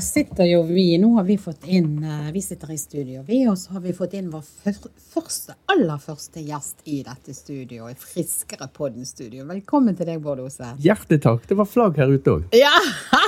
sitter 0.00 0.44
jo 0.44 0.62
vi 0.62 0.98
Nå 0.98 1.14
har 1.16 1.24
vi 1.24 1.38
fått 1.38 1.66
inn 1.66 2.04
eh, 2.04 2.32
Vi 2.32 2.42
sitter 2.42 2.72
i 2.72 2.78
studio, 2.78 3.22
vi, 3.26 3.40
og 3.48 3.58
så 3.58 3.72
har 3.72 3.80
vi 3.80 3.92
fått 3.96 4.14
inn 4.18 4.30
vår 4.30 4.44
første, 5.12 5.54
aller 5.72 5.98
første 6.02 6.42
gjest 6.44 6.82
i 6.84 7.00
dette 7.06 7.34
studioet. 7.34 7.98
Friskere 7.98 8.68
podden-studio. 8.74 9.46
Velkommen 9.48 9.96
til 9.96 10.08
deg, 10.08 10.20
Bård 10.24 10.42
Ose. 10.44 10.72
Hjertelig 10.82 11.20
takk. 11.24 11.46
Det 11.48 11.56
var 11.58 11.68
flagg 11.70 11.98
her 12.00 12.12
ute 12.12 12.34
òg. 12.36 12.56
Ja! 12.56 12.74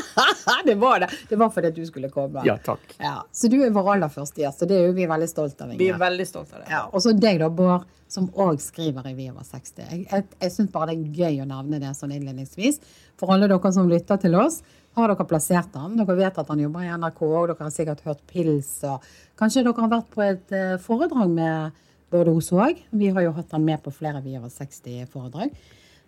det 0.68 0.76
var 0.80 1.04
det. 1.04 1.10
Det 1.28 1.38
var 1.40 1.52
fordi 1.54 1.70
du 1.76 1.84
skulle 1.86 2.10
komme. 2.12 2.42
Ja, 2.46 2.58
takk. 2.64 2.94
Ja, 2.98 3.20
Så 3.32 3.48
du 3.48 3.60
er 3.62 3.72
vår 3.74 3.94
aller 3.94 4.12
første 4.12 4.42
gjest, 4.44 4.64
og 4.64 4.70
det 4.70 4.80
er 4.80 4.90
jo 4.90 4.96
vi 4.98 5.08
veldig 5.10 5.30
stolt 5.30 5.62
av. 5.62 5.72
Vi 5.80 5.88
er 5.90 6.00
veldig 6.00 6.28
stolte 6.28 6.58
av 6.58 6.64
det. 6.64 6.70
Ja, 6.72 6.82
og 6.90 7.04
så 7.04 7.14
deg 7.16 7.40
da, 7.42 7.48
Bård, 7.50 7.86
som 8.10 8.26
òg 8.42 8.58
skriver 8.62 9.06
i 9.06 9.14
Vi 9.14 9.28
over 9.30 9.46
60. 9.46 9.86
Jeg, 9.86 10.04
jeg, 10.10 10.26
jeg 10.42 10.52
syns 10.54 10.72
bare 10.74 10.90
det 10.90 10.98
er 10.98 11.24
gøy 11.24 11.44
å 11.44 11.48
nevne 11.48 11.80
det 11.82 11.94
sånn 11.98 12.14
innledningsvis. 12.16 12.80
For 13.20 13.32
alle 13.34 13.48
dere 13.50 13.72
som 13.74 13.90
lytter 13.90 14.18
til 14.22 14.34
oss, 14.40 14.60
har 14.98 15.12
dere 15.12 15.26
plassert 15.28 15.76
han? 15.78 15.96
Dere 15.98 16.16
vet 16.18 16.38
at 16.42 16.48
han 16.50 16.62
jobber 16.62 16.84
i 16.84 16.90
NRK, 16.90 17.20
og 17.26 17.50
dere 17.52 17.66
har 17.66 17.74
sikkert 17.74 18.04
hørt 18.06 18.22
Pils. 18.30 18.72
og 18.88 19.04
Kanskje 19.38 19.64
dere 19.66 19.84
har 19.84 19.92
vært 19.92 20.10
på 20.14 20.24
et 20.24 20.54
eh, 20.56 20.78
foredrag 20.82 21.30
med 21.30 21.82
Bård 22.10 22.32
Ose 22.32 22.56
òg? 22.58 22.80
Vi 22.90 23.12
har 23.14 23.26
jo 23.26 23.34
hatt 23.36 23.54
han 23.54 23.66
med 23.66 23.82
på 23.84 23.92
flere 23.94 24.22
Vi 24.24 24.34
over 24.38 24.50
60-foredrag. 24.50 25.54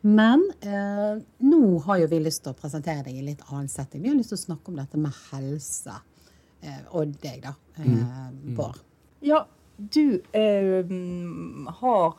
Men 0.03 0.43
eh, 0.67 1.21
nå 1.47 1.63
har 1.87 2.01
jo 2.03 2.09
vi 2.11 2.19
lyst 2.25 2.43
til 2.43 2.51
å 2.51 2.59
presentere 2.59 3.05
deg 3.07 3.21
i 3.21 3.27
litt 3.29 3.45
annen 3.49 3.71
setting. 3.71 4.03
Vi 4.03 4.11
har 4.11 4.19
lyst 4.19 4.35
til 4.35 4.41
å 4.41 4.47
snakke 4.49 4.73
om 4.73 4.81
dette 4.81 4.99
med 4.99 5.15
helse. 5.31 5.95
Eh, 6.63 6.83
og 6.91 7.15
deg, 7.23 7.45
da, 7.47 7.55
eh, 7.79 8.57
Bård. 8.57 8.83
Ja, 9.23 9.45
du 9.79 10.19
eh, 10.35 10.83
mm, 10.83 11.71
har 11.79 12.19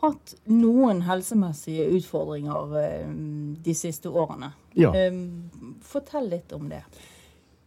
hatt 0.00 0.34
noen 0.50 1.02
helsemessige 1.06 1.88
utfordringer 1.98 2.76
eh, 2.80 3.08
de 3.64 3.74
siste 3.76 4.10
årene. 4.10 4.52
Ja. 4.78 4.92
Eh, 4.96 5.12
fortell 5.84 6.30
litt 6.32 6.52
om 6.56 6.70
det. 6.72 6.82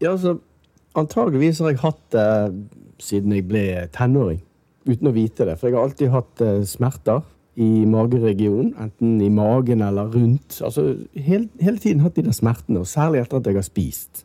Ja, 0.01 0.13
altså, 0.15 0.37
antageligvis 0.99 1.61
har 1.63 1.73
jeg 1.73 1.83
hatt 1.83 2.03
det 2.15 2.29
siden 3.03 3.35
jeg 3.35 3.47
ble 3.49 3.63
tenåring, 3.95 4.41
uten 4.87 5.09
å 5.09 5.15
vite 5.15 5.47
det. 5.47 5.57
For 5.59 5.69
jeg 5.69 5.77
har 5.77 5.87
alltid 5.87 6.13
hatt 6.13 6.43
eh, 6.43 6.59
smerter 6.67 7.23
i 7.53 7.85
mageregionen, 7.85 8.73
enten 8.81 9.17
i 9.21 9.29
magen 9.29 9.83
eller 9.85 10.09
rundt. 10.13 10.57
Altså, 10.65 10.93
hele, 11.13 11.49
hele 11.61 11.81
tiden 11.81 12.01
hatt 12.05 12.17
de 12.17 12.25
der 12.25 12.35
smertene, 12.35 12.81
og 12.81 12.89
særlig 12.89 13.21
etter 13.21 13.41
at 13.41 13.49
jeg 13.49 13.59
har 13.59 13.67
spist. 13.67 14.23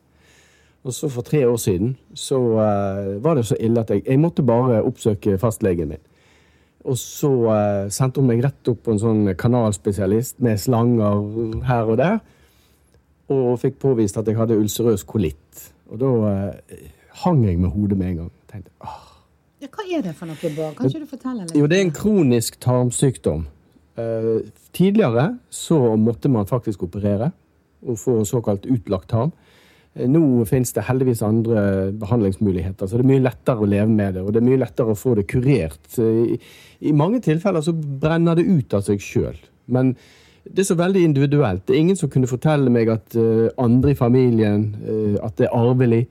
Og 0.86 0.94
så 0.94 1.10
for 1.12 1.26
tre 1.26 1.42
år 1.44 1.58
siden 1.60 1.96
så 2.16 2.38
uh, 2.38 3.18
var 3.20 3.36
det 3.36 3.44
så 3.48 3.58
ille 3.60 3.82
at 3.82 3.90
jeg, 3.92 4.04
jeg 4.06 4.20
måtte 4.22 4.46
bare 4.46 4.80
oppsøke 4.86 5.36
fastlegen 5.42 5.90
min. 5.90 6.04
Og 6.88 6.96
så 6.96 7.30
eh, 7.52 7.90
sendte 7.92 8.22
hun 8.22 8.30
meg 8.30 8.42
rett 8.44 8.70
opp 8.70 8.80
på 8.86 8.94
en 8.94 9.02
sånn 9.02 9.32
kanalspesialist 9.38 10.38
med 10.44 10.60
slanger 10.62 11.60
her 11.68 11.90
og 11.92 11.98
der. 12.00 12.20
Og 13.32 13.58
fikk 13.60 13.76
påvist 13.82 14.16
at 14.20 14.28
jeg 14.28 14.38
hadde 14.38 14.56
ulcerøs 14.56 15.04
kolitt. 15.08 15.68
Og 15.92 16.00
da 16.00 16.14
eh, 16.32 16.88
hang 17.24 17.44
jeg 17.44 17.60
med 17.60 17.74
hodet 17.74 17.98
med 18.00 18.12
en 18.12 18.22
gang. 18.22 18.32
Tenkte, 18.48 18.72
ah. 18.80 19.04
Ja, 19.58 19.68
hva 19.74 19.84
er 19.90 20.04
det 20.06 20.14
for 20.14 20.30
noe, 20.30 20.50
Bård? 20.54 20.76
Kan 20.78 20.88
ikke 20.88 21.02
du 21.02 21.10
fortelle 21.10 21.44
litt? 21.44 21.56
Jo, 21.58 21.66
det 21.68 21.80
er 21.80 21.84
en 21.88 21.94
kronisk 21.94 22.60
tarmsykdom. 22.62 23.44
Eh, 23.98 24.34
tidligere 24.76 25.32
så 25.50 25.80
måtte 25.98 26.30
man 26.30 26.46
faktisk 26.46 26.86
operere 26.86 27.32
og 27.82 27.98
få 27.98 28.20
såkalt 28.26 28.66
utlagt 28.70 29.10
tarm. 29.10 29.32
Nå 30.06 30.44
finnes 30.46 30.70
det 30.76 30.84
heldigvis 30.86 31.24
andre 31.26 31.62
behandlingsmuligheter, 31.98 32.86
så 32.86 32.98
det 32.98 33.04
er 33.04 33.10
mye 33.10 33.24
lettere 33.24 33.64
å 33.64 33.68
leve 33.68 33.90
med 33.90 34.14
det. 34.14 34.22
Og 34.22 34.32
det 34.34 34.42
er 34.42 34.46
mye 34.46 34.60
lettere 34.62 34.94
å 34.94 34.98
få 34.98 35.16
det 35.18 35.26
kurert. 35.30 35.80
I, 35.98 36.38
i 36.86 36.94
mange 36.94 37.18
tilfeller 37.24 37.64
så 37.64 37.74
brenner 37.74 38.38
det 38.38 38.46
ut 38.46 38.78
av 38.78 38.84
seg 38.86 39.02
sjøl. 39.02 39.38
Men 39.74 39.94
det 40.48 40.62
er 40.62 40.68
så 40.70 40.78
veldig 40.78 41.02
individuelt. 41.04 41.66
Det 41.66 41.74
er 41.74 41.82
ingen 41.82 41.98
som 41.98 42.10
kunne 42.12 42.30
fortelle 42.30 42.70
meg 42.72 42.90
at 42.92 43.16
eh, 43.18 43.48
andre 43.60 43.92
i 43.92 43.98
familien, 43.98 44.68
eh, 44.80 45.18
at 45.24 45.36
det 45.40 45.48
er 45.48 45.56
arvelig. 45.56 46.04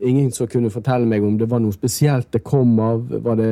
Ingen 0.00 0.30
som 0.32 0.48
kunne 0.48 0.70
fortelle 0.72 1.04
meg 1.08 1.24
om 1.24 1.34
det 1.36 1.50
var 1.50 1.60
noe 1.60 1.74
spesielt 1.76 2.30
det 2.32 2.40
kom 2.46 2.78
av. 2.80 3.02
Var 3.24 3.36
det 3.36 3.50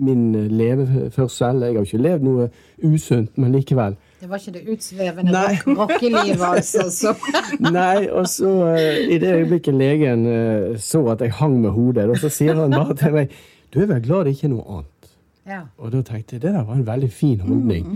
min 0.00 0.30
leveførsel? 0.48 1.60
Jeg 1.66 1.74
har 1.74 1.82
jo 1.82 1.88
ikke 1.88 2.04
levd 2.06 2.24
noe 2.24 2.46
usunt, 2.88 3.36
men 3.36 3.52
likevel. 3.52 3.98
Det 4.20 4.28
var 4.28 4.40
ikke 4.40 4.52
det 4.52 4.62
utsvevende 4.68 5.42
rockelivet, 5.66 6.44
altså. 6.44 6.86
Så. 6.92 7.14
Nei, 7.72 8.08
og 8.08 8.28
så 8.28 8.50
eh, 8.74 9.12
i 9.14 9.18
det 9.20 9.34
øyeblikket 9.34 9.76
legen 9.76 10.26
eh, 10.28 10.78
så 10.80 11.02
at 11.12 11.24
jeg 11.24 11.36
hang 11.36 11.60
med 11.60 11.70
hodet, 11.76 12.08
og 12.08 12.18
så 12.20 12.32
sier 12.32 12.56
han 12.56 12.72
bare 12.76 12.96
til 13.00 13.16
meg 13.16 13.36
Du 13.72 13.80
er 13.80 13.88
vel 13.92 14.02
glad 14.04 14.26
det 14.26 14.34
ikke 14.36 14.48
er 14.48 14.54
noe 14.56 14.66
annet? 14.78 15.12
Ja. 15.50 15.60
Og 15.80 15.92
da 15.92 16.02
tenkte 16.04 16.36
jeg 16.36 16.42
det 16.42 16.52
der 16.52 16.64
var 16.64 16.76
en 16.76 16.86
veldig 16.86 17.08
fin 17.12 17.40
holdning. 17.40 17.86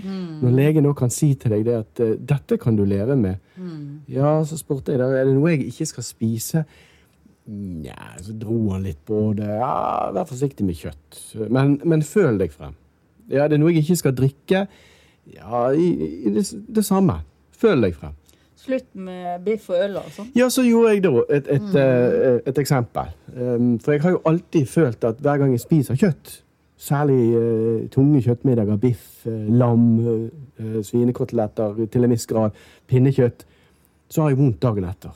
Når 0.42 0.56
legen 0.56 0.86
nå 0.86 0.94
kan 0.96 1.12
si 1.12 1.34
til 1.38 1.52
deg 1.54 1.66
det 1.66 1.76
at 1.82 2.00
eh, 2.04 2.16
dette 2.18 2.58
kan 2.60 2.76
du 2.76 2.84
leve 2.88 3.16
med. 3.16 3.40
Ja, 4.08 4.38
så 4.44 4.58
spurte 4.60 4.92
jeg 4.92 5.00
da 5.00 5.10
er 5.12 5.28
det 5.28 5.36
noe 5.36 5.52
jeg 5.52 5.68
ikke 5.68 5.88
skal 5.92 6.06
spise. 6.06 6.64
Nja, 7.44 8.14
så 8.24 8.32
dro 8.40 8.56
han 8.72 8.86
litt 8.86 9.02
på 9.04 9.20
det. 9.36 9.50
Ja, 9.60 10.10
vær 10.16 10.28
forsiktig 10.28 10.64
med 10.64 10.78
kjøtt. 10.80 11.20
Men, 11.52 11.76
men 11.84 12.04
føl 12.06 12.40
deg 12.40 12.54
frem. 12.54 12.76
Ja, 13.28 13.48
det 13.48 13.58
er 13.58 13.62
noe 13.62 13.72
jeg 13.72 13.84
ikke 13.84 14.00
skal 14.00 14.14
drikke. 14.16 14.66
Ja, 15.34 15.64
i, 15.72 15.88
i 16.24 16.32
det, 16.32 16.46
det 16.76 16.84
samme. 16.86 17.20
Føl 17.56 17.84
deg 17.84 17.96
frem. 17.98 18.16
Slutt 18.64 18.86
med 18.96 19.42
biff 19.44 19.66
og 19.68 19.76
øl 19.76 19.98
og 20.00 20.08
sånn. 20.14 20.30
Ja, 20.36 20.48
så 20.52 20.64
gjorde 20.64 20.94
jeg 20.94 21.02
da 21.04 21.12
et, 21.36 21.50
et, 21.52 21.74
eh, 21.76 22.38
et 22.48 22.60
eksempel. 22.62 23.10
Um, 23.34 23.74
for 23.82 23.92
jeg 23.92 24.04
har 24.06 24.14
jo 24.14 24.22
alltid 24.30 24.70
følt 24.70 25.04
at 25.04 25.20
hver 25.20 25.42
gang 25.42 25.52
jeg 25.52 25.60
spiser 25.60 25.98
kjøtt, 26.00 26.38
særlig 26.80 27.18
eh, 27.36 27.82
tunge 27.92 28.22
kjøttmiddager, 28.24 28.80
biff, 28.80 29.26
eh, 29.28 29.50
lam, 29.52 29.84
uh, 30.00 30.80
svinekoteletter, 30.80 31.84
til 31.92 32.08
en 32.08 32.16
viss 32.16 32.24
grad 32.30 32.56
pinnekjøtt, 32.88 33.44
så 34.08 34.24
har 34.24 34.32
jeg 34.32 34.40
vondt 34.40 34.62
dagen 34.64 34.88
etter. 34.88 35.12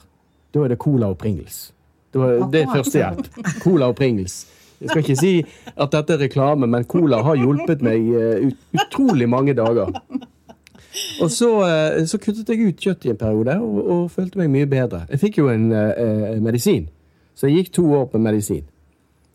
Da 0.53 0.65
er 0.65 0.75
det 0.75 0.81
cola 0.85 1.09
og 1.15 1.17
Pringles. 1.21 1.71
Det 2.13 2.63
er 2.63 2.71
førstehjelp. 2.73 3.29
Cola 3.63 3.91
og 3.91 3.99
Pringles. 3.99 4.47
Jeg 4.81 4.93
skal 4.93 5.03
ikke 5.03 5.19
si 5.19 5.33
at 5.75 5.93
dette 5.93 6.15
er 6.15 6.23
reklame, 6.23 6.69
men 6.71 6.87
cola 6.87 7.19
har 7.27 7.39
hjulpet 7.39 7.83
meg 7.83 8.05
eh, 8.15 8.47
ut, 8.47 8.59
utrolig 8.79 9.27
mange 9.29 9.55
dager. 9.59 9.91
Og 11.23 11.31
så, 11.35 11.51
eh, 11.67 12.05
så 12.07 12.21
kuttet 12.23 12.49
jeg 12.49 12.63
ut 12.63 12.87
kjøtt 12.87 13.09
i 13.09 13.13
en 13.13 13.19
periode 13.19 13.59
og, 13.59 13.79
og 13.83 14.11
følte 14.15 14.39
meg 14.39 14.53
mye 14.55 14.71
bedre. 14.71 15.03
Jeg 15.11 15.23
fikk 15.25 15.41
jo 15.43 15.49
en 15.51 15.73
eh, 15.75 16.39
medisin, 16.43 16.87
så 17.35 17.51
jeg 17.51 17.65
gikk 17.65 17.73
to 17.81 17.89
år 17.99 18.07
på 18.13 18.23
medisin. 18.23 18.65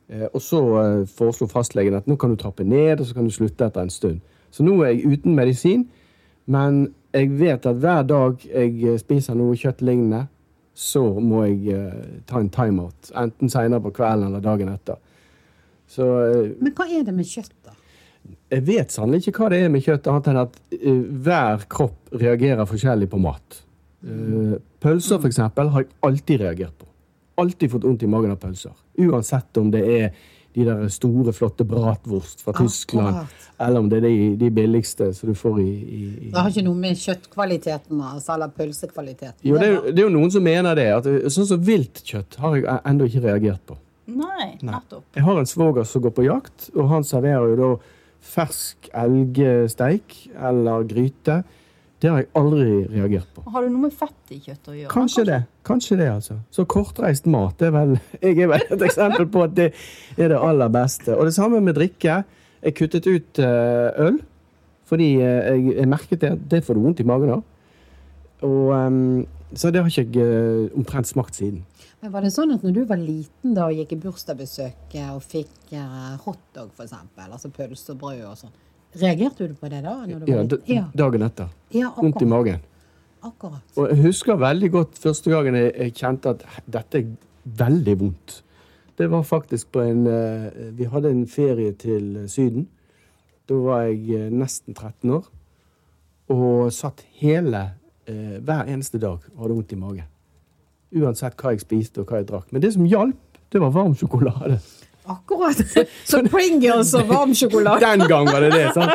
Eh, 0.09 0.28
og 0.34 0.41
så 0.41 0.61
eh, 0.79 1.07
foreslo 1.07 1.47
fastlegen 1.51 1.95
at 1.97 2.07
nå 2.07 2.17
kan 2.19 2.34
du 2.34 2.40
trappe 2.40 2.63
ned, 2.63 3.00
og 3.00 3.07
så 3.07 3.17
kan 3.17 3.28
du 3.28 3.34
slutte 3.34 3.67
etter 3.67 3.84
en 3.84 3.94
stund. 3.94 4.19
Så 4.53 4.66
nå 4.66 4.75
er 4.84 4.94
jeg 4.94 5.17
uten 5.17 5.35
medisin, 5.35 5.88
men 6.45 6.85
jeg 7.13 7.31
vet 7.40 7.66
at 7.69 7.79
hver 7.81 8.03
dag 8.09 8.44
jeg 8.47 8.73
eh, 8.84 9.00
spiser 9.01 9.38
noe 9.40 9.57
kjøttlignende, 9.57 10.28
så 10.73 11.03
må 11.22 11.44
jeg 11.45 11.75
eh, 11.78 12.19
ta 12.29 12.41
en 12.41 12.51
timeout. 12.53 13.13
Enten 13.19 13.51
seinere 13.51 13.84
på 13.84 13.94
kvelden 14.00 14.31
eller 14.31 14.44
dagen 14.44 14.73
etter. 14.73 14.97
Så 15.89 16.07
eh, 16.25 16.53
Men 16.59 16.73
hva 16.78 16.89
er 16.89 17.06
det 17.07 17.13
med 17.16 17.29
kjøtt, 17.29 17.53
da? 17.66 17.78
jeg 18.53 18.63
vet 18.67 18.94
sannelig 18.94 19.28
ikke 19.28 19.44
hva 19.44 19.51
det 19.51 19.59
er 19.63 19.72
med 19.73 19.84
kjøtt, 19.84 20.07
annet 20.09 20.29
enn 20.31 20.41
at 20.44 20.57
eh, 20.78 21.03
hver 21.25 21.66
kropp 21.72 22.13
reagerer 22.22 22.69
forskjellig 22.69 23.09
på 23.11 23.22
mat. 23.23 23.59
Eh, 24.06 24.56
pølser, 24.84 25.19
for 25.19 25.29
eksempel, 25.29 25.72
har 25.73 25.85
jeg 25.85 25.91
alltid 26.07 26.44
reagert 26.44 26.75
på. 26.78 26.90
Alltid 27.41 27.73
fått 27.73 27.88
vondt 27.88 28.05
i 28.05 28.09
magen 28.09 28.34
av 28.34 28.40
pølser. 28.41 28.75
Uansett 29.01 29.57
om 29.59 29.72
det 29.73 29.84
er 29.90 30.07
de 30.53 30.66
der 30.68 30.84
store, 30.94 31.34
flotte 31.34 31.66
bratwurst 31.66 32.44
fra 32.46 32.53
Tyskland, 32.58 33.16
Akkurat. 33.24 33.47
eller 33.66 33.80
om 33.80 33.88
det 33.90 33.97
er 34.02 34.06
de, 34.08 34.36
de 34.41 34.50
billigste 34.53 35.08
som 35.18 35.31
du 35.31 35.36
får 35.38 35.59
i, 35.64 35.69
i, 35.69 36.02
i 36.28 36.30
Det 36.34 36.38
har 36.40 36.52
ikke 36.52 36.66
noe 36.68 36.81
med 36.84 37.00
kjøttkvaliteten 37.02 38.02
altså, 38.02 38.36
eller 38.36 38.53
pølsekvaliteten 38.58 39.47
Jo, 39.50 39.58
det 39.58 39.69
er, 39.72 39.80
det 39.90 39.97
er 39.97 40.06
jo 40.08 40.14
noen 40.14 40.34
som 40.36 40.46
mener 40.46 40.78
det. 40.78 40.88
At 41.00 41.09
eh, 41.09 41.25
sånn 41.34 41.50
som 41.50 41.64
viltkjøtt 41.66 42.38
har 42.44 42.59
jeg 42.59 42.78
ennå 42.91 43.09
ikke 43.09 43.24
reagert 43.25 43.66
på. 43.72 43.80
Nei, 44.14 44.50
nettopp. 44.61 45.05
Jeg 45.16 45.23
har 45.23 45.40
en 45.40 45.47
svoger 45.47 45.85
som 45.88 46.03
går 46.03 46.14
på 46.17 46.26
jakt, 46.28 46.70
og 46.76 46.90
han 46.91 47.06
serverer 47.08 47.53
jo 47.53 47.59
da 47.61 47.70
fersk 48.23 48.90
elgsteik 48.94 50.17
eller 50.38 50.85
gryte. 50.88 51.41
Det 52.03 52.09
har 52.11 52.20
jeg 52.20 52.28
aldri 52.35 52.64
reagert 52.91 53.29
på. 53.32 53.41
Har 53.47 53.64
det 53.64 53.70
noe 53.72 53.85
med 53.85 53.94
fett 53.96 54.32
i 54.35 54.38
kjøttet 54.44 54.66
å 54.67 54.73
gjøre? 54.76 54.90
Kanskje 54.91 55.23
det. 55.29 55.38
Kanskje 55.64 55.96
det, 56.02 56.08
altså. 56.11 56.35
Så 56.52 56.66
kortreist 56.67 57.29
mat 57.32 57.61
er 57.64 57.72
vel 57.72 57.94
Jeg 58.26 58.41
er 58.44 58.50
vel 58.52 58.66
et 58.76 58.84
eksempel 58.90 59.29
på 59.32 59.46
at 59.46 59.53
det 59.55 59.70
er 60.17 60.34
det 60.34 60.40
aller 60.50 60.73
beste. 60.73 61.16
Og 61.16 61.29
det 61.29 61.35
samme 61.38 61.61
med 61.64 61.78
drikke. 61.79 62.17
Jeg 62.64 62.76
kuttet 62.76 63.08
ut 63.08 63.40
eh, 63.40 64.03
øl 64.03 64.20
fordi 64.91 65.08
eh, 65.23 65.47
jeg, 65.47 65.78
jeg 65.78 65.91
merket 65.94 66.26
det. 66.26 66.34
Det 66.52 66.59
får 66.67 66.76
du 66.76 66.84
vondt 66.84 67.00
i 67.00 67.08
magen 67.08 67.38
av. 67.38 67.46
Og, 68.44 68.67
ehm, 68.76 69.23
så 69.56 69.72
det 69.72 69.79
har 69.79 69.88
ikke 69.88 70.20
jeg 70.20 70.28
eh, 70.28 70.76
omtrent 70.76 71.08
smakt 71.08 71.40
siden. 71.40 71.64
Men 72.03 72.11
Var 72.11 72.28
det 72.28 72.34
sånn 72.35 72.52
at 72.52 72.67
når 72.67 72.76
du 72.76 72.82
var 72.90 72.99
liten 72.99 73.56
da 73.56 73.70
og 73.72 73.79
gikk 73.79 73.96
i 73.96 74.02
bursdagsbesøk 74.03 74.99
og 75.08 75.23
fikk 75.23 75.72
hotdog, 76.26 76.76
eksempel, 76.84 77.32
altså 77.32 77.47
pølse 77.47 77.96
og 77.96 78.02
brød 78.03 78.26
og 78.28 78.41
sånn, 78.44 78.52
reagerte 78.99 79.47
du 79.47 79.53
på 79.57 79.69
det 79.69 79.84
da? 79.84 79.95
Ja, 80.07 80.43
Ja, 80.67 80.85
dagen 80.93 81.22
etter. 81.22 81.49
ja 81.72 81.91
Vondt 81.97 82.22
i 82.22 82.25
magen. 82.25 82.59
akkurat. 83.23 83.61
Og 83.78 83.90
jeg 83.90 84.01
husker 84.03 84.35
veldig 84.35 84.72
godt 84.72 84.97
første 84.99 85.29
gangen 85.31 85.55
jeg, 85.55 85.72
jeg 85.78 85.93
kjente 85.93 86.29
at 86.29 86.43
dette 86.67 86.97
er 86.97 87.05
veldig 87.43 87.99
vondt. 87.99 88.41
Det 88.97 89.07
var 89.09 89.23
faktisk 89.23 89.72
på 89.72 89.81
en 89.81 90.07
eh, 90.07 90.51
Vi 90.78 90.84
hadde 90.85 91.09
en 91.09 91.28
ferie 91.28 91.72
til 91.73 92.17
eh, 92.17 92.28
Syden. 92.28 92.67
Da 93.49 93.53
var 93.53 93.81
jeg 93.87 94.09
eh, 94.09 94.29
nesten 94.31 94.73
13 94.73 95.09
år. 95.09 95.25
Og 96.29 96.73
satt 96.73 97.03
hele 97.19 97.72
hver 98.05 98.67
eneste 98.67 98.99
dag 98.99 99.22
og 99.35 99.41
hadde 99.46 99.55
vondt 99.55 99.72
i 99.72 99.75
magen. 99.79 100.07
Uansett 100.91 101.37
hva 101.39 101.53
jeg 101.53 101.61
spiste 101.63 102.01
og 102.01 102.09
hva 102.11 102.17
jeg 102.19 102.28
drakk. 102.28 102.49
Men 102.51 102.61
det 102.61 102.73
som 102.75 102.84
hjalp, 102.84 103.37
det 103.53 103.61
var 103.63 103.72
varm 103.72 103.93
sjokolade. 103.96 104.57
Akkurat. 105.05 105.59
Så 106.05 106.22
Pringles 106.32 106.94
og 106.96 107.08
varm 107.09 107.34
sjokolade. 107.35 107.79
Den 107.84 108.08
gang 108.08 108.29
var 108.32 108.41
det 108.46 108.52
det, 108.55 108.67
sant? 108.76 108.91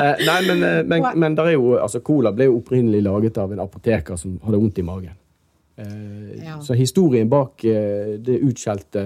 Eh, 0.00 0.22
nei, 0.26 0.38
men, 0.46 0.62
eh, 0.64 0.78
men, 0.88 1.04
men 1.20 1.34
der 1.36 1.50
er 1.50 1.56
jo, 1.58 1.74
altså, 1.78 2.00
cola 2.00 2.32
ble 2.32 2.46
jo 2.48 2.56
opprinnelig 2.60 3.02
laget 3.04 3.38
av 3.42 3.52
en 3.52 3.60
apoteker 3.60 4.16
som 4.16 4.38
hadde 4.46 4.60
vondt 4.62 4.78
i 4.80 4.86
magen. 4.86 5.16
Eh, 5.76 6.44
Ja. 6.44 6.56
Så 6.64 6.74
historien 6.74 7.28
bak 7.28 7.64
eh, 7.68 8.16
det 8.18 8.38
utskjelte, 8.46 9.02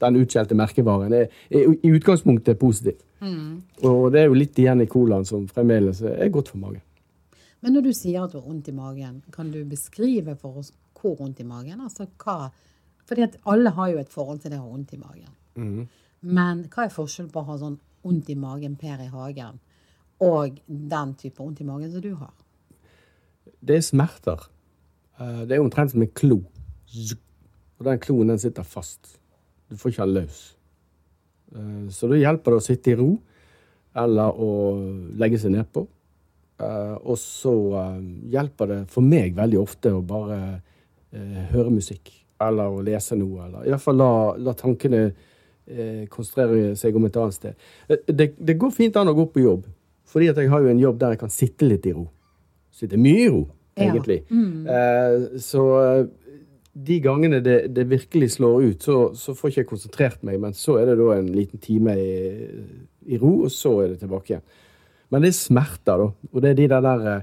den 0.00 0.16
utskjelte 0.22 0.56
merkevaren 0.56 1.12
er, 1.12 1.26
er 1.50 1.74
i 1.84 1.90
utgangspunktet 1.92 2.58
positiv. 2.58 2.96
Mm. 3.20 3.60
Og 3.84 4.06
det 4.14 4.22
er 4.22 4.30
jo 4.30 4.38
litt 4.38 4.56
igjen 4.58 4.80
i 4.80 4.88
colaen 4.88 5.26
som 5.28 5.44
fremdeles 5.50 6.00
er 6.06 6.32
godt 6.32 6.48
for 6.54 6.62
magen. 6.62 6.80
Men 7.60 7.76
når 7.76 7.90
du 7.90 7.92
sier 7.92 8.24
at 8.24 8.32
du 8.32 8.38
har 8.40 8.46
vondt 8.46 8.70
i 8.72 8.72
magen, 8.72 9.18
kan 9.34 9.50
du 9.52 9.60
beskrive 9.68 10.32
for 10.40 10.62
oss 10.62 10.72
hvor 10.96 11.18
vondt 11.18 11.40
i 11.40 11.44
magen? 11.48 11.80
Altså 11.84 12.06
hva 12.24 12.48
Fordi 13.10 13.24
at 13.26 13.36
alle 13.50 13.72
har 13.74 13.88
jo 13.90 13.98
et 13.98 14.12
forhold 14.12 14.38
til 14.44 14.52
det 14.52 14.60
å 14.60 14.62
ha 14.62 14.70
vondt 14.70 14.92
i 14.94 15.00
magen. 15.00 15.32
Mm. 15.58 15.88
Men 16.22 16.60
hva 16.70 16.84
er 16.86 16.92
forskjellen 16.94 17.32
på 17.34 17.40
å 17.42 17.48
ha 17.48 17.56
sånn 17.58 17.78
vondt 18.04 18.28
i 18.30 18.36
magen 18.38 18.76
Per 18.78 19.02
i 19.02 19.08
hagen 19.10 19.58
og 20.22 20.60
den 20.68 21.14
type 21.18 21.40
vondt 21.42 21.62
i 21.64 21.66
magen 21.66 21.90
som 21.90 22.04
du 22.04 22.12
har? 22.20 22.30
Det 23.60 23.76
er 23.80 23.82
smerter. 23.84 24.46
Eh, 25.18 25.42
Det 25.48 25.56
er 25.56 25.64
omtrent 25.64 25.90
som 25.90 26.02
en 26.02 26.12
klo. 26.14 26.38
Og 27.80 27.84
den 27.88 27.98
kloen 27.98 28.28
den 28.28 28.38
sitter 28.38 28.62
fast. 28.62 29.18
Du 29.68 29.76
får 29.76 29.90
ikke 29.90 30.06
den 30.06 30.14
løs. 30.20 30.54
Eh, 31.56 31.88
Så 31.90 32.08
da 32.08 32.14
hjelper 32.14 32.52
det 32.52 32.60
å 32.60 32.66
sitte 32.68 32.92
i 32.92 32.94
ro, 33.00 33.18
eller 33.96 34.30
å 34.38 35.16
legge 35.18 35.38
seg 35.40 35.50
nedpå. 35.56 35.86
Eh, 36.60 36.94
Og 37.02 37.16
så 37.18 37.56
hjelper 38.30 38.66
det 38.68 38.80
for 38.88 39.00
meg 39.02 39.34
veldig 39.34 39.58
ofte 39.58 39.90
å 39.90 40.00
bare 40.06 40.62
høre 41.12 41.70
musikk. 41.74 42.19
Eller 42.40 42.72
å 42.72 42.80
lese 42.84 43.16
noe. 43.20 43.46
Eller 43.46 43.66
i 43.66 43.72
hvert 43.74 43.82
fall 43.84 43.98
la, 44.00 44.10
la 44.40 44.54
tankene 44.56 45.02
eh, 45.68 46.06
konsentrere 46.12 46.74
seg 46.80 46.96
om 46.96 47.04
et 47.08 47.16
annet 47.20 47.36
sted. 47.36 47.54
Eh, 47.88 48.00
Det, 48.08 48.30
det 48.38 48.56
går 48.58 48.72
fint 48.72 48.96
an 48.96 49.10
å 49.12 49.16
gå 49.18 49.26
på 49.34 49.42
jobb, 49.44 49.66
fordi 50.10 50.30
at 50.32 50.40
jeg 50.40 50.48
har 50.50 50.62
jo 50.64 50.70
en 50.72 50.80
jobb 50.82 50.98
der 51.02 51.12
jeg 51.16 51.20
kan 51.20 51.30
sitte 51.34 51.68
litt 51.68 51.84
i 51.86 51.92
ro. 51.96 52.06
Sitte 52.72 52.96
mye 52.98 53.26
i 53.26 53.28
ro, 53.28 53.42
Ja. 53.76 53.90
egentlig. 53.90 54.22
Eh, 54.30 55.38
så 55.38 55.66
eh, 55.82 56.06
de 56.74 56.96
gangene 57.04 57.40
det, 57.44 57.58
det 57.74 57.84
virkelig 57.90 58.32
slår 58.38 58.62
ut, 58.70 58.82
så, 58.82 58.96
så 59.14 59.34
får 59.36 59.50
ikke 59.50 59.60
jeg 59.64 59.68
konsentrert 59.68 60.22
meg, 60.24 60.40
men 60.40 60.52
så 60.56 60.78
er 60.80 60.86
det 60.90 60.96
da 61.00 61.10
en 61.18 61.28
liten 61.34 61.60
time 61.60 61.92
i, 61.98 62.48
i 63.10 63.18
ro, 63.20 63.42
og 63.44 63.50
så 63.52 63.76
er 63.84 63.92
det 63.92 64.00
tilbake 64.02 64.32
igjen. 64.34 64.44
Men 65.10 65.22
det 65.24 65.32
er 65.32 65.38
smerter, 65.38 65.98
da. 66.06 66.08
Og 66.32 66.42
det 66.44 66.50
er 66.52 66.58
de 66.60 66.68
der 66.70 66.84
der 66.86 67.06
eh, 67.12 67.22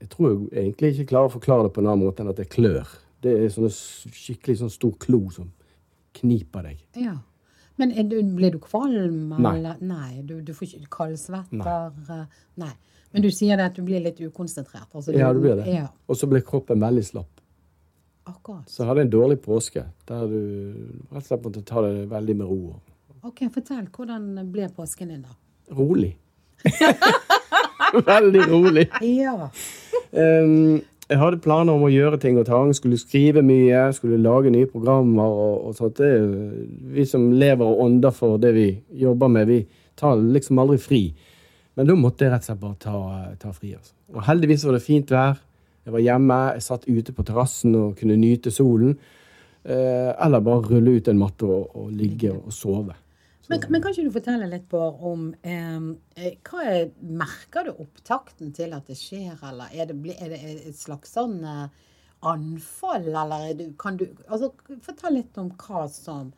Jeg 0.00 0.08
tror 0.10 0.30
jeg 0.50 0.62
egentlig 0.64 0.88
ikke 0.96 1.10
klarer 1.12 1.28
å 1.30 1.34
forklare 1.36 1.66
det 1.68 1.74
på 1.76 1.82
en 1.84 1.86
annen 1.92 2.06
måte 2.08 2.24
enn 2.24 2.30
at 2.32 2.40
det 2.40 2.48
klør. 2.50 2.88
Det 3.26 3.36
er 3.44 3.52
sånne 3.54 3.70
skikkelig 4.16 4.60
sånn 4.62 4.72
stor 4.74 4.94
klo 5.02 5.24
som 5.34 5.50
kniper 6.16 6.70
deg. 6.70 6.82
Ja. 7.02 7.16
Men 7.76 7.92
du, 8.08 8.16
blir 8.36 8.54
du 8.54 8.60
kvalm? 8.62 9.34
Nei. 9.36 9.56
Eller? 9.58 9.80
Nei. 9.84 10.22
Du, 10.24 10.38
du 10.40 10.52
får 10.56 10.70
ikke 10.78 10.92
kaldsvetter? 10.96 11.90
Nei. 12.06 12.22
Nei. 12.62 12.72
Men 13.12 13.24
du 13.24 13.30
sier 13.32 13.60
at 13.62 13.76
du 13.76 13.82
blir 13.84 14.02
litt 14.04 14.18
ukonsentrert? 14.20 14.88
Altså, 14.96 15.12
Ja, 15.16 15.32
du 15.32 15.40
blir 15.44 15.56
det. 15.60 15.66
Ja, 15.72 15.86
Og 16.08 16.18
så 16.20 16.28
blir 16.28 16.44
kroppen 16.44 16.80
veldig 16.82 17.04
slapp. 17.04 17.32
akkurat. 18.26 18.64
Så 18.70 18.82
jeg 18.82 18.88
hadde 18.90 19.04
en 19.06 19.12
dårlig 19.12 19.38
påske 19.44 19.84
der 20.08 20.26
du 20.26 20.40
rett 21.12 21.20
og 21.20 21.28
slett 21.28 21.44
måtte 21.44 21.62
ta 21.68 21.82
det 21.84 22.08
veldig 22.10 22.36
med 22.40 22.46
ro. 22.50 22.80
Ok, 23.26 23.44
Fortell. 23.54 23.86
Hvordan 23.94 24.50
ble 24.52 24.68
påsken 24.74 25.12
din, 25.12 25.22
da? 25.22 25.36
Rolig. 25.76 26.16
veldig 28.10 28.42
rolig. 28.50 28.86
Ja. 29.02 29.48
Um, 30.12 30.80
jeg 31.06 31.20
hadde 31.20 31.38
planer 31.38 31.76
om 31.76 31.84
å 31.86 31.92
gjøre 31.92 32.18
ting 32.22 32.38
og 32.40 32.48
tang. 32.48 32.72
Skulle 32.74 32.98
skrive 32.98 33.42
mye, 33.46 33.84
skulle 33.94 34.18
lage 34.22 34.50
nye 34.50 34.66
programmer. 34.70 35.22
og, 35.22 35.68
og 35.68 35.76
sånt. 35.78 36.00
Det, 36.00 36.08
er 36.18 36.94
vi 36.96 37.06
som 37.06 37.28
lever 37.32 37.62
og 37.66 37.84
ånder 37.86 38.14
for 38.14 38.40
det 38.42 38.52
vi 38.56 38.68
jobber 39.02 39.30
med, 39.30 39.46
vi 39.50 39.60
tar 39.98 40.18
liksom 40.18 40.58
aldri 40.62 40.80
fri. 40.82 41.02
Men 41.76 41.90
da 41.90 41.96
måtte 41.98 42.26
jeg 42.26 42.32
rett 42.32 42.42
og 42.46 42.50
slett 42.50 42.62
bare 42.64 42.80
ta, 42.82 42.98
ta 43.38 43.52
fri. 43.54 43.74
Altså. 43.76 43.94
Og 44.16 44.26
heldigvis 44.26 44.66
var 44.66 44.78
det 44.78 44.84
fint 44.86 45.12
vær. 45.14 45.38
Jeg 45.86 45.94
var 45.94 46.02
hjemme, 46.02 46.40
jeg 46.56 46.66
satt 46.66 46.88
ute 46.90 47.14
på 47.14 47.24
terrassen 47.28 47.76
og 47.78 47.98
kunne 48.00 48.18
nyte 48.18 48.50
solen. 48.50 48.96
Eh, 49.62 50.10
eller 50.10 50.42
bare 50.42 50.72
rulle 50.72 50.96
ut 50.98 51.10
en 51.12 51.20
matte 51.20 51.46
og, 51.46 51.76
og 51.78 51.92
ligge 51.94 52.32
og 52.34 52.50
sove. 52.54 52.96
Men, 53.50 53.62
men 53.70 53.82
kan 53.82 53.92
ikke 53.92 54.06
du 54.08 54.14
fortelle 54.14 54.48
litt, 54.50 54.64
Bård, 54.70 55.02
om 55.06 55.26
eh, 55.46 56.32
hva 56.46 56.62
er, 56.66 56.88
Merker 57.00 57.68
du 57.68 57.82
opptakten 57.84 58.50
til 58.56 58.74
at 58.74 58.88
det 58.90 58.96
skjer, 58.98 59.36
eller 59.46 59.70
er 59.72 59.90
det, 59.90 60.16
er 60.16 60.32
det 60.32 60.40
et 60.70 60.78
slags 60.78 61.14
sånn 61.14 61.38
eh, 61.46 61.68
anfall, 62.26 63.06
eller 63.12 63.50
er 63.50 63.54
du, 63.58 63.64
kan 63.78 63.98
du 64.00 64.08
altså, 64.26 64.50
Fortell 64.82 65.20
litt 65.20 65.38
om 65.38 65.52
hva 65.60 65.86
som 65.92 66.32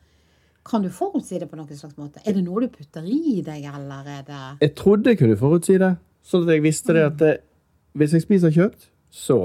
Kan 0.67 0.83
du 0.83 0.89
forutsi 0.93 1.39
det 1.41 1.47
på 1.49 1.57
noen 1.57 1.77
slags 1.77 1.97
måte? 1.97 2.21
Er 2.27 2.35
det 2.37 2.43
noe 2.45 2.65
du 2.65 2.69
putter 2.73 3.05
i 3.07 3.39
deg, 3.45 3.65
eller 3.65 4.13
er 4.19 4.25
det 4.27 4.41
Jeg 4.67 4.75
trodde 4.77 5.13
jeg 5.13 5.21
kunne 5.23 5.39
forutsi 5.39 5.79
det, 5.81 5.95
sånn 6.21 6.45
at 6.45 6.53
jeg 6.57 6.65
visste 6.67 6.95
det 6.97 7.07
at 7.09 7.25
eh, 7.25 7.39
hvis 7.97 8.13
jeg 8.13 8.27
spiser 8.27 8.53
kjøtt, 8.53 8.89
så 9.09 9.39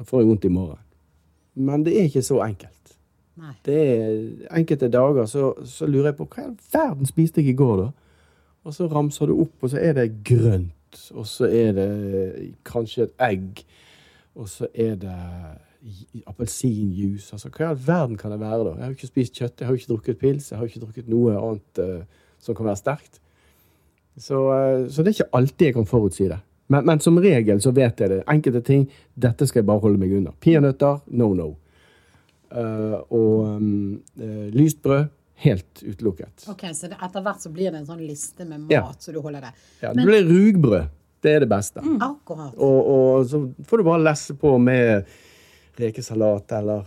får 0.00 0.22
jeg 0.22 0.28
vondt 0.30 0.46
i 0.48 0.52
morgen. 0.52 0.80
Men 1.54 1.84
det 1.84 1.92
er 1.98 2.08
ikke 2.08 2.24
så 2.24 2.40
enkelt. 2.46 2.81
Nei. 3.40 3.54
Det 3.64 3.78
er 3.80 4.58
enkelte 4.58 4.90
dager 4.92 5.26
så, 5.30 5.52
så 5.64 5.88
lurer 5.88 6.10
jeg 6.10 6.18
på 6.18 6.28
hva 6.28 6.42
i 6.42 6.46
all 6.50 6.56
verden 6.74 7.08
spiste 7.08 7.40
jeg 7.40 7.54
i 7.54 7.56
går, 7.56 7.76
da? 7.80 7.90
Og 8.62 8.74
så 8.76 8.86
ramser 8.86 9.30
du 9.30 9.40
opp, 9.42 9.56
og 9.64 9.72
så 9.72 9.80
er 9.82 9.96
det 9.96 10.08
grønt, 10.26 10.98
og 11.16 11.26
så 11.26 11.48
er 11.48 11.72
det 11.74 11.92
kanskje 12.68 13.08
et 13.08 13.24
egg, 13.26 13.64
og 14.38 14.50
så 14.52 14.68
er 14.70 14.94
det 15.02 15.16
appelsinjuice. 16.28 17.32
Altså, 17.34 17.50
hva 17.50 17.64
i 17.64 17.70
all 17.72 17.80
verden 17.86 18.20
kan 18.20 18.34
det 18.34 18.38
være, 18.42 18.68
da? 18.68 18.76
Jeg 18.76 18.84
har 18.84 18.94
ikke 18.94 19.10
spist 19.10 19.40
kjøtt, 19.40 19.56
jeg 19.60 19.68
har 19.68 19.80
ikke 19.80 19.90
drukket 19.94 20.20
pils, 20.20 20.52
jeg 20.52 20.60
har 20.60 20.68
ikke 20.68 20.84
drukket 20.84 21.10
noe 21.10 21.34
annet 21.40 21.82
uh, 21.82 22.22
som 22.42 22.58
kan 22.58 22.68
være 22.68 22.82
sterkt. 22.84 23.18
Så, 24.20 24.44
uh, 24.44 24.86
så 24.92 25.02
det 25.02 25.10
er 25.10 25.18
ikke 25.18 25.40
alltid 25.40 25.70
jeg 25.70 25.78
kan 25.80 25.88
forutsi 25.88 26.28
det. 26.30 26.38
Men, 26.72 26.86
men 26.86 27.02
som 27.02 27.18
regel 27.20 27.60
så 27.60 27.72
vet 27.74 28.00
jeg 28.00 28.12
det. 28.12 28.22
Enkelte 28.30 28.62
ting 28.64 28.86
dette 29.18 29.48
skal 29.48 29.62
jeg 29.62 29.68
bare 29.72 29.82
holde 29.82 30.00
meg 30.00 30.14
unna. 30.20 30.36
Peanøtter 30.40 31.02
no 31.18 31.32
no. 31.36 31.50
Eh, 32.52 32.96
og 33.16 33.56
um, 33.56 34.02
eh, 34.20 34.48
lyst 34.52 34.82
brød 34.84 35.06
helt 35.42 35.82
utelukket. 35.82 36.44
Ok, 36.48 36.66
Så 36.74 36.88
det, 36.88 36.98
etter 37.02 37.24
hvert 37.24 37.42
så 37.42 37.50
blir 37.50 37.72
det 37.72 37.80
en 37.80 37.88
sånn 37.88 38.02
liste 38.04 38.44
med 38.46 38.66
mat 38.66 38.72
Ja. 38.74 38.84
så 38.98 39.12
du 39.12 39.20
holder 39.20 39.48
det. 39.48 39.52
Ja, 39.80 39.92
det 39.92 40.04
blir 40.06 40.26
rugbrød. 40.28 40.90
Det 41.22 41.30
er 41.36 41.40
det 41.40 41.48
beste. 41.48 41.80
Akkurat. 41.80 42.54
Og, 42.58 42.78
og 42.92 43.26
så 43.30 43.40
får 43.66 43.78
du 43.78 43.84
bare 43.86 44.02
lesse 44.02 44.34
på 44.34 44.56
med 44.58 45.04
rekesalat 45.78 46.52
eller 46.58 46.86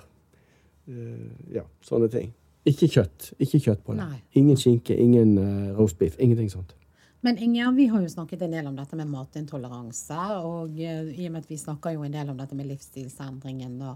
uh, 0.88 1.30
ja, 1.56 1.64
sånne 1.84 2.10
ting. 2.12 2.34
Ikke 2.68 2.90
kjøtt. 2.92 3.30
Ikke 3.40 3.62
kjøtt 3.64 3.84
på 3.86 3.96
det. 3.96 4.04
Nei. 4.04 4.20
Ingen 4.42 4.60
skinke, 4.60 4.96
ingen 4.96 5.38
uh, 5.40 5.86
beef. 6.00 6.20
Ingenting 6.20 6.52
sånt. 6.52 6.76
Men 7.26 7.40
Inger, 7.42 7.72
vi 7.74 7.88
har 7.90 8.04
jo 8.04 8.10
snakket 8.12 8.44
en 8.46 8.52
del 8.54 8.68
om 8.68 8.76
dette 8.76 9.00
med 9.00 9.08
matintoleranse. 9.08 10.20
Og 10.44 10.76
uh, 10.76 11.08
i 11.16 11.30
og 11.30 11.32
med 11.32 11.46
at 11.46 11.50
vi 11.50 11.58
snakker 11.58 11.96
jo 11.96 12.04
en 12.04 12.14
del 12.14 12.30
om 12.30 12.38
dette 12.38 12.60
med 12.60 12.68
livsstilsendringen. 12.74 13.80
Og 13.82 13.96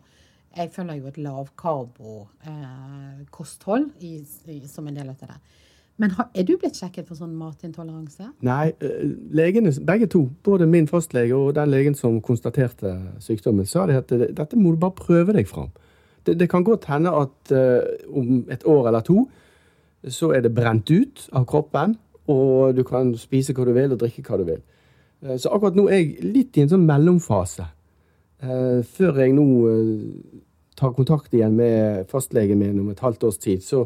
jeg 0.58 0.72
følger 0.74 0.96
jo 0.96 1.08
et 1.08 1.18
lavkarbo-kosthold 1.18 3.90
i, 4.02 4.24
som 4.68 4.88
en 4.88 4.96
del 4.96 5.10
av 5.10 5.16
det. 5.22 5.30
Men 6.00 6.12
har, 6.16 6.30
er 6.34 6.44
du 6.48 6.56
blitt 6.56 6.78
sjekket 6.80 7.04
for 7.10 7.16
sånn 7.20 7.34
matintoleranse? 7.36 8.30
Nei, 8.48 8.72
eh, 8.80 9.04
legene, 9.36 9.74
begge 9.84 10.08
to, 10.08 10.32
både 10.48 10.64
min 10.70 10.88
fastlege 10.88 11.36
og 11.36 11.56
den 11.58 11.70
legen 11.74 11.96
som 11.96 12.22
konstaterte 12.24 12.94
sykdommen, 13.20 13.66
sa 13.68 13.86
de 13.90 13.98
at 14.00 14.08
dette 14.08 14.56
må 14.56 14.72
du 14.72 14.78
bare 14.80 14.96
prøve 14.96 15.34
deg 15.36 15.48
fram. 15.50 15.72
Det, 16.24 16.40
det 16.40 16.50
kan 16.52 16.64
godt 16.64 16.86
hende 16.88 17.12
at 17.16 17.52
uh, 17.52 17.82
om 18.16 18.46
et 18.52 18.66
år 18.68 18.88
eller 18.88 19.02
to 19.08 19.30
så 20.08 20.32
er 20.32 20.42
det 20.46 20.56
brent 20.56 20.92
ut 20.92 21.30
av 21.36 21.46
kroppen, 21.50 21.98
og 22.32 22.76
du 22.78 22.84
kan 22.88 23.18
spise 23.20 23.54
hva 23.56 23.66
du 23.68 23.74
vil 23.76 23.92
og 23.92 24.00
drikke 24.00 24.24
hva 24.24 24.38
du 24.40 24.46
vil. 24.48 24.62
Eh, 25.26 25.38
så 25.42 25.50
akkurat 25.52 25.76
nå 25.76 25.90
er 25.90 25.98
jeg 26.00 26.24
litt 26.24 26.58
i 26.58 26.62
en 26.64 26.72
sånn 26.72 26.88
mellomfase. 26.88 27.66
Eh, 28.42 28.82
før 28.88 29.18
jeg 29.20 29.34
nå 29.36 29.46
eh, 29.68 30.42
tar 30.80 30.94
kontakt 30.96 31.34
igjen 31.36 31.58
med 31.60 32.06
fastlegen 32.12 32.60
min 32.62 32.80
om 32.80 32.90
et 32.94 33.00
halvt 33.04 33.24
års 33.28 33.38
tid, 33.42 33.60
så, 33.66 33.84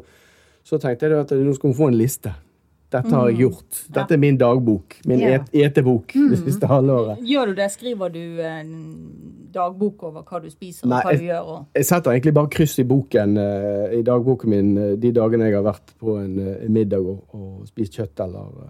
så 0.63 0.77
tenkte 0.77 1.09
jeg 1.09 1.23
at 1.23 1.31
nå 1.33 1.53
skal 1.57 1.71
hun 1.71 1.77
få 1.79 1.87
en 1.89 1.97
liste. 1.97 2.33
Dette 2.93 3.09
har 3.09 3.31
jeg 3.31 3.39
gjort. 3.47 3.77
Dette 3.95 4.13
er 4.13 4.19
min 4.21 4.35
dagbok. 4.37 4.99
Min 5.09 5.19
Ja. 5.23 5.39
et, 5.39 5.47
etebok 5.65 6.13
det 6.13 6.37
siste 6.43 6.67
halvåret. 6.69 7.23
Gjør 7.25 7.49
du 7.49 7.53
det? 7.57 7.71
Skriver 7.73 8.11
du 8.13 8.19
en 8.45 8.75
dagbok 9.53 10.03
over 10.03 10.21
hva 10.21 10.41
du 10.43 10.51
spiser 10.53 10.85
og 10.85 10.91
hva 10.93 11.01
du 11.09 11.23
jeg- 11.23 11.31
gjør? 11.31 11.49
Og... 11.55 11.65
Jeg 11.73 11.85
setter 11.89 12.11
egentlig 12.11 12.33
bare 12.37 12.51
kryss 12.53 12.77
i 12.79 12.85
boken 12.85 13.37
eh, 13.41 13.97
i 13.97 14.03
dagboken 14.05 14.49
min 14.53 14.99
de 15.01 15.11
dagene 15.11 15.49
jeg 15.49 15.55
har 15.57 15.65
vært 15.65 15.95
på 15.97 16.19
en, 16.21 16.37
en 16.53 16.73
middag 16.73 17.01
og, 17.01 17.23
og 17.33 17.67
spist 17.67 17.97
kjøtt, 17.97 18.19
eller 18.27 18.69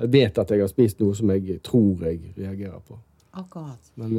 Jeg 0.00 0.12
vet 0.16 0.38
at 0.38 0.50
jeg 0.50 0.60
har 0.64 0.72
spist 0.72 1.00
noe 1.04 1.14
som 1.14 1.28
jeg 1.36 1.60
tror 1.62 2.08
jeg 2.08 2.32
reagerer 2.38 2.80
på. 2.88 2.96
Akkurat. 3.36 3.92
Men. 4.00 4.16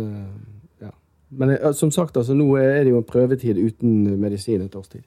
Men 1.38 1.56
eh, 1.56 1.72
som 1.78 1.92
sagt, 1.92 2.18
altså, 2.18 2.36
nå 2.38 2.48
er 2.62 2.84
det 2.84 2.94
jo 2.94 3.02
en 3.02 3.08
prøvetid 3.08 3.60
uten 3.60 4.20
medisin 4.22 4.62
et 4.62 4.76
års 4.76 4.92
tid. 4.92 5.04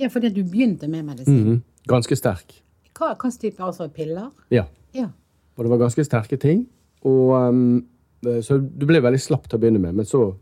Ja, 0.00 0.08
fordi 0.10 0.32
du 0.34 0.42
begynte 0.42 0.88
med 0.90 1.04
medisin. 1.06 1.40
Mhm. 1.40 1.62
Ganske 1.88 2.16
sterk. 2.16 2.60
Hva 2.94 3.12
hva 3.18 3.30
type? 3.30 3.62
Altså 3.62 3.88
piller? 3.92 4.30
Ja. 4.50 4.64
Ja. 4.94 5.10
Og 5.56 5.64
det 5.64 5.70
var 5.70 5.82
ganske 5.82 6.04
sterke 6.04 6.36
ting. 6.40 6.66
Og, 7.04 7.34
um, 7.36 7.84
så 8.42 8.56
du 8.56 8.86
ble 8.88 9.02
veldig 9.02 9.20
slapp 9.20 9.48
til 9.48 9.58
å 9.58 9.60
begynne 9.60 9.82
med, 9.82 9.92
men 9.94 10.08
så 10.08 10.32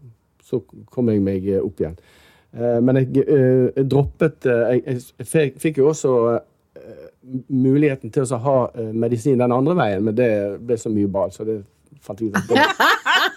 så 0.53 0.61
kom 0.93 1.11
jeg 1.13 1.23
meg 1.25 1.49
eh, 1.49 1.63
opp 1.63 1.81
igjen. 1.83 1.99
Uh, 2.53 2.79
men 2.85 3.01
jeg, 3.01 3.25
uh, 3.25 3.69
jeg 3.73 3.87
droppet 3.89 4.49
uh, 4.51 4.75
Jeg, 4.75 4.99
jeg 5.23 5.55
fikk, 5.57 5.79
jo 5.81 5.93
også 5.93 6.17
muligheten 7.53 8.11
til 8.11 8.27
å 8.27 8.39
ha 8.43 8.55
medisin 8.99 9.39
den 9.39 9.53
andre 9.55 9.77
veien, 9.79 10.03
men 10.03 10.17
det 10.19 10.27
ble 10.67 10.75
så 10.81 10.91
mye 10.91 11.07
ball, 11.13 11.31
så 11.31 11.45
det 11.47 11.61
fant 12.03 12.19
jeg 12.19 12.33
ut 12.33 12.39
at 12.41 12.49
det, 12.51 12.65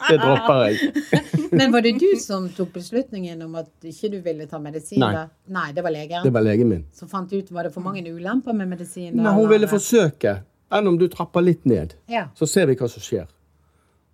det 0.09 0.17
dropper 0.21 0.61
jeg. 0.65 1.03
Men 1.59 1.71
var 1.73 1.81
det 1.85 1.93
du 2.01 2.07
som 2.21 2.47
tok 2.53 2.73
beslutningen 2.75 3.41
om 3.45 3.55
at 3.61 3.69
ikke 3.87 4.09
du 4.13 4.17
ville 4.25 4.47
ta 4.49 4.59
medisin? 4.59 4.99
Nei. 5.01 5.11
da? 5.15 5.23
Nei, 5.55 5.67
det 5.75 5.83
var 5.85 5.93
legen 5.95 6.23
Det 6.25 6.33
var 6.35 6.45
legen 6.45 6.69
min. 6.69 6.83
som 6.93 7.09
fant 7.11 7.31
ut 7.33 7.51
Var 7.51 7.69
det 7.69 7.73
for 7.73 7.85
mange 7.85 8.03
ulemper 8.05 8.53
med 8.53 8.67
medisin? 8.73 9.13
Nei, 9.15 9.31
hun 9.31 9.45
eller? 9.45 9.53
ville 9.55 9.69
forsøke. 9.71 10.35
Enn 10.73 10.87
om 10.89 10.97
du 10.99 11.07
trapper 11.11 11.45
litt 11.45 11.65
ned. 11.65 11.93
Ja. 12.11 12.27
Så 12.35 12.47
ser 12.49 12.67
vi 12.67 12.75
hva 12.75 12.89
som 12.91 13.03
skjer. 13.03 13.27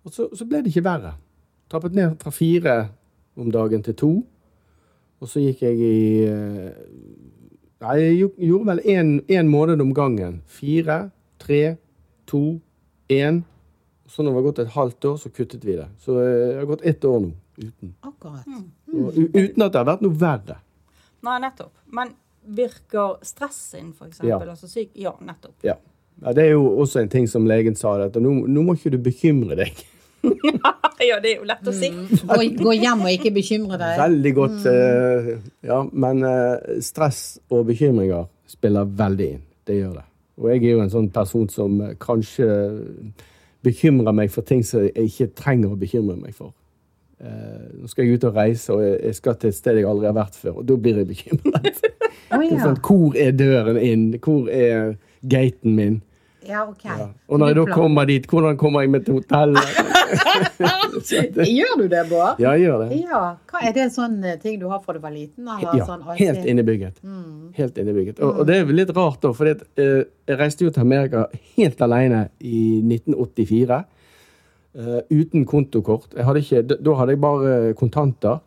Og 0.04 0.12
så, 0.12 0.28
så 0.36 0.44
ble 0.48 0.62
det 0.62 0.72
ikke 0.72 0.84
verre. 0.86 1.14
Trappet 1.72 1.94
ned 1.96 2.18
fra 2.20 2.30
fire 2.34 2.76
om 3.38 3.50
dagen 3.50 3.82
til 3.82 3.96
to. 3.96 4.12
Og 5.22 5.30
så 5.30 5.40
gikk 5.40 5.62
jeg 5.62 5.78
i 5.78 6.24
eh, 6.26 6.72
Nei, 7.82 7.96
jeg 7.98 8.28
gjorde 8.46 8.76
vel 8.76 8.80
én 9.26 9.48
måned 9.50 9.80
om 9.82 9.90
gangen. 9.94 10.36
Fire, 10.46 11.10
tre, 11.42 11.76
to, 12.30 12.60
én. 13.10 13.40
Så 14.12 14.20
når 14.20 14.30
det 14.30 14.36
var 14.36 14.44
gått 14.44 14.58
et 14.60 14.74
halvt 14.74 15.04
år, 15.08 15.14
så 15.16 15.30
kuttet 15.32 15.62
vi 15.64 15.76
det. 15.78 15.86
Så 16.04 16.18
det 16.18 16.32
har 16.58 16.66
gått 16.68 16.82
ett 16.84 17.04
år 17.08 17.20
nå 17.24 17.30
uten. 17.56 17.94
Akkurat. 18.00 18.44
Og, 18.92 19.16
uten 19.16 19.64
at 19.64 19.72
det 19.72 19.80
har 19.80 19.88
vært 19.88 20.04
noe 20.04 20.18
verre. 20.20 20.58
Nei, 21.24 21.38
nettopp. 21.40 21.72
Men 21.96 22.12
virker 22.42 23.22
stress 23.24 23.60
inn, 23.78 23.94
eksempel? 23.94 24.28
Ja. 24.28 24.42
Altså 24.50 24.68
syk... 24.68 24.90
Ja, 24.98 25.14
nettopp. 25.24 25.56
Ja. 25.64 25.78
ja. 26.20 26.34
Det 26.36 26.44
er 26.44 26.54
jo 26.58 26.66
også 26.82 27.00
en 27.00 27.10
ting 27.12 27.30
som 27.30 27.48
legen 27.48 27.78
sa, 27.78 27.94
at 28.04 28.20
nå, 28.20 28.34
nå 28.50 28.66
må 28.66 28.76
ikke 28.76 28.92
du 28.92 28.98
bekymre 29.00 29.56
deg. 29.62 29.80
ja, 31.08 31.18
det 31.22 31.32
er 31.32 31.36
jo 31.38 31.48
lett 31.48 31.66
å 31.66 31.74
si. 31.74 31.90
Gå, 32.20 32.40
gå 32.60 32.76
hjem 32.78 33.06
og 33.06 33.16
ikke 33.16 33.32
bekymre 33.34 33.80
deg. 33.80 33.96
Veldig 34.04 34.36
godt. 34.36 34.70
eh, 34.70 35.34
ja, 35.72 35.82
men 35.88 36.24
uh, 36.26 36.78
stress 36.84 37.24
og 37.48 37.64
bekymringer 37.72 38.28
spiller 38.50 38.96
veldig 39.02 39.34
inn. 39.38 39.44
Det 39.66 39.78
gjør 39.78 40.00
det. 40.02 40.08
Og 40.42 40.48
jeg 40.50 40.62
er 40.62 40.70
jo 40.72 40.82
en 40.82 40.92
sånn 40.92 41.12
person 41.14 41.48
som 41.52 41.80
eh, 41.84 41.94
kanskje 42.00 42.48
bekymrer 43.64 44.12
meg 44.16 44.30
for 44.34 44.42
ting 44.46 44.62
som 44.66 44.82
jeg 44.86 45.06
ikke 45.08 45.30
trenger 45.38 45.72
å 45.74 45.78
bekymre 45.78 46.16
meg 46.18 46.34
for. 46.34 46.52
Eh, 47.22 47.66
nå 47.78 47.86
skal 47.90 48.04
jeg 48.08 48.18
ut 48.18 48.24
og 48.26 48.34
reise, 48.36 48.74
og 48.74 48.82
jeg 48.82 49.14
skal 49.14 49.36
til 49.38 49.52
et 49.52 49.54
sted 49.58 49.76
jeg 49.78 49.86
aldri 49.86 50.08
har 50.10 50.16
vært 50.16 50.34
før, 50.38 50.56
og 50.62 50.66
da 50.66 50.76
blir 50.76 51.02
jeg 51.02 51.10
bekymret. 51.12 51.82
Oh, 52.32 52.38
Det 52.40 52.46
er 52.48 52.56
ja. 52.56 52.64
sånn, 52.64 52.78
hvor 52.80 53.16
er 53.20 53.32
døren 53.36 53.76
inn? 53.76 54.04
Hvor 54.24 54.46
er 54.48 54.94
gaten 55.28 55.74
min? 55.76 55.98
ja, 56.48 56.62
ok. 56.64 56.84
Ja. 56.84 57.06
Og 57.28 57.38
når 57.38 57.50
jeg 57.52 57.56
da 57.58 57.64
kommer 57.76 58.08
dit, 58.08 58.24
hvordan 58.26 58.56
kommer 58.56 58.80
jeg 58.80 58.90
meg 58.94 59.04
til 59.04 59.18
hotellet? 59.18 59.68
Gjør 61.58 61.78
du 61.80 61.86
det, 61.88 62.02
Bård? 62.10 62.40
ja, 62.42 62.52
jeg 62.52 62.66
gjør 62.66 62.84
det. 62.84 62.98
Ja. 63.02 63.22
Hva 63.50 63.62
Er 63.66 63.74
det 63.76 63.84
en 63.86 63.94
sånn 63.94 64.18
eh, 64.24 64.36
ting 64.42 64.58
du 64.60 64.66
har 64.70 64.82
fra 64.84 64.94
du 64.96 65.00
var 65.02 65.14
liten? 65.14 65.48
Ja, 65.62 65.72
sånn 65.86 66.04
helt 66.18 66.44
innebygget. 66.48 67.00
Helt 67.56 67.80
innebygget. 67.80 68.20
Og, 68.20 68.42
og 68.42 68.48
det 68.48 68.60
er 68.60 68.72
litt 68.74 68.92
rart, 68.96 69.20
da, 69.24 69.32
for 69.36 69.50
jeg 69.50 70.38
reiste 70.38 70.66
jo 70.66 70.72
til 70.74 70.84
Amerika 70.84 71.26
helt 71.56 71.82
alene 71.84 72.26
i 72.40 72.80
1984. 72.84 73.82
Uh, 74.72 75.02
uten 75.12 75.44
kontokort. 75.44 76.14
Hadde 76.16 76.40
ikke, 76.40 76.62
da- 76.64 76.94
hadde 76.96 77.12
jeg 77.12 77.20
bare 77.20 77.74
kontanter 77.76 78.38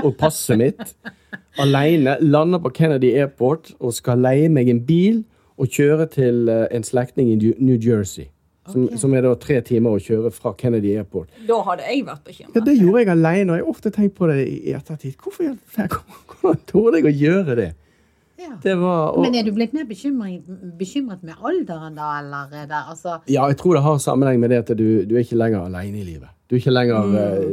og 0.00 0.14
passet 0.16 0.56
mitt. 0.58 0.94
Alene. 1.62 2.16
Lander 2.24 2.58
på 2.58 2.72
Kennedy 2.74 3.12
Airport 3.14 3.74
og 3.78 3.92
skal 3.94 4.18
leie 4.24 4.48
meg 4.50 4.70
en 4.72 4.80
bil 4.86 5.20
og 5.60 5.68
kjøre 5.70 6.08
til 6.10 6.48
eh, 6.50 6.64
en 6.74 6.82
slektning 6.82 7.28
i 7.30 7.52
New 7.62 7.76
Jersey. 7.78 8.24
Som, 8.64 8.86
okay. 8.86 8.96
som 8.96 9.12
er 9.12 9.26
da 9.26 9.34
tre 9.36 9.58
timer 9.60 9.92
å 9.92 10.00
kjøre 10.00 10.30
fra 10.32 10.54
Kennedy 10.56 10.94
Airport. 10.96 11.28
Da 11.44 11.58
hadde 11.66 11.84
jeg 11.84 12.04
vært 12.06 12.22
bekymret. 12.24 12.54
Ja, 12.56 12.62
Det 12.64 12.74
gjorde 12.78 13.02
jeg 13.02 13.10
alene, 13.12 13.50
og 13.50 13.58
jeg 13.58 13.64
har 13.66 13.72
ofte 13.74 13.90
tenkt 13.92 14.14
på 14.16 14.28
det 14.30 14.38
i 14.48 14.72
ettertid. 14.72 15.16
Hvorfor 15.20 15.50
Hvordan 16.32 16.62
torde 16.70 17.02
jeg 17.02 17.10
å 17.10 17.12
gjøre 17.12 17.56
det? 17.60 17.70
Ja. 18.40 18.54
Det 18.62 18.74
var, 18.80 19.12
og, 19.14 19.22
Men 19.22 19.36
er 19.38 19.44
du 19.46 19.52
blitt 19.54 19.74
mer 19.76 19.84
bekymret, 19.88 20.48
bekymret 20.78 21.22
med 21.24 21.36
alderen 21.38 21.94
da, 21.96 22.08
eller 22.18 22.56
er 22.64 22.66
det 22.68 22.80
altså 22.80 23.18
Ja, 23.30 23.46
jeg 23.52 23.60
tror 23.60 23.76
det 23.78 23.84
har 23.84 24.00
sammenheng 24.02 24.40
med 24.42 24.50
det 24.50 24.64
at 24.64 24.72
du, 24.76 25.04
du 25.06 25.14
er 25.14 25.22
ikke 25.22 25.38
lenger 25.38 25.68
alene 25.68 26.00
i 26.00 26.06
livet. 26.06 26.32
Du 26.48 26.56
er 26.56 26.60
ikke 26.60 26.74
lenger 26.74 27.14
eh, 27.20 27.44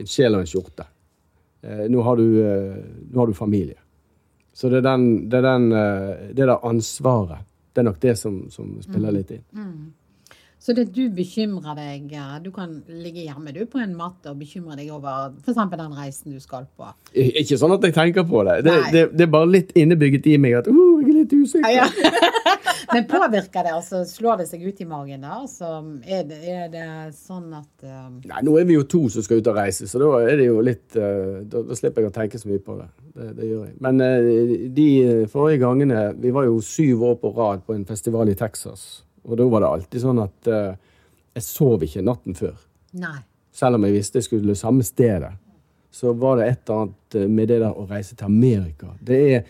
en 0.00 0.10
sjel 0.10 0.38
og 0.38 0.44
en 0.44 0.50
skjorte. 0.50 0.86
Uh, 1.64 1.84
nå, 1.88 2.00
har 2.04 2.18
du, 2.20 2.24
uh, 2.44 2.78
nå 3.10 3.20
har 3.20 3.30
du 3.30 3.36
familie. 3.36 3.78
Så 4.54 4.70
det 4.70 4.80
er, 4.80 4.86
den, 4.86 5.06
det, 5.28 5.40
er 5.40 5.46
den, 5.46 5.68
det 6.38 6.46
der 6.46 6.66
ansvaret. 6.66 7.42
Det 7.74 7.82
er 7.82 7.88
nok 7.88 8.00
det 8.02 8.14
som, 8.20 8.36
som 8.54 8.68
spiller 8.84 9.16
litt 9.16 9.32
inn. 9.34 9.42
Så 10.64 10.72
det 10.72 10.86
du 10.96 11.02
bekymrer 11.12 11.76
deg 11.76 12.12
eh, 12.16 12.36
Du 12.44 12.50
kan 12.54 12.78
ligge 12.88 13.26
hjemme 13.26 13.52
du 13.52 13.64
på 13.68 13.82
en 13.82 13.92
matte 13.98 14.32
og 14.32 14.40
bekymre 14.40 14.78
deg 14.78 14.92
over 14.94 15.34
f.eks. 15.44 15.60
den 15.76 15.96
reisen 15.98 16.32
du 16.32 16.40
skal 16.40 16.64
på. 16.76 16.88
Ikke 17.12 17.58
sånn 17.60 17.74
at 17.76 17.84
jeg 17.84 17.96
tenker 17.96 18.24
på 18.28 18.40
det. 18.48 18.62
Det, 18.64 18.78
det, 18.94 19.02
det 19.12 19.26
er 19.26 19.34
bare 19.34 19.50
litt 19.52 19.74
innebygget 19.76 20.30
i 20.32 20.38
meg 20.40 20.62
at 20.62 20.70
uh, 20.70 20.80
jeg 21.02 21.12
er 21.12 21.18
litt 21.20 21.36
usikker. 21.36 22.32
Men 22.94 23.06
påvirker 23.10 23.64
det? 23.66 23.74
altså 23.74 24.02
Slår 24.08 24.40
det 24.40 24.48
seg 24.48 24.64
ut 24.64 24.80
i 24.80 24.88
magen 24.88 25.24
da? 25.24 25.42
Så 25.50 25.68
er 26.04 26.24
det, 26.28 26.40
er 26.48 26.66
det 26.72 26.88
sånn 27.16 27.52
at 27.56 27.84
eh, 27.84 28.10
Nei, 28.30 28.42
nå 28.46 28.56
er 28.60 28.68
vi 28.68 28.78
jo 28.78 28.88
to 28.88 29.04
som 29.12 29.24
skal 29.24 29.44
ut 29.44 29.52
og 29.52 29.58
reise, 29.60 29.88
så 29.90 30.00
da 30.00 30.10
er 30.24 30.40
det 30.40 30.48
jo 30.48 30.60
litt 30.64 30.96
uh, 30.96 31.42
Da, 31.44 31.60
da 31.60 31.76
slipper 31.76 32.06
jeg 32.06 32.12
å 32.12 32.18
tenke 32.22 32.40
så 32.40 32.48
mye 32.48 32.64
på 32.64 32.80
det. 32.80 32.88
Det, 33.14 33.32
det 33.36 33.50
gjør 33.50 33.64
jeg. 33.68 33.74
Men 33.84 34.00
uh, 34.00 34.68
de 34.80 34.90
forrige 35.32 35.64
gangene 35.66 36.06
Vi 36.24 36.32
var 36.32 36.48
jo 36.48 36.60
syv 36.64 37.10
år 37.10 37.18
på 37.20 37.36
rad 37.36 37.66
på 37.66 37.76
en 37.76 37.84
festival 37.88 38.32
i 38.32 38.38
Texas. 38.38 39.04
Og 39.24 39.38
da 39.40 39.46
var 39.48 39.64
det 39.64 39.70
alltid 39.70 40.02
sånn 40.02 40.20
at 40.22 40.50
uh, 40.52 40.74
jeg 41.34 41.46
sov 41.46 41.82
ikke 41.84 42.04
natten 42.04 42.36
før. 42.38 42.58
Nei. 43.00 43.16
Selv 43.54 43.78
om 43.78 43.86
jeg 43.86 43.96
visste 43.96 44.20
jeg 44.20 44.28
skulle 44.28 44.56
samme 44.58 44.84
stedet. 44.86 45.32
Så 45.94 46.12
var 46.18 46.40
det 46.40 46.48
et 46.48 46.60
eller 46.66 46.84
annet 46.84 47.16
eh, 47.20 47.28
med 47.30 47.48
det 47.52 47.60
der 47.62 47.76
å 47.78 47.84
reise 47.86 48.16
til 48.18 48.26
Amerika. 48.26 48.88
Det 48.98 49.18
er, 49.30 49.44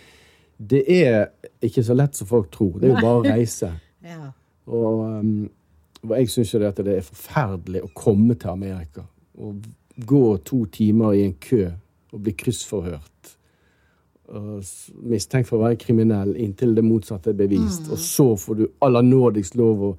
det 0.60 0.82
er 0.92 1.30
ikke 1.64 1.84
så 1.86 1.96
lett 1.96 2.18
som 2.18 2.28
folk 2.28 2.50
tror. 2.52 2.74
Det 2.80 2.90
er 2.90 2.92
jo 2.92 3.00
bare 3.00 3.20
å 3.22 3.26
reise. 3.28 3.72
Ja. 4.04 4.26
Og, 4.68 4.98
um, 5.00 5.46
jeg 6.12 6.28
syns 6.28 6.50
jo 6.52 6.58
det 6.60 6.74
det 6.84 6.98
er 6.98 7.06
forferdelig 7.06 7.80
å 7.86 7.88
komme 7.96 8.34
til 8.36 8.50
Amerika 8.52 9.06
og 9.40 9.64
gå 9.96 10.24
to 10.44 10.58
timer 10.68 11.14
i 11.16 11.22
en 11.24 11.32
kø 11.40 11.70
og 12.12 12.20
bli 12.26 12.34
kryssforhørt. 12.36 13.32
Mistenkt 15.04 15.50
for 15.50 15.58
å 15.58 15.66
være 15.66 15.76
kriminell 15.80 16.32
inntil 16.40 16.72
det 16.76 16.84
motsatte 16.84 17.34
er 17.34 17.38
bevist. 17.38 17.90
Og 17.92 18.00
så 18.00 18.30
får 18.40 18.60
du 18.60 18.66
aller 18.84 19.04
nådigst 19.04 19.58
lov 19.60 19.82
å 19.90 19.94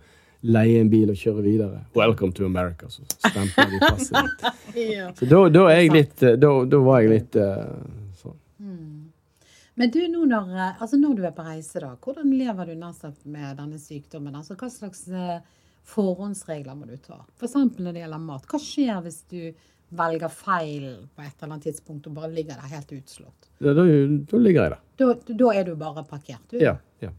leie 0.46 0.79
en 0.82 0.89
bil 0.89 1.12
og 1.12 1.20
kjøre 1.20 1.44
videre. 1.46 1.84
Welcome 1.98 2.34
to 2.38 2.46
America, 2.46 2.89
så 2.89 3.05
stemper 3.17 3.72
de 3.72 3.82
passet 3.82 4.17
ditt. 4.17 4.48
ja. 4.96 5.12
Så 5.17 5.27
da, 5.29 5.41
da, 5.50 5.67
er 5.72 5.84
jeg 5.84 5.94
litt, 5.94 6.24
eh, 6.24 6.38
da, 6.41 6.51
da 6.70 6.82
var 6.86 7.03
jeg 7.03 7.13
litt 7.13 7.38
eh, 7.41 7.62
sånn. 8.22 8.39
Men 9.75 9.91
du, 9.91 10.00
nå 10.12 10.25
når, 10.29 10.51
eh, 10.53 10.82
altså 10.86 11.00
når 11.01 11.17
du 11.17 11.24
er 11.25 11.36
på 11.36 11.46
reise, 11.48 11.82
da, 11.82 11.94
hvordan 12.01 12.34
lever 12.38 12.72
du 12.72 12.75
nær 12.79 13.13
med 13.24 13.62
denne 13.62 13.82
sykdommen? 13.82 14.36
Altså, 14.38 14.58
hva 14.60 14.70
slags 14.72 15.05
forhåndsregler 15.86 16.77
må 16.77 16.89
du 16.89 16.98
ta? 17.01 17.24
F.eks. 17.38 17.58
når 17.77 17.91
det 17.91 18.05
gjelder 18.05 18.27
mat. 18.27 18.46
Hva 18.50 18.62
skjer 18.62 19.01
hvis 19.05 19.24
du 19.32 19.41
velger 19.89 20.29
feil 20.33 20.85
på 21.15 21.21
et 21.21 21.33
eller 21.41 21.53
annet 21.53 21.63
tidspunkt 21.69 22.07
og 22.07 22.15
bare 22.17 22.31
ligger 22.33 22.55
der 22.59 22.71
helt 22.75 22.91
utslått? 22.97 23.49
Da, 23.59 23.73
da, 23.73 23.83
da 23.85 24.37
ligger 24.41 24.63
jeg 24.63 24.71
der. 24.75 24.79
Da, 24.97 25.35
da 25.43 25.51
er 25.53 25.63
du 25.67 25.75
bare 25.79 26.03
parkert, 26.07 26.41
du. 26.51 26.57
Ja. 26.59 26.77
ja. 27.03 27.11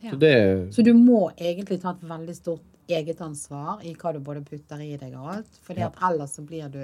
Ja. 0.00 0.10
Så 0.10 0.16
det 0.20 0.34
Så 0.74 0.82
du 0.84 0.92
må 0.94 1.30
egentlig 1.36 1.80
ta 1.82 1.94
et 1.94 2.02
veldig 2.08 2.34
stort 2.36 2.62
eget 2.88 3.20
ansvar 3.24 3.80
i 3.84 3.94
hva 3.96 4.12
du 4.12 4.20
både 4.20 4.42
putter 4.44 4.80
i 4.84 4.96
deg 5.00 5.14
og 5.16 5.30
alt. 5.38 5.60
For 5.62 5.74
Ja. 5.78 5.90
ellers 6.08 6.34
så 6.36 6.42
blir 6.44 6.68
du 6.68 6.82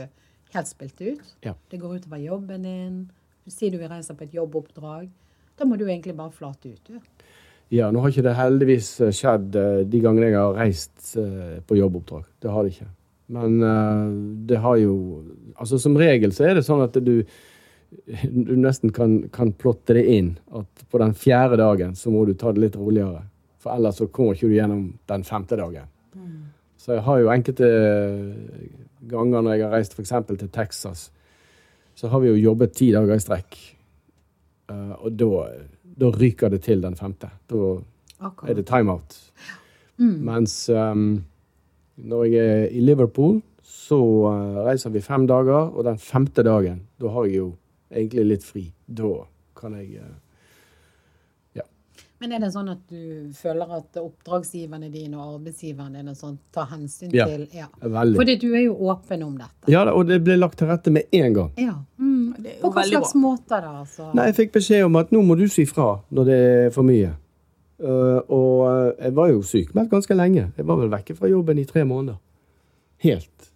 helt 0.55 0.67
spilt 0.69 1.01
ut. 1.01 1.35
Ja. 1.45 1.55
Det 1.71 1.81
går 1.81 1.99
utover 2.01 2.19
jobben 2.19 2.63
din. 2.63 3.11
Si 3.47 3.69
du 3.71 3.79
vil 3.79 3.89
reise 3.89 4.15
på 4.15 4.25
et 4.25 4.33
jobboppdrag. 4.35 5.11
Da 5.59 5.65
må 5.65 5.77
du 5.77 5.85
egentlig 5.87 6.17
bare 6.17 6.31
flate 6.33 6.73
ut, 6.73 6.81
du. 6.89 7.01
Ja, 7.71 7.91
nå 7.91 8.01
har 8.01 8.11
ikke 8.11 8.23
det 8.27 8.35
heldigvis 8.35 9.01
eh, 9.01 9.13
skjedd 9.15 9.55
eh, 9.55 9.83
de 9.87 10.01
gangene 10.03 10.31
jeg 10.33 10.39
har 10.41 10.57
reist 10.57 11.13
eh, 11.21 11.61
på 11.67 11.77
jobboppdrag. 11.79 12.25
Det 12.43 12.51
har 12.51 12.65
det 12.65 12.73
ikke. 12.75 12.89
Men 13.31 13.63
eh, 13.63 14.07
det 14.51 14.59
har 14.65 14.81
jo 14.81 14.97
Altså 15.61 15.77
som 15.79 15.97
regel 15.99 16.33
så 16.33 16.47
er 16.49 16.55
det 16.57 16.65
sånn 16.65 16.81
at 16.87 16.95
du 17.05 17.25
du 18.23 18.53
nesten 18.55 18.93
kan, 18.95 19.17
kan 19.35 19.49
plotte 19.59 19.97
det 19.97 20.05
inn 20.15 20.29
at 20.55 20.85
på 20.91 20.99
den 21.03 21.11
fjerde 21.19 21.57
dagen 21.59 21.97
så 21.99 22.13
må 22.15 22.23
du 22.25 22.37
ta 22.39 22.53
det 22.55 22.63
litt 22.63 22.77
roligere. 22.79 23.25
For 23.59 23.75
ellers 23.75 23.99
så 23.99 24.07
kommer 24.07 24.37
ikke 24.37 24.47
du 24.47 24.55
gjennom 24.55 24.85
den 25.11 25.25
femte 25.27 25.59
dagen. 25.59 25.89
Så 26.81 26.95
jeg 26.95 27.05
har 27.05 27.19
jo 27.21 27.33
enkelte 27.35 27.71
ganger 29.11 29.43
når 29.43 29.57
jeg 29.57 29.65
har 29.67 29.75
reist 29.75 29.97
f.eks. 29.99 30.15
til 30.31 30.53
Texas, 30.55 31.11
så 31.95 32.09
har 32.09 32.23
vi 32.23 32.31
jo 32.31 32.39
jobbet 32.41 32.73
ti 32.79 32.89
dager 32.95 33.19
i 33.19 33.25
strekk. 33.27 33.59
Eh, 34.71 34.95
og 34.97 35.19
da, 35.21 35.43
da 36.01 36.13
ryker 36.15 36.55
det 36.55 36.63
til 36.65 36.81
den 36.81 36.97
femte. 36.97 37.29
Da 37.51 37.75
er 38.49 38.57
det 38.57 38.65
timeout. 38.71 39.19
Mens 40.01 40.55
um, 40.73 41.25
når 42.05 42.25
jeg 42.31 42.55
er 42.63 42.67
i 42.71 42.81
Liverpool, 42.85 43.41
så 43.63 43.99
uh, 44.01 44.65
reiser 44.67 44.91
vi 44.95 45.03
fem 45.05 45.27
dager, 45.31 45.71
og 45.75 45.85
den 45.85 45.99
femte 45.99 46.43
dagen, 46.47 46.83
da 47.01 47.13
har 47.15 47.29
jeg 47.29 47.37
jo 47.43 47.53
egentlig 47.91 48.27
litt 48.35 48.45
fri. 48.47 48.67
Da 48.87 49.15
kan 49.59 49.77
jeg 49.79 50.01
ja. 50.01 50.09
Men 52.21 52.35
er 52.37 52.43
det 52.43 52.51
sånn 52.53 52.69
at 52.69 52.81
du 52.93 53.31
føler 53.33 53.71
at 53.79 53.97
oppdragsgiverne 53.97 54.91
dine 54.93 55.17
og 55.17 55.39
arbeidsgiverne 55.39 56.03
dine 56.03 56.13
sånn, 56.13 56.35
tar 56.53 56.67
hensyn 56.69 57.15
Ja. 57.17 57.25
til 57.25 57.47
ja. 57.57 57.69
Veldig. 57.81 58.19
Fordi 58.21 58.35
du 58.43 58.51
er 58.53 58.65
jo 58.67 58.75
åpen 58.93 59.23
om 59.25 59.39
dette. 59.39 59.71
Ja 59.73 59.87
og 59.89 60.05
det 60.11 60.19
ble 60.27 60.37
lagt 60.37 60.59
til 60.61 60.69
rette 60.69 60.93
med 60.93 61.09
en 61.17 61.33
gang. 61.39 61.51
Ja. 61.57 61.79
Mm. 61.97 62.35
Det 62.37 62.51
er 62.51 62.59
jo 62.59 62.67
På 62.67 62.73
hva 62.77 62.85
slags 62.85 63.15
måter, 63.17 63.65
da? 63.65 63.73
Altså? 63.81 64.11
Nei, 64.15 64.27
jeg 64.29 64.37
fikk 64.37 64.53
beskjed 64.59 64.85
om 64.85 65.01
at 65.01 65.11
nå 65.17 65.23
må 65.25 65.39
du 65.41 65.47
si 65.49 65.65
fra 65.65 65.95
når 66.11 66.29
det 66.29 66.37
er 66.37 66.71
for 66.77 66.85
mye. 66.85 67.15
Uh, 67.81 68.21
og 68.29 68.57
uh, 68.67 68.91
jeg 68.99 69.15
var 69.17 69.31
jo 69.33 69.43
sykemeldt 69.47 69.93
ganske 69.93 70.17
lenge. 70.17 70.51
Jeg 70.57 70.67
var 70.69 70.81
vel 70.81 70.93
vekke 70.93 71.17
fra 71.17 71.31
jobben 71.31 71.59
i 71.59 71.67
tre 71.69 71.85
måneder. 71.89 72.19
Helt. 73.01 73.51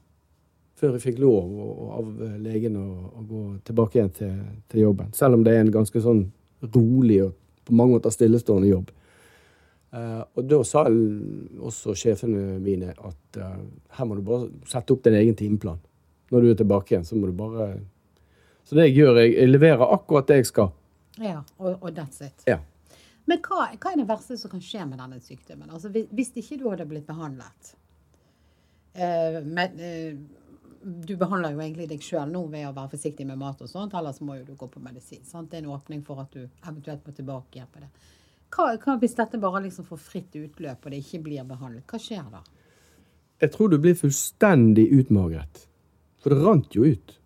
Før 0.80 0.96
jeg 0.96 1.04
fikk 1.04 1.20
lov 1.22 1.50
av 1.98 2.08
legen 2.42 2.78
å, 2.80 2.88
å 3.20 3.24
gå 3.28 3.42
tilbake 3.68 3.98
igjen 3.98 4.12
til, 4.16 4.34
til 4.72 4.86
jobben. 4.86 5.12
Selv 5.16 5.38
om 5.38 5.44
det 5.44 5.54
er 5.54 5.64
en 5.64 5.74
ganske 5.74 6.00
sånn 6.02 6.26
rolig 6.74 7.20
og 7.26 7.34
på 7.64 7.76
mange 7.76 7.96
måter 7.96 8.12
stillestående 8.12 8.68
jobb. 8.68 8.90
Eh, 9.94 10.22
og 10.34 10.46
da 10.50 10.60
sa 10.66 10.84
også 10.88 11.94
sjefene 11.98 12.58
mine 12.62 12.92
at 12.92 13.38
eh, 13.38 13.58
her 13.96 14.08
må 14.08 14.18
du 14.18 14.24
bare 14.26 14.50
sette 14.68 14.94
opp 14.94 15.04
din 15.06 15.16
egen 15.20 15.36
timeplan. 15.38 15.78
Når 16.32 16.42
du 16.42 16.50
er 16.50 16.58
tilbake 16.58 16.94
igjen, 16.94 17.06
så 17.06 17.18
må 17.18 17.30
du 17.30 17.36
bare 17.36 17.74
Så 18.64 18.74
det 18.78 18.88
jeg 18.88 18.96
gjør, 18.96 19.18
jeg, 19.20 19.34
jeg 19.36 19.48
leverer 19.50 19.90
akkurat 19.92 20.28
det 20.28 20.38
jeg 20.40 20.46
skal. 20.48 20.70
Ja, 21.20 21.42
og, 21.58 21.76
og 21.84 21.90
that's 21.92 22.24
it. 22.24 22.46
Ja. 22.48 22.62
Men 23.30 23.40
hva, 23.44 23.66
hva 23.80 23.92
er 23.92 24.00
det 24.00 24.08
verste 24.08 24.36
som 24.40 24.52
kan 24.52 24.62
skje 24.62 24.84
med 24.88 25.00
denne 25.00 25.20
sykdommen? 25.24 25.70
Altså, 25.72 25.90
hvis, 25.90 26.32
ikke 26.40 26.58
du 26.60 26.66
hadde 26.68 26.86
blitt 26.88 27.06
behandlet 27.08 27.70
eh, 28.92 29.38
men, 29.44 29.78
eh, 29.80 30.18
Du 30.84 31.14
behandler 31.20 31.54
jo 31.54 31.62
egentlig 31.64 31.88
deg 31.88 32.04
sjøl 32.04 32.28
nå 32.28 32.42
ved 32.52 32.68
å 32.68 32.74
være 32.76 32.92
forsiktig 32.92 33.24
med 33.28 33.40
mat 33.40 33.62
og 33.64 33.70
sånt, 33.70 33.96
ellers 33.96 34.20
må 34.20 34.36
jo 34.40 34.50
du 34.50 34.52
gå 34.60 34.68
på 34.68 34.82
medisin. 34.84 35.24
Sant? 35.24 35.50
Det 35.50 35.62
er 35.62 35.64
en 35.64 35.72
åpning 35.72 36.04
for 36.04 36.20
at 36.20 36.36
du 36.36 36.42
eventuelt 36.44 37.06
må 37.06 37.16
tilbake 37.16 37.56
igjen 37.56 37.72
på 37.72 37.80
det. 37.80 37.88
Hva, 38.54 38.66
hva 38.82 38.98
hvis 39.00 39.16
dette 39.16 39.40
bare 39.40 39.64
liksom 39.64 39.88
får 39.88 40.02
fritt 40.04 40.36
utløp, 40.36 40.84
og 40.84 40.92
det 40.92 41.00
ikke 41.00 41.22
blir 41.24 41.48
behandlet? 41.48 41.86
Hva 41.88 42.02
skjer 42.02 42.28
da? 42.30 42.42
Jeg 43.42 43.54
tror 43.54 43.72
du 43.72 43.80
blir 43.82 43.96
fullstendig 43.98 44.84
utmagret. 44.94 45.64
For 46.22 46.32
det 46.32 46.44
rant 46.44 46.76
jo 46.76 46.84
ut. 46.86 47.16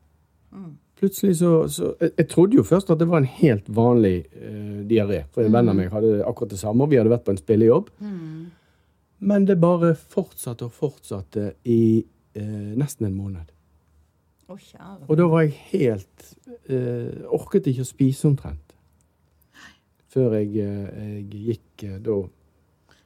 Plutselig 0.99 1.37
så, 1.39 1.53
så 1.71 1.93
jeg, 2.01 2.13
jeg 2.19 2.29
trodde 2.33 2.59
jo 2.59 2.65
først 2.67 2.91
at 2.91 2.99
det 2.99 3.09
var 3.11 3.23
en 3.23 3.33
helt 3.39 3.69
vanlig 3.71 4.17
uh, 4.35 4.81
diaré. 4.89 5.23
For 5.35 5.47
en 5.47 5.55
venn 5.55 5.71
av 5.71 5.77
meg 5.79 5.93
hadde 5.95 6.17
akkurat 6.27 6.55
det 6.55 6.61
samme, 6.61 6.85
og 6.85 6.91
vi 6.93 6.99
hadde 6.99 7.13
vært 7.13 7.27
på 7.27 7.35
en 7.35 7.41
spillejobb. 7.41 7.93
Men 9.19 9.47
det 9.47 9.59
bare 9.63 9.93
fortsatte 9.99 10.67
og 10.67 10.75
fortsatte 10.75 11.53
i 11.71 12.03
uh, 12.03 12.73
nesten 12.79 13.09
en 13.09 13.19
måned. 13.19 13.55
Oh. 14.49 14.59
Og 15.07 15.15
da 15.21 15.27
var 15.29 15.45
jeg 15.45 15.59
helt 15.75 16.31
uh, 16.73 17.29
Orket 17.37 17.69
ikke 17.69 17.85
å 17.85 17.89
spise 17.91 18.31
omtrent. 18.31 18.65
Før 20.09 20.39
jeg, 20.39 20.55
jeg 20.57 21.27
gikk 21.29 21.83
da 22.01 22.23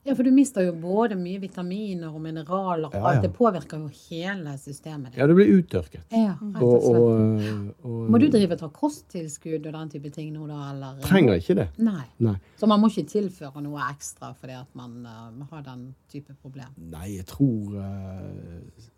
Ja, 0.03 0.17
for 0.19 0.27
du 0.27 0.33
mister 0.35 0.65
jo 0.67 0.73
både 0.83 1.15
mye 1.15 1.39
vitaminer 1.39 2.11
og 2.11 2.19
mineraler, 2.25 2.89
og 2.89 2.95
Ja, 2.97 3.03
alt 3.13 3.23
det 3.23 3.31
påvirker 3.37 3.85
jo 3.85 3.91
hele 4.11 4.57
systemet 4.59 5.13
ditt. 5.13 5.19
Ja, 5.21 5.29
det 5.31 5.37
blir 5.39 5.53
uttørket. 5.55 6.01
Ja, 6.11 6.33
rett 6.41 6.65
og 6.67 6.83
slett. 6.83 6.97
og, 6.99 7.77
og, 7.85 7.93
og 7.93 8.09
Må 8.11 8.19
du 8.19 8.27
drive 8.33 8.57
og 8.57 8.65
ta 8.65 8.69
kosttilskudd 8.75 9.69
og 9.71 9.77
den 9.77 9.93
type 9.93 10.11
ting 10.11 10.33
nå, 10.35 10.49
da? 10.51 10.59
Eller? 10.73 10.97
Trenger 11.07 11.39
ikke 11.39 11.55
det. 11.61 11.69
Nei. 11.79 12.03
Nei. 12.19 12.35
Så 12.59 12.67
man 12.67 12.83
må 12.83 12.91
ikke 12.91 13.07
tilføre 13.13 13.63
noe 13.63 13.85
ekstra 13.93 14.33
fordi 14.41 14.57
at 14.59 14.75
man 14.79 15.07
uh, 15.07 15.45
har 15.53 15.63
den 15.69 15.93
type 16.11 16.35
problem? 16.43 16.73
Nei, 16.97 17.13
jeg 17.21 17.29
tror 17.31 17.77
uh, 17.79 18.27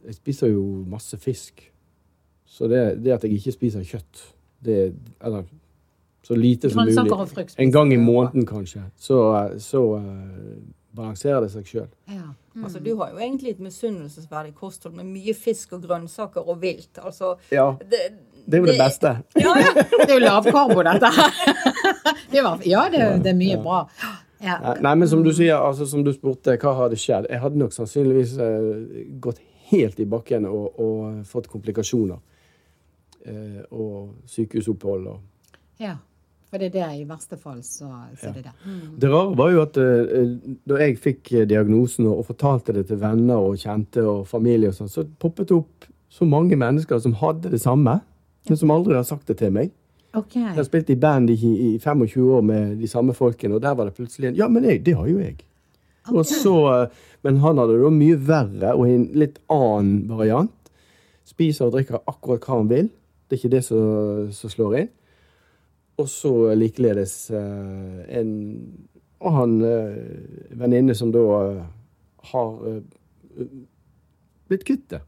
Jeg 0.06 0.16
spiser 0.16 0.54
jo 0.54 0.64
masse 0.88 1.20
fisk. 1.20 1.66
Så 2.48 2.70
det, 2.70 3.04
det 3.04 3.12
at 3.12 3.28
jeg 3.28 3.36
ikke 3.36 3.52
spiser 3.52 3.84
kjøtt, 3.84 4.24
det 4.64 4.94
Eller 5.20 5.44
så 6.24 6.34
lite 6.34 6.70
som 6.70 6.84
mulig. 6.84 7.46
En 7.56 7.72
gang 7.72 7.92
i 7.92 7.96
måneden, 7.96 8.46
kanskje. 8.46 8.82
Så, 8.96 9.18
eh, 9.36 9.58
så 9.58 9.96
eh, 9.96 10.04
balanserer 10.94 11.40
det 11.44 11.50
seg 11.52 11.66
sjøl. 11.68 11.88
Ja. 12.10 12.30
Mm. 12.54 12.64
Altså, 12.64 12.78
du 12.80 12.92
har 13.00 13.10
jo 13.10 13.18
egentlig 13.18 13.50
et 13.56 13.62
misunnelsesverdig 13.62 14.54
kosthold 14.54 14.94
med 14.94 15.08
mye 15.10 15.34
fisk 15.34 15.72
og 15.74 15.82
grønnsaker 15.88 16.44
og 16.48 16.60
vilt. 16.62 16.98
Altså, 17.02 17.34
Ja. 17.50 17.72
det, 17.80 18.02
Det 18.46 18.58
er 18.58 18.62
jo 18.62 18.66
det 18.66 18.78
beste. 18.78 19.14
Ja, 19.40 19.54
ja. 19.58 19.72
Det 20.04 20.10
er 20.10 20.14
jo 20.14 20.20
lavkarbo, 20.22 20.82
dette 20.86 21.10
her. 21.16 21.32
Det 22.34 22.42
var, 22.44 22.60
ja, 22.66 22.84
det, 22.90 23.00
det 23.24 23.30
er 23.32 23.38
mye 23.38 23.56
bra. 23.62 23.80
Ja. 24.42 24.58
Nei, 24.60 24.74
Nei, 24.82 24.94
men 25.00 25.08
som 25.08 25.22
du 25.24 25.30
sier, 25.32 25.56
altså 25.56 25.86
som 25.86 26.02
du 26.04 26.12
spurte, 26.12 26.56
hva 26.60 26.72
hadde 26.82 26.98
skjedd? 27.00 27.26
Jeg 27.30 27.40
hadde 27.40 27.58
nok 27.58 27.72
sannsynligvis 27.72 28.34
uh, 28.38 29.04
gått 29.22 29.38
helt 29.70 30.00
i 30.02 30.06
bakken 30.10 30.46
og, 30.50 30.80
og 30.80 31.22
fått 31.30 31.48
komplikasjoner. 31.52 32.18
Uh, 33.24 33.62
og 33.72 34.10
sykehusopphold 34.28 35.06
og 35.08 35.20
ja. 35.80 35.94
For 36.54 36.62
det 36.62 36.68
er 36.68 36.74
det, 36.86 36.88
i 37.02 37.06
verste 37.08 37.34
fall, 37.34 37.56
så, 37.66 37.88
så 38.14 38.28
er 38.28 38.34
det 38.36 38.44
det. 38.44 38.52
Mm. 38.62 38.90
Det 39.02 39.08
rare 39.10 39.34
var 39.40 39.48
jo 39.50 39.62
at 39.64 39.78
uh, 39.82 40.28
da 40.70 40.76
jeg 40.84 41.00
fikk 41.02 41.32
eh, 41.32 41.48
diagnosen 41.50 42.06
og, 42.06 42.20
og 42.20 42.28
fortalte 42.28 42.76
det 42.76 42.84
til 42.92 43.00
venner 43.00 43.42
og 43.42 43.58
kjente 43.58 44.04
og 44.06 44.20
familie, 44.30 44.70
og 44.70 44.76
sånn, 44.76 44.92
så 44.92 45.02
poppet 45.18 45.50
det 45.50 45.56
opp 45.56 45.88
så 46.14 46.28
mange 46.30 46.54
mennesker 46.54 47.02
som 47.02 47.18
hadde 47.18 47.50
det 47.50 47.58
samme, 47.64 47.96
men 48.46 48.62
som 48.62 48.70
aldri 48.70 48.94
har 48.94 49.10
sagt 49.10 49.26
det 49.32 49.40
til 49.42 49.50
meg. 49.58 49.74
Okay. 50.14 50.44
Jeg 50.44 50.60
har 50.60 50.70
spilt 50.70 50.94
i 50.94 51.00
band 51.02 51.34
i, 51.34 51.40
i 51.42 51.74
25 51.82 52.30
år 52.38 52.46
med 52.46 52.78
de 52.78 52.94
samme 52.94 53.18
folkene, 53.18 53.58
og 53.58 53.66
der 53.66 53.74
var 53.74 53.90
det 53.90 53.98
plutselig 53.98 54.30
en 54.30 54.38
Ja, 54.38 54.46
men 54.46 54.70
jeg, 54.70 54.84
det 54.86 54.94
har 54.94 55.10
jo 55.10 55.18
jeg. 55.18 55.42
Og 56.14 56.22
så, 56.22 56.56
men 57.26 57.42
han 57.42 57.58
hadde 57.58 57.82
det 57.82 57.96
mye 57.98 58.26
verre 58.30 58.78
og 58.78 58.86
i 58.86 58.94
en 58.94 59.08
litt 59.18 59.42
annen 59.50 60.04
variant. 60.06 60.54
Spiser 61.26 61.66
og 61.66 61.74
drikker 61.74 62.04
akkurat 62.06 62.46
hva 62.46 62.62
han 62.62 62.70
vil. 62.70 62.94
Det 63.26 63.34
er 63.34 63.42
ikke 63.42 63.56
det 63.56 63.66
som, 63.66 64.28
som 64.30 64.54
slår 64.54 64.84
inn. 64.84 64.98
Og 66.00 66.08
så 66.10 66.32
likeledes 66.58 67.30
eh, 67.30 68.18
en 68.18 68.30
Og 69.24 69.32
han 69.32 69.52
eh, 69.64 69.98
venninne 70.58 70.94
som 70.98 71.12
da 71.14 71.22
eh, 71.38 71.60
har 72.32 72.50
blitt 74.48 74.64
kvitt 74.64 74.88
det. 74.92 75.00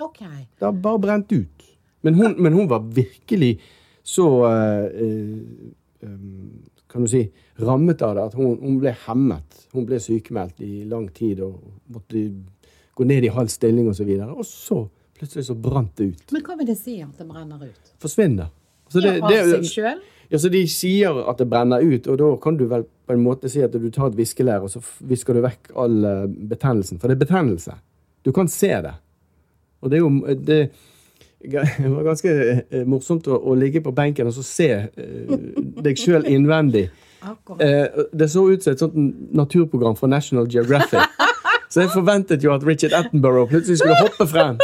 OK. 0.00 0.20
Det 0.58 0.64
har 0.64 0.72
bare 0.72 1.00
brent 1.00 1.32
ut. 1.32 1.64
Men 2.04 2.14
hun, 2.18 2.34
men 2.42 2.52
hun 2.52 2.68
var 2.68 2.84
virkelig 2.94 3.58
så 4.04 4.26
Kan 6.92 7.04
du 7.04 7.08
si 7.08 7.22
rammet 7.56 8.02
av 8.04 8.14
det 8.16 8.24
at 8.28 8.34
hun, 8.36 8.58
hun 8.60 8.78
ble 8.80 8.92
hemmet. 9.06 9.60
Hun 9.72 9.86
ble 9.88 10.00
sykemeldt 10.00 10.60
i 10.64 10.84
lang 10.88 11.08
tid 11.12 11.40
og 11.44 11.60
måtte 11.92 12.26
gå 12.94 13.06
ned 13.08 13.24
i 13.24 13.32
halv 13.34 13.52
stilling 13.52 13.88
osv. 13.90 14.08
Og, 14.08 14.38
og 14.38 14.48
så 14.48 14.82
plutselig 15.18 15.48
så 15.48 15.56
brant 15.58 15.96
det 15.98 16.10
ut. 16.12 16.34
Men 16.34 16.44
hva 16.46 16.58
vil 16.60 16.68
det 16.68 16.78
si 16.80 16.98
at 17.02 17.20
det 17.20 17.28
brenner 17.28 17.64
ut? 17.64 17.94
Forsvinner. 18.02 18.52
Så 18.92 19.02
det, 19.02 19.16
ja, 19.18 19.26
av 19.26 19.52
seg 19.56 19.70
sjøl? 19.70 20.02
Ja, 20.34 20.38
så 20.42 20.50
de 20.50 20.64
sier 20.66 21.14
at 21.30 21.38
det 21.38 21.46
brenner 21.46 21.84
ut, 21.84 22.08
og 22.10 22.16
da 22.18 22.28
kan 22.42 22.56
du 22.58 22.64
vel 22.66 22.82
på 23.06 23.14
en 23.14 23.20
måte 23.22 23.46
si 23.52 23.60
at 23.62 23.74
du 23.78 23.86
tar 23.94 24.08
et 24.10 24.16
viskelær, 24.18 24.64
og 24.66 24.72
så 24.72 24.80
visker 25.06 25.36
du 25.36 25.44
vekk 25.44 25.70
all 25.78 26.08
eh, 26.08 26.24
betennelsen. 26.50 26.98
For 26.98 27.06
det 27.06 27.14
er 27.14 27.20
betennelse. 27.20 27.76
Du 28.26 28.32
kan 28.34 28.50
se 28.50 28.72
det. 28.82 28.96
Og 29.84 29.92
det 29.92 30.00
er 30.00 30.02
jo 30.02 30.34
det, 30.34 30.58
det 31.54 31.92
var 31.92 32.08
ganske 32.08 32.34
eh, 32.34 32.82
morsomt 32.82 33.30
å, 33.30 33.38
å 33.38 33.54
ligge 33.54 33.84
på 33.84 33.94
benken 33.94 34.26
og 34.26 34.34
så 34.34 34.42
se 34.48 34.68
uh, 34.90 35.34
deg 35.86 36.02
sjøl 36.02 36.26
innvendig. 36.26 36.88
Eh, 37.62 38.02
det 38.10 38.28
så 38.32 38.48
ut 38.50 38.66
som 38.66 38.74
et 38.74 38.82
sånt 38.82 38.98
naturprogram 39.38 39.94
fra 39.96 40.10
National 40.10 40.50
Geographic. 40.50 40.98
Så 41.70 41.84
jeg 41.84 41.94
forventet 41.94 42.42
jo 42.42 42.50
at 42.56 42.66
Richard 42.66 42.98
Attenborough 42.98 43.46
plutselig 43.54 43.78
skulle 43.78 44.02
hoppe 44.02 44.26
frem 44.30 44.58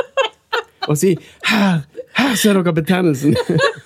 og 0.91 0.99
si 0.99 1.15
Her! 1.47 1.85
Her 2.19 2.35
ser 2.35 2.59
dere 2.59 2.75
betennelsen! 2.75 3.37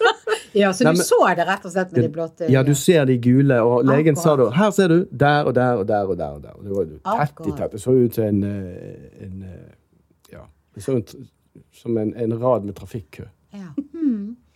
Ja, 0.54 0.70
så 0.72 0.84
Nei, 0.84 0.92
du 0.94 0.98
men- 0.98 1.06
så 1.06 1.18
det 1.36 1.46
rett 1.48 1.64
og 1.66 1.72
slett 1.72 1.92
med 1.92 2.02
de 2.04 2.08
blåte... 2.14 2.48
Ja, 2.52 2.62
du 2.62 2.74
ser 2.74 3.04
de 3.06 3.16
gule, 3.18 3.60
og 3.62 3.84
legen 3.84 4.16
sa 4.16 4.36
da 4.36 4.50
Her 4.54 4.70
ser 4.70 4.88
du! 4.88 4.98
Der 5.10 5.44
og 5.44 5.54
der 5.54 5.80
og 5.80 5.86
der 5.86 6.04
og 6.06 6.16
der. 6.18 6.30
og 6.36 6.42
der. 6.42 6.58
Det 6.62 6.70
var 6.70 6.84
jo 6.84 6.90
tett 6.90 7.00
i 7.04 7.22
Akkurat. 7.24 7.56
tett. 7.58 7.72
Det 7.72 7.80
så 7.82 7.94
ut 7.98 8.14
som 8.14 8.24
en, 8.24 8.42
eh, 8.44 9.24
en 9.26 9.42
eh, 9.42 9.72
Ja. 10.32 10.44
Det 10.74 10.82
så 10.82 10.96
ut 10.98 11.14
som 11.72 11.98
en, 11.98 12.14
en 12.14 12.38
rad 12.38 12.64
med 12.64 12.74
trafikkø, 12.74 13.26
Ja. 13.54 13.72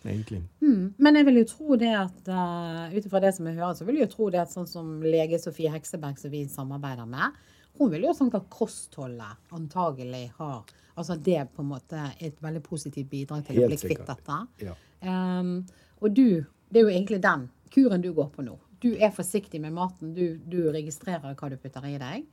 egentlig. 0.04 0.42
Mm. 0.62 0.94
Men 0.98 1.16
jeg 1.16 1.26
vil 1.26 1.38
jo 1.42 1.44
tro 1.44 1.76
det 1.76 1.92
at 1.94 2.28
uh, 2.30 2.96
ut 2.96 3.04
ifra 3.06 3.20
det 3.20 3.34
som 3.34 3.46
jeg 3.46 3.58
hører, 3.58 3.74
så 3.74 3.84
vil 3.84 3.98
jeg 3.98 4.08
jo 4.08 4.14
tro 4.16 4.30
det 4.30 4.40
at 4.40 4.52
sånn 4.54 4.66
som 4.68 5.00
lege 5.02 5.38
Sofie 5.42 5.70
Hekseberg, 5.70 6.18
som 6.18 6.30
vi 6.30 6.44
samarbeider 6.50 7.06
med, 7.06 7.36
hun 7.78 7.90
vil 7.92 8.06
jo 8.08 8.14
tenke 8.16 8.40
at 8.40 8.48
kostholdet 8.50 9.38
antagelig 9.54 10.28
har 10.38 10.64
Altså 10.98 11.14
det 11.14 11.44
på 11.54 11.62
en 11.62 11.68
måte 11.70 11.94
er 11.94 12.14
et 12.26 12.40
veldig 12.42 12.60
positivt 12.66 13.06
bidrag 13.06 13.44
til 13.46 13.60
å 13.62 13.66
bli 13.70 13.76
kvitt 13.78 14.00
dette. 14.02 14.38
Ja. 14.66 14.72
Um, 15.06 15.60
og 16.00 16.14
du, 16.14 16.44
det 16.70 16.80
er 16.80 16.86
jo 16.86 16.92
egentlig 16.94 17.20
den 17.24 17.48
kuren 17.74 18.02
du 18.04 18.12
går 18.16 18.30
på 18.34 18.44
nå. 18.46 18.56
Du 18.80 18.92
er 18.94 19.10
forsiktig 19.10 19.60
med 19.60 19.72
maten. 19.74 20.14
Du, 20.14 20.38
du 20.46 20.70
registrerer 20.70 21.34
hva 21.34 21.48
du 21.50 21.56
putter 21.58 21.86
i 21.90 21.96
deg. 21.98 22.24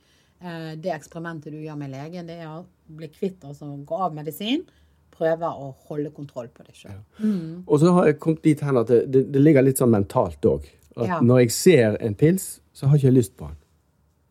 Eh, 0.41 0.71
det 0.78 0.91
eksperimentet 0.93 1.51
du 1.54 1.58
gjør 1.63 1.78
med 1.80 1.89
legen, 1.95 2.28
det 2.30 2.38
er 2.43 2.51
å 2.51 2.65
bli 2.88 3.08
kvitt, 3.10 3.41
altså 3.47 3.71
gå 3.88 3.97
av 4.08 4.13
medisin. 4.13 4.65
Prøve 5.15 5.47
å 5.47 5.71
holde 5.88 6.12
kontroll 6.12 6.49
på 6.51 6.65
deg 6.67 6.75
sjøl. 6.75 6.97
Og 7.65 7.80
så 7.82 7.93
har 7.95 8.10
jeg 8.12 8.19
kommet 8.19 8.43
dit 8.43 8.60
hen 8.62 8.78
at 8.82 8.89
det, 8.91 9.06
det, 9.13 9.21
det 9.32 9.41
ligger 9.41 9.63
litt 9.63 9.80
sånn 9.80 9.93
mentalt 9.95 10.43
òg. 10.45 10.67
At 10.95 11.08
Ja. 11.08 11.19
når 11.23 11.39
jeg 11.45 11.51
ser 11.56 11.97
en 12.04 12.15
pils, 12.15 12.60
så 12.75 12.88
har 12.88 12.97
jeg 12.99 13.08
ikke 13.10 13.17
lyst 13.17 13.34
på 13.39 13.47
den. 13.47 13.56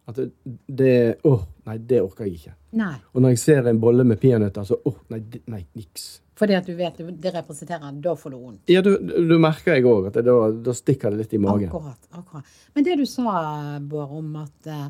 At 0.06 0.18
det, 0.18 0.26
det 0.68 0.94
Åh, 1.24 1.44
nei, 1.66 1.78
det 1.78 2.02
orker 2.04 2.26
jeg 2.28 2.40
ikke. 2.40 2.54
Nei. 2.76 2.96
Og 3.14 3.22
når 3.24 3.34
jeg 3.34 3.40
ser 3.44 3.70
en 3.70 3.80
bolle 3.80 4.04
med 4.04 4.20
peanøtter, 4.20 4.66
så 4.68 4.76
åh, 4.84 4.98
nei, 5.14 5.20
det- 5.20 5.42
nei, 5.48 5.62
niks. 5.78 6.20
Fordi 6.36 6.56
at 6.58 6.66
du 6.66 6.74
vet 6.74 6.98
det 6.98 7.30
representerer 7.30 8.00
Da 8.02 8.14
får 8.18 8.30
du 8.34 8.36
vondt. 8.36 8.60
Ja, 8.68 8.82
du, 8.82 8.96
du 8.98 9.38
merker 9.38 9.76
jeg 9.76 9.86
òg 9.86 10.08
at 10.10 10.18
det, 10.18 10.24
da, 10.26 10.50
da 10.50 10.74
stikker 10.74 11.14
det 11.14 11.22
litt 11.22 11.34
i 11.34 11.38
magen. 11.38 11.70
Akkurat. 11.70 12.08
akkurat. 12.10 12.44
Men 12.74 12.84
det 12.84 12.98
du 12.98 13.06
sa, 13.06 13.78
Bård, 13.80 14.10
om 14.18 14.36
at 14.42 14.66
uh, 14.68 14.88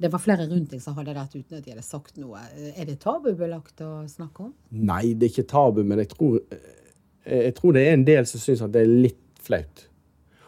det 0.00 0.10
var 0.12 0.22
flere 0.22 0.48
rundt 0.48 0.72
deg 0.72 0.80
som 0.82 0.96
hadde 0.96 1.14
dette 1.14 1.38
uten 1.38 1.58
at 1.58 1.64
de 1.64 1.74
hadde 1.74 1.84
sagt 1.84 2.16
noe, 2.16 2.40
eh, 2.56 2.72
er 2.80 2.88
det 2.88 2.98
tabubelagt 3.02 3.82
å 3.84 3.90
snakke 4.08 4.46
om? 4.46 4.54
Nei, 4.72 5.12
det 5.12 5.28
er 5.28 5.32
ikke 5.34 5.50
tabu, 5.50 5.82
men 5.84 6.00
jeg 6.00 6.08
tror, 6.14 6.38
eh, 6.50 7.42
jeg 7.44 7.54
tror 7.58 7.76
det 7.76 7.82
er 7.86 7.92
en 7.98 8.06
del 8.08 8.26
som 8.26 8.40
syns 8.40 8.62
at 8.64 8.72
det 8.72 8.86
er 8.86 8.94
litt 9.08 9.20
flaut. 9.44 9.86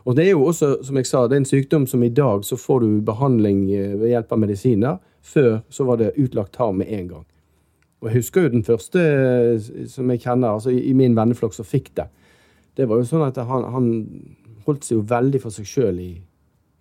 Og 0.05 0.17
det 0.17 0.27
er 0.27 0.33
jo 0.33 0.47
også, 0.51 0.77
som 0.83 0.99
jeg 0.99 1.07
sa, 1.07 1.27
det 1.29 1.37
er 1.37 1.43
en 1.45 1.49
sykdom 1.49 1.87
som 1.87 2.03
i 2.03 2.11
dag 2.11 2.43
så 2.45 2.59
får 2.59 2.83
du 2.83 2.88
behandling 3.07 3.69
eh, 3.71 3.93
ved 4.01 4.15
hjelp 4.15 4.33
av 4.35 4.41
medisiner. 4.43 4.99
Før 5.23 5.61
så 5.71 5.87
var 5.87 6.01
det 6.01 6.17
utlagt 6.19 6.57
tarm 6.57 6.81
med 6.83 6.91
en 6.91 7.09
gang. 7.09 7.27
Og 8.03 8.09
jeg 8.11 8.19
husker 8.19 8.47
jo 8.47 8.53
den 8.57 8.67
første 8.67 9.03
eh, 9.03 9.87
som 9.91 10.11
jeg 10.11 10.25
kjenner, 10.25 10.57
altså 10.57 10.75
i 10.75 10.83
i 10.91 10.97
min 10.99 11.15
venneflokk 11.17 11.55
som 11.55 11.69
fikk 11.69 11.93
det. 11.99 12.09
Det 12.77 12.88
var 12.88 12.99
jo 12.99 13.07
sånn 13.07 13.27
at 13.29 13.38
han, 13.47 13.67
han 13.71 13.88
holdt 14.67 14.87
seg 14.88 14.99
jo 14.99 15.07
veldig 15.07 15.41
for 15.43 15.55
seg 15.55 15.69
sjøl 15.69 16.01
i, 16.03 16.12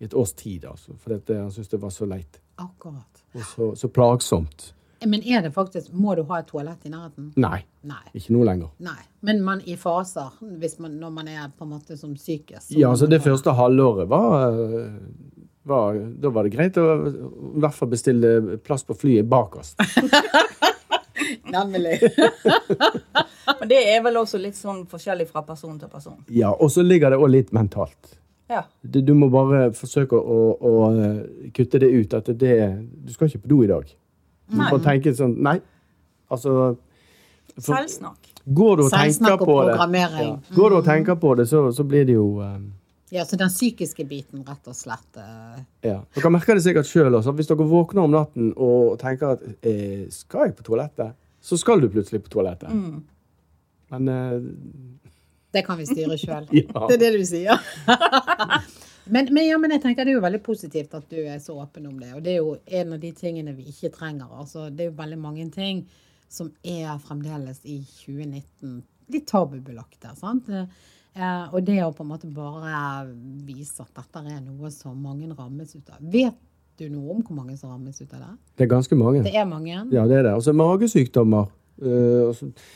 i 0.00 0.08
et 0.08 0.14
års 0.18 0.32
tid, 0.34 0.66
altså. 0.66 0.96
For 0.98 1.14
dette, 1.14 1.38
han 1.38 1.52
syntes 1.52 1.70
det 1.70 1.82
var 1.82 1.92
så 1.94 2.08
leit. 2.08 2.40
Akkurat. 2.62 3.22
Og 3.36 3.44
så, 3.46 3.68
så 3.78 3.90
plagsomt. 3.92 4.72
Men 5.06 5.22
er 5.26 5.42
det 5.42 5.52
faktisk 5.54 5.92
Må 5.92 6.14
du 6.14 6.22
ha 6.28 6.38
et 6.42 6.46
toalett 6.50 6.86
i 6.86 6.92
nærheten? 6.92 7.32
Nei, 7.40 7.62
Nei. 7.88 8.02
ikke 8.14 8.34
nå 8.36 8.44
lenger. 8.46 8.70
Nei. 8.78 8.98
Men 9.26 9.42
man 9.44 9.62
i 9.66 9.76
faser, 9.76 10.30
hvis 10.60 10.78
man, 10.82 10.96
når 11.00 11.10
man 11.14 11.28
er 11.28 11.50
på 11.56 11.66
en 11.66 11.74
måte 11.74 11.96
som 11.98 12.14
psykisk? 12.14 12.72
Ja, 12.76 12.90
altså 12.90 13.06
det 13.10 13.22
første 13.22 13.54
halvåret 13.58 14.08
var, 14.10 14.50
eh, 14.52 14.94
var 15.64 15.98
Da 16.22 16.32
var 16.34 16.46
det 16.46 16.54
greit 16.54 16.78
å 16.80 16.86
i 17.08 17.60
hvert 17.62 17.76
fall 17.76 17.92
bestille 17.92 18.58
plass 18.64 18.84
på 18.86 18.96
flyet 18.98 19.28
bak 19.30 19.56
oss. 19.62 19.74
Nemlig. 21.52 21.98
Men 23.60 23.68
det 23.68 23.80
er 23.92 24.02
vel 24.04 24.18
også 24.20 24.40
litt 24.40 24.56
sånn 24.58 24.84
forskjellig 24.90 25.28
fra 25.30 25.42
person 25.46 25.78
til 25.80 25.90
person. 25.92 26.18
Ja, 26.32 26.52
Og 26.52 26.70
så 26.72 26.84
ligger 26.84 27.12
det 27.12 27.20
òg 27.20 27.30
litt 27.32 27.52
mentalt. 27.54 28.18
Ja. 28.50 28.64
Du, 28.82 29.00
du 29.00 29.14
må 29.16 29.28
bare 29.32 29.70
forsøke 29.76 30.18
å, 30.18 30.38
å, 30.58 30.72
eh, 30.92 31.50
kutte 31.56 31.80
det 31.80 31.88
ut. 31.92 32.14
At 32.18 32.28
det 32.38 32.56
Du 33.04 33.12
skal 33.14 33.30
ikke 33.30 33.44
på 33.46 33.52
do 33.54 33.62
i 33.64 33.70
dag. 33.70 33.88
Du 34.52 34.58
Nei. 34.60 34.68
må 34.68 34.78
tenke 34.84 35.14
sånn 35.16 35.38
Nei. 35.42 35.56
Altså 36.32 36.74
for, 37.56 37.76
Selvsnakk. 37.76 38.30
Går 38.44 38.78
du 38.78 38.84
og 38.86 38.92
tenker 38.92 39.34
og 39.34 39.42
på 39.46 39.56
det, 39.68 39.74
ja, 40.00 40.28
går 40.56 40.72
du 40.72 40.76
og 40.78 40.86
tenker 40.86 41.18
på 41.20 41.34
det, 41.38 41.44
så, 41.50 41.66
så 41.74 41.84
blir 41.86 42.06
det 42.08 42.16
jo 42.16 42.26
eh, 42.42 42.56
Ja, 43.12 43.26
så 43.28 43.36
den 43.38 43.52
psykiske 43.52 44.06
biten, 44.08 44.40
rett 44.48 44.70
og 44.70 44.74
slett. 44.74 45.08
Uh... 45.18 45.60
Ja. 45.84 45.98
Dere 46.16 46.32
merker 46.32 46.56
det 46.56 46.64
sikkert 46.64 46.88
sjøl 46.88 47.12
også. 47.18 47.34
Hvis 47.36 47.50
dere 47.50 47.66
våkner 47.68 48.06
om 48.06 48.14
natten 48.14 48.54
og 48.56 48.96
tenker 49.02 49.36
at 49.36 49.44
eh, 49.68 50.08
skal 50.10 50.48
jeg 50.48 50.56
på 50.58 50.66
toalettet, 50.70 51.12
så 51.42 51.58
skal 51.60 51.82
du 51.82 51.90
plutselig 51.92 52.22
på 52.24 52.32
toalettet. 52.32 52.72
Men 53.92 54.08
uh... 54.08 54.40
Det 55.52 55.66
kan 55.66 55.76
vi 55.76 55.86
styre 55.86 56.16
sjøl. 56.16 56.48
Ja. 56.62 56.86
Det 56.88 56.96
er 56.96 57.04
det 57.04 57.12
du 57.20 57.26
sier. 57.28 57.60
men, 59.04 59.28
men, 59.34 59.46
ja, 59.46 59.58
men 59.58 59.74
jeg 59.74 59.82
tenker 59.82 60.06
det 60.06 60.14
er 60.14 60.18
jo 60.20 60.24
veldig 60.24 60.42
positivt 60.46 60.94
at 60.94 61.10
du 61.10 61.18
er 61.22 61.40
så 61.42 61.56
åpen 61.62 61.88
om 61.90 61.98
det. 61.98 62.12
Og 62.16 62.22
det 62.22 62.36
er 62.36 62.40
jo 62.40 62.56
en 62.80 62.94
av 62.96 63.02
de 63.02 63.12
tingene 63.16 63.54
vi 63.56 63.68
ikke 63.72 63.92
trenger. 63.96 64.30
Altså, 64.30 64.68
det 64.70 64.86
er 64.86 64.90
jo 64.92 65.00
veldig 65.00 65.18
mange 65.20 65.48
ting 65.54 65.84
som 66.32 66.48
er 66.64 66.96
fremdeles 67.04 67.60
i 67.68 67.80
2019 67.82 68.80
litt 69.12 69.26
tabubelagte. 69.28 70.14
sant? 70.16 70.48
Eh, 70.48 71.42
og 71.52 71.60
det 71.66 71.80
å 71.84 71.90
på 71.92 72.06
en 72.06 72.12
måte 72.14 72.30
bare 72.32 73.10
vise 73.44 73.84
at 73.84 73.92
dette 73.98 74.22
er 74.22 74.40
noe 74.40 74.70
som 74.72 74.96
mange 74.96 75.28
rammes 75.36 75.74
ut 75.76 75.90
av. 75.92 76.00
Vet 76.00 76.38
du 76.80 76.86
noe 76.88 77.18
om 77.18 77.20
hvor 77.26 77.36
mange 77.36 77.58
som 77.60 77.74
rammes 77.74 78.00
ut 78.00 78.14
av 78.16 78.22
det? 78.22 78.30
det 78.56 78.64
er 78.64 78.70
ganske 78.72 78.96
mange. 78.96 79.24
Det 79.26 79.34
er 79.36 79.48
mange. 79.48 79.74
Ja, 79.92 80.06
det 80.08 80.22
er 80.22 80.30
det. 80.30 80.38
Altså 80.38 80.54
magesykdommer. 80.56 81.50
Uh, 81.82 82.30
altså, 82.30 82.48
eh, 82.48 82.70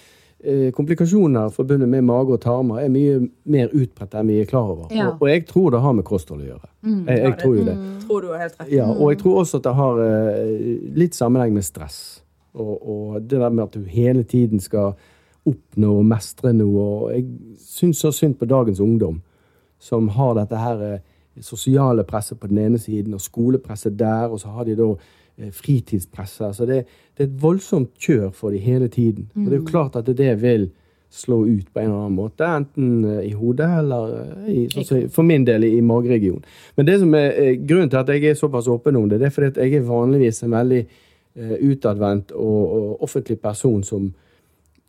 komplikasjoner 0.77 1.49
forbundet 1.51 1.89
med 1.89 2.05
mage 2.05 2.35
og 2.37 2.41
tarmer 2.43 2.83
er 2.83 2.91
mye 2.93 3.23
mer 3.49 3.71
utbredt 3.73 4.15
enn 4.15 4.29
vi 4.29 4.37
er 4.43 4.49
klar 4.49 4.69
over. 4.75 4.93
Ja. 4.95 5.09
Og, 5.09 5.25
og 5.25 5.31
jeg 5.31 5.47
tror 5.49 5.73
det 5.73 5.81
har 5.81 5.97
med 5.97 6.05
kosthold 6.07 6.43
å 6.45 6.49
gjøre. 6.51 6.69
Jeg, 6.85 7.19
jeg 7.23 7.37
tror 7.41 7.57
jo 7.57 7.65
det. 7.67 7.77
Tror 8.05 8.23
du 8.23 8.29
er 8.31 8.43
helt 8.45 8.61
rett. 8.61 8.71
Ja, 8.77 8.87
og 8.93 9.11
jeg 9.15 9.21
tror 9.23 9.41
også 9.41 9.61
at 9.61 9.67
det 9.67 9.75
har 9.79 10.01
uh, 10.05 10.77
litt 11.01 11.17
sammenheng 11.17 11.57
med 11.57 11.67
stress. 11.67 11.99
Og, 12.57 12.75
og 12.77 13.17
det 13.25 13.41
der 13.41 13.53
med 13.53 13.65
at 13.65 13.75
du 13.75 13.89
hele 13.91 14.23
tiden 14.29 14.61
skal 14.63 14.95
oppnå 15.47 15.97
og 16.03 16.07
mestre 16.13 16.53
noe. 16.57 16.85
Og 16.85 17.17
jeg 17.17 17.27
syns 17.65 18.05
så 18.05 18.13
synd 18.15 18.37
på 18.39 18.49
dagens 18.51 18.81
ungdom, 18.85 19.23
som 19.83 20.09
har 20.15 20.37
dette 20.39 20.61
her 20.61 20.85
uh, 20.85 20.97
sosiale 21.41 22.05
presset 22.05 22.39
på 22.41 22.53
den 22.53 22.61
ene 22.63 22.79
siden, 22.81 23.17
og 23.17 23.25
skolepresset 23.25 23.97
der, 23.99 24.29
og 24.29 24.41
så 24.41 24.53
har 24.53 24.69
de 24.69 24.77
da 24.79 24.93
eh, 25.39 25.53
fritidspresset. 25.53 26.57
Så 26.57 26.67
det, 26.67 26.83
det 27.17 27.25
er 27.25 27.31
et 27.31 27.39
voldsomt 27.43 27.95
kjør 28.01 28.31
for 28.35 28.55
de 28.55 28.59
hele 28.63 28.89
tiden. 28.89 29.31
Og 29.37 29.47
det 29.47 29.55
er 29.55 29.63
jo 29.63 29.71
klart 29.71 29.97
at 29.97 30.07
det 30.07 30.35
vil 30.43 30.69
slå 31.11 31.45
ut 31.47 31.69
på 31.73 31.81
en 31.81 31.87
eller 31.87 32.05
annen 32.05 32.19
måte, 32.19 32.45
enten 32.45 33.05
eh, 33.05 33.29
i 33.31 33.33
hodet 33.39 33.69
eller 33.79 34.15
eh, 34.17 34.53
i, 34.53 34.85
sånn 34.85 35.09
for 35.13 35.27
min 35.29 35.47
del 35.47 35.65
i 35.69 35.81
mageregionen. 35.81 36.45
Men 36.77 36.89
det 36.89 37.01
som 37.03 37.15
er 37.15 37.57
grunnen 37.63 37.93
til 37.93 38.03
at 38.03 38.15
jeg 38.15 38.31
er 38.31 38.39
såpass 38.39 38.71
åpen 38.73 38.99
om 38.99 39.09
det, 39.09 39.21
det 39.23 39.31
er 39.31 39.37
fordi 39.37 39.53
at 39.55 39.63
jeg 39.65 39.81
er 39.81 39.91
vanligvis 39.91 40.43
en 40.45 40.57
veldig 40.57 40.87
utadvendt 41.37 42.31
og, 42.33 42.61
og 42.73 43.03
offentlig 43.05 43.35
person 43.43 43.83
som, 43.85 44.07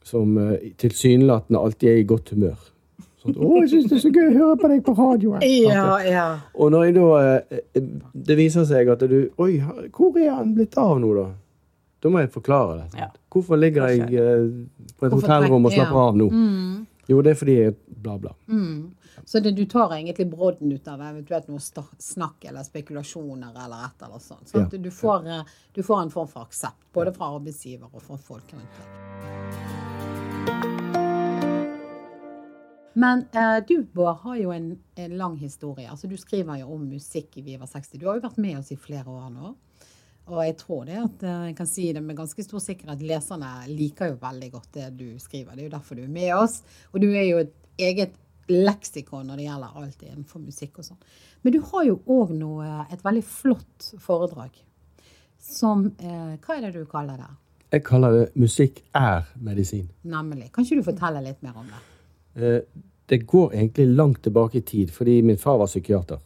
som 0.08 0.38
tilsynelatende 0.80 1.60
alltid 1.60 1.90
er 1.92 1.98
i 2.00 2.06
godt 2.08 2.32
humør. 2.32 2.56
Sånn, 3.28 3.44
'Å, 3.44 3.60
jeg 3.62 3.70
syns 3.72 3.90
det 3.90 3.98
er 3.98 4.04
så 4.04 4.12
gøy 4.14 4.28
å 4.28 4.36
høre 4.38 4.58
på 4.62 4.70
deg 4.72 4.84
på 4.86 4.96
radioen.' 4.98 5.44
Ja, 5.44 5.98
ja. 6.06 6.28
Og 6.56 6.72
når 6.72 6.86
jeg 6.88 6.96
da 6.98 7.08
eh, 7.24 7.82
Det 8.14 8.38
viser 8.40 8.66
seg 8.66 8.90
at 8.94 9.00
du 9.00 9.18
Oi, 9.38 9.60
hvor 9.92 10.18
er 10.18 10.32
han 10.32 10.54
blitt 10.56 10.78
av 10.78 11.00
nå, 11.02 11.14
da? 11.18 11.28
Da 12.02 12.12
må 12.14 12.22
jeg 12.22 12.30
forklare 12.32 12.84
det. 12.84 13.02
Ja. 13.02 13.10
Hvorfor 13.34 13.58
ligger 13.58 13.90
jeg 13.90 14.14
eh, 14.14 14.46
på 14.98 15.08
et 15.08 15.12
Hvorfor 15.12 15.26
hotellrom 15.26 15.66
og 15.66 15.74
slapper 15.74 16.04
av 16.04 16.18
nå? 16.18 16.30
Jo, 17.08 17.22
det 17.24 17.32
er 17.32 17.40
fordi 17.40 17.56
jeg 17.56 17.76
bla, 18.04 18.18
bla. 18.20 18.34
Så 19.26 19.40
det, 19.40 19.52
du 19.52 19.66
tar 19.66 19.96
egentlig 19.96 20.28
brodden 20.32 20.72
ut 20.72 20.88
av 20.88 21.02
eventuelt 21.02 21.48
noe 21.52 21.60
snakk 22.00 22.46
eller 22.48 22.64
spekulasjoner 22.68 23.56
eller 23.66 23.90
et 23.90 24.06
eller 24.08 24.22
sånt. 24.24 24.48
Sant? 24.52 24.74
Ja. 24.74 24.80
Du, 24.80 24.92
får, 24.92 25.28
eh, 25.28 25.58
du 25.74 25.84
får 25.84 26.06
en 26.06 26.14
form 26.14 26.30
for 26.32 26.48
aksept, 26.48 26.80
både 26.94 27.16
fra 27.16 27.34
arbeidsgiver 27.36 27.90
og 27.92 28.04
fra 28.04 28.20
folk 28.30 28.56
rundt 28.56 28.80
deg. 28.80 29.77
Men 32.98 33.26
eh, 33.32 33.60
du, 33.68 33.84
Bård, 33.94 34.16
har 34.24 34.38
jo 34.42 34.52
en, 34.52 34.72
en 34.96 35.18
lang 35.18 35.36
historie. 35.38 35.86
Altså, 35.90 36.08
du 36.10 36.18
skriver 36.18 36.64
jo 36.64 36.72
om 36.74 36.86
musikk 36.90 37.36
i 37.38 37.44
Viva 37.46 37.68
60. 37.70 38.00
Du 38.02 38.08
har 38.10 38.18
jo 38.18 38.24
vært 38.24 38.40
med 38.42 38.58
oss 38.58 38.72
i 38.74 38.78
flere 38.82 39.12
år 39.14 39.28
nå. 39.30 39.52
Og 40.28 40.40
jeg 40.42 40.56
tror 40.60 40.88
det 40.88 40.96
at 41.00 41.26
eh, 41.28 41.44
jeg 41.52 41.58
kan 41.60 41.70
si 41.70 41.86
det 41.94 42.02
med 42.02 42.18
ganske 42.18 42.44
stor 42.44 42.64
sikkerhet. 42.64 43.04
Leserne 43.06 43.52
liker 43.70 44.10
jo 44.10 44.16
veldig 44.24 44.50
godt 44.56 44.72
det 44.80 44.88
du 44.98 45.12
skriver. 45.22 45.54
Det 45.54 45.62
er 45.62 45.68
jo 45.68 45.76
derfor 45.76 46.00
du 46.00 46.08
er 46.08 46.16
med 46.16 46.32
oss. 46.36 46.64
Og 46.90 47.04
du 47.04 47.12
er 47.12 47.28
jo 47.28 47.44
et 47.44 47.54
eget 47.86 48.16
leksikon 48.50 49.30
når 49.30 49.38
det 49.38 49.46
gjelder 49.46 49.78
alt 49.84 50.02
innenfor 50.08 50.42
musikk 50.42 50.80
og 50.82 50.88
sånn. 50.88 51.02
Men 51.46 51.54
du 51.54 51.60
har 51.68 51.86
jo 51.86 52.00
òg 52.16 52.32
noe 52.40 52.88
et 52.88 53.04
veldig 53.06 53.24
flott 53.28 53.92
foredrag 54.02 54.58
som 55.38 55.86
eh, 56.02 56.34
Hva 56.42 56.58
er 56.58 56.66
det 56.66 56.74
du 56.80 56.90
kaller 56.90 57.22
det? 57.22 57.30
Jeg 57.76 57.86
kaller 57.86 58.16
det 58.16 58.26
'musikk 58.34 58.82
er 58.96 59.30
medisin'. 59.38 59.86
Nemlig. 60.02 60.50
Kan 60.56 60.66
ikke 60.66 60.80
du 60.80 60.88
fortelle 60.88 61.22
litt 61.22 61.46
mer 61.46 61.62
om 61.62 61.70
det? 61.70 61.84
Eh, 62.38 62.62
det 63.10 63.28
går 63.28 63.54
egentlig 63.54 63.88
langt 63.88 64.24
tilbake 64.24 64.58
i 64.58 64.62
tid, 64.62 64.88
fordi 64.92 65.22
min 65.22 65.38
far 65.38 65.58
var 65.58 65.66
psykiater. 65.66 66.18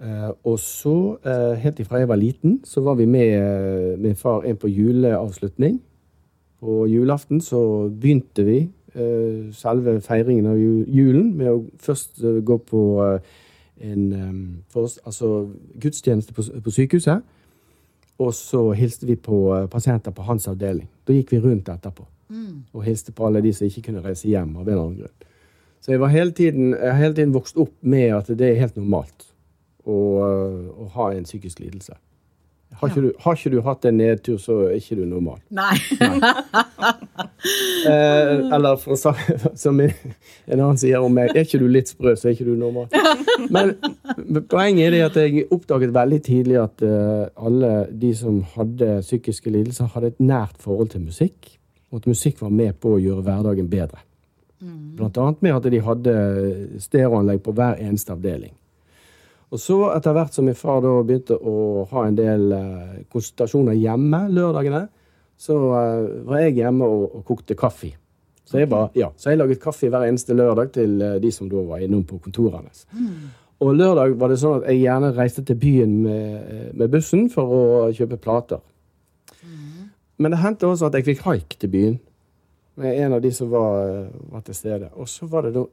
Eh, 0.00 0.30
og 0.44 0.58
så, 0.58 1.18
eh, 1.24 1.58
helt 1.58 1.80
ifra 1.80 1.98
jeg 1.98 2.08
var 2.08 2.16
liten, 2.16 2.60
så 2.64 2.80
var 2.80 2.94
vi 2.94 3.04
med 3.04 3.28
eh, 3.34 3.98
min 3.98 4.16
far 4.16 4.44
inn 4.44 4.56
på 4.56 4.68
juleavslutning. 4.68 5.80
På 6.60 6.86
julaften 6.86 7.40
så 7.40 7.88
begynte 8.00 8.44
vi 8.44 8.58
eh, 8.94 9.52
selve 9.52 10.00
feiringen 10.00 10.46
av 10.46 10.58
julen 10.58 11.36
med 11.36 11.50
å 11.52 11.64
først 11.78 12.22
eh, 12.24 12.40
gå 12.44 12.58
på 12.58 12.82
eh, 13.04 13.20
en 13.80 14.64
for 14.68 14.88
oss, 14.88 14.98
altså 15.04 15.48
gudstjeneste 15.80 16.32
på, 16.32 16.42
på 16.64 16.70
sykehuset. 16.70 17.22
Og 18.18 18.34
så 18.34 18.70
hilste 18.72 19.06
vi 19.06 19.16
på 19.16 19.66
pasienter 19.68 20.10
på 20.10 20.22
hans 20.22 20.48
avdeling. 20.48 20.88
Da 21.04 21.12
gikk 21.12 21.34
vi 21.34 21.40
rundt 21.40 21.68
etterpå 21.68 22.06
og 22.72 22.84
hilste 22.84 23.12
på 23.12 23.26
alle 23.26 23.42
de 23.44 23.52
som 23.52 23.66
ikke 23.66 23.82
kunne 23.82 24.02
reise 24.02 24.28
hjem 24.28 24.56
av 24.56 24.64
en 24.64 24.72
eller 24.72 24.82
annen 24.82 25.00
grunn. 25.02 25.25
Så 25.86 25.92
jeg, 25.92 26.00
var 26.02 26.10
hele 26.10 26.32
tiden, 26.34 26.72
har 26.74 26.98
hele 26.98 27.14
tiden 27.14 27.34
vokst 27.34 27.56
opp 27.62 27.70
med 27.86 28.10
at 28.10 28.26
det 28.34 28.48
er 28.48 28.56
helt 28.58 28.74
normalt 28.74 29.28
å, 29.86 29.98
øh, 30.26 30.64
å 30.82 30.86
ha 30.96 31.12
en 31.14 31.28
psykisk 31.28 31.60
lidelse. 31.62 31.94
Har 32.80 32.90
ikke, 32.90 33.04
du, 33.04 33.12
har 33.22 33.36
ikke 33.38 33.52
du 33.54 33.60
hatt 33.62 33.86
en 33.86 33.94
nedtur, 34.00 34.40
så 34.42 34.56
er 34.66 34.80
ikke 34.80 34.96
du 34.98 35.04
normal. 35.06 35.38
Nei. 35.54 35.76
Eh, 37.86 38.30
eller 38.56 38.80
for 38.80 38.96
å 38.96 38.98
si 38.98 39.34
som 39.54 39.78
en 39.78 39.90
annen 40.56 40.78
sier 40.80 41.04
om 41.04 41.12
meg, 41.14 41.30
er 41.30 41.44
ikke 41.46 41.60
du 41.62 41.68
litt 41.70 41.92
sprø, 41.92 42.16
så 42.18 42.26
er 42.26 42.34
ikke 42.34 42.48
du 42.48 42.56
normal. 42.58 42.88
Men 43.52 43.70
poenget 44.50 44.88
er 44.88 44.96
det 44.96 45.02
at 45.04 45.18
jeg 45.20 45.44
oppdaget 45.54 45.94
veldig 45.94 46.18
tidlig 46.26 46.58
at 46.58 46.82
uh, 46.82 47.28
alle 47.38 47.70
de 47.94 48.10
som 48.18 48.40
hadde 48.56 48.96
psykiske 49.04 49.52
lidelser, 49.54 49.92
hadde 49.94 50.10
et 50.16 50.18
nært 50.18 50.58
forhold 50.64 50.90
til 50.96 51.06
musikk, 51.06 51.52
og 51.92 52.02
at 52.02 52.10
musikk 52.10 52.42
var 52.42 52.50
med 52.58 52.74
på 52.82 52.96
å 52.96 53.00
gjøre 53.04 53.22
hverdagen 53.28 53.70
bedre. 53.70 54.02
Blant 54.96 55.18
annet 55.20 55.42
med 55.44 55.56
at 55.58 55.66
de 55.72 55.80
hadde 55.84 56.14
stereoanlegg 56.80 57.42
på 57.44 57.52
hver 57.56 57.76
eneste 57.82 58.14
avdeling. 58.14 58.54
Og 59.54 59.60
så, 59.62 59.76
etter 59.94 60.14
hvert 60.16 60.34
som 60.34 60.48
min 60.48 60.58
far 60.58 60.80
da 60.82 60.92
begynte 61.06 61.36
å 61.36 61.84
ha 61.92 62.06
en 62.06 62.16
del 62.18 62.50
eh, 62.56 63.02
konsultasjoner 63.12 63.76
hjemme 63.78 64.24
lørdagene, 64.34 64.86
så 65.38 65.58
eh, 65.78 66.08
var 66.26 66.42
jeg 66.42 66.56
hjemme 66.58 66.88
og, 66.88 67.04
og 67.20 67.26
kokte 67.28 67.54
kaffe. 67.58 67.92
Så 68.46 68.60
jeg, 68.60 68.70
bare, 68.70 68.90
ja, 68.98 69.10
så 69.18 69.32
jeg 69.32 69.40
laget 69.40 69.62
kaffe 69.62 69.90
hver 69.90 70.06
eneste 70.06 70.34
lørdag 70.34 70.72
til 70.74 70.96
eh, 71.02 71.18
de 71.22 71.30
som 71.34 71.50
da 71.50 71.62
var 71.68 71.84
innom 71.84 72.02
på 72.08 72.18
kontorene. 72.24 72.72
hans. 72.72 72.86
Og 73.62 73.72
lørdag 73.76 74.16
var 74.20 74.32
det 74.32 74.40
sånn 74.42 74.58
at 74.58 74.66
jeg 74.72 74.82
gjerne 74.82 75.12
reiste 75.16 75.44
til 75.46 75.60
byen 75.60 75.94
med, 76.04 76.50
med 76.76 76.90
bussen 76.92 77.28
for 77.32 77.54
å 77.54 77.62
kjøpe 77.96 78.18
plater. 78.20 78.60
Men 80.16 80.32
det 80.32 80.40
hendte 80.40 80.68
også 80.68 80.88
at 80.88 80.96
jeg 80.96 81.06
fikk 81.10 81.24
haik 81.26 81.56
til 81.60 81.72
byen 81.72 81.96
en 82.84 83.12
av 83.12 83.20
de 83.22 83.30
som 83.32 83.48
var, 83.50 83.88
eh, 83.88 84.08
var 84.32 84.40
til 84.40 84.54
stede. 84.54 84.90
Og 84.94 85.08
så 85.08 85.26
var 85.30 85.42
det 85.42 85.54
da 85.54 85.64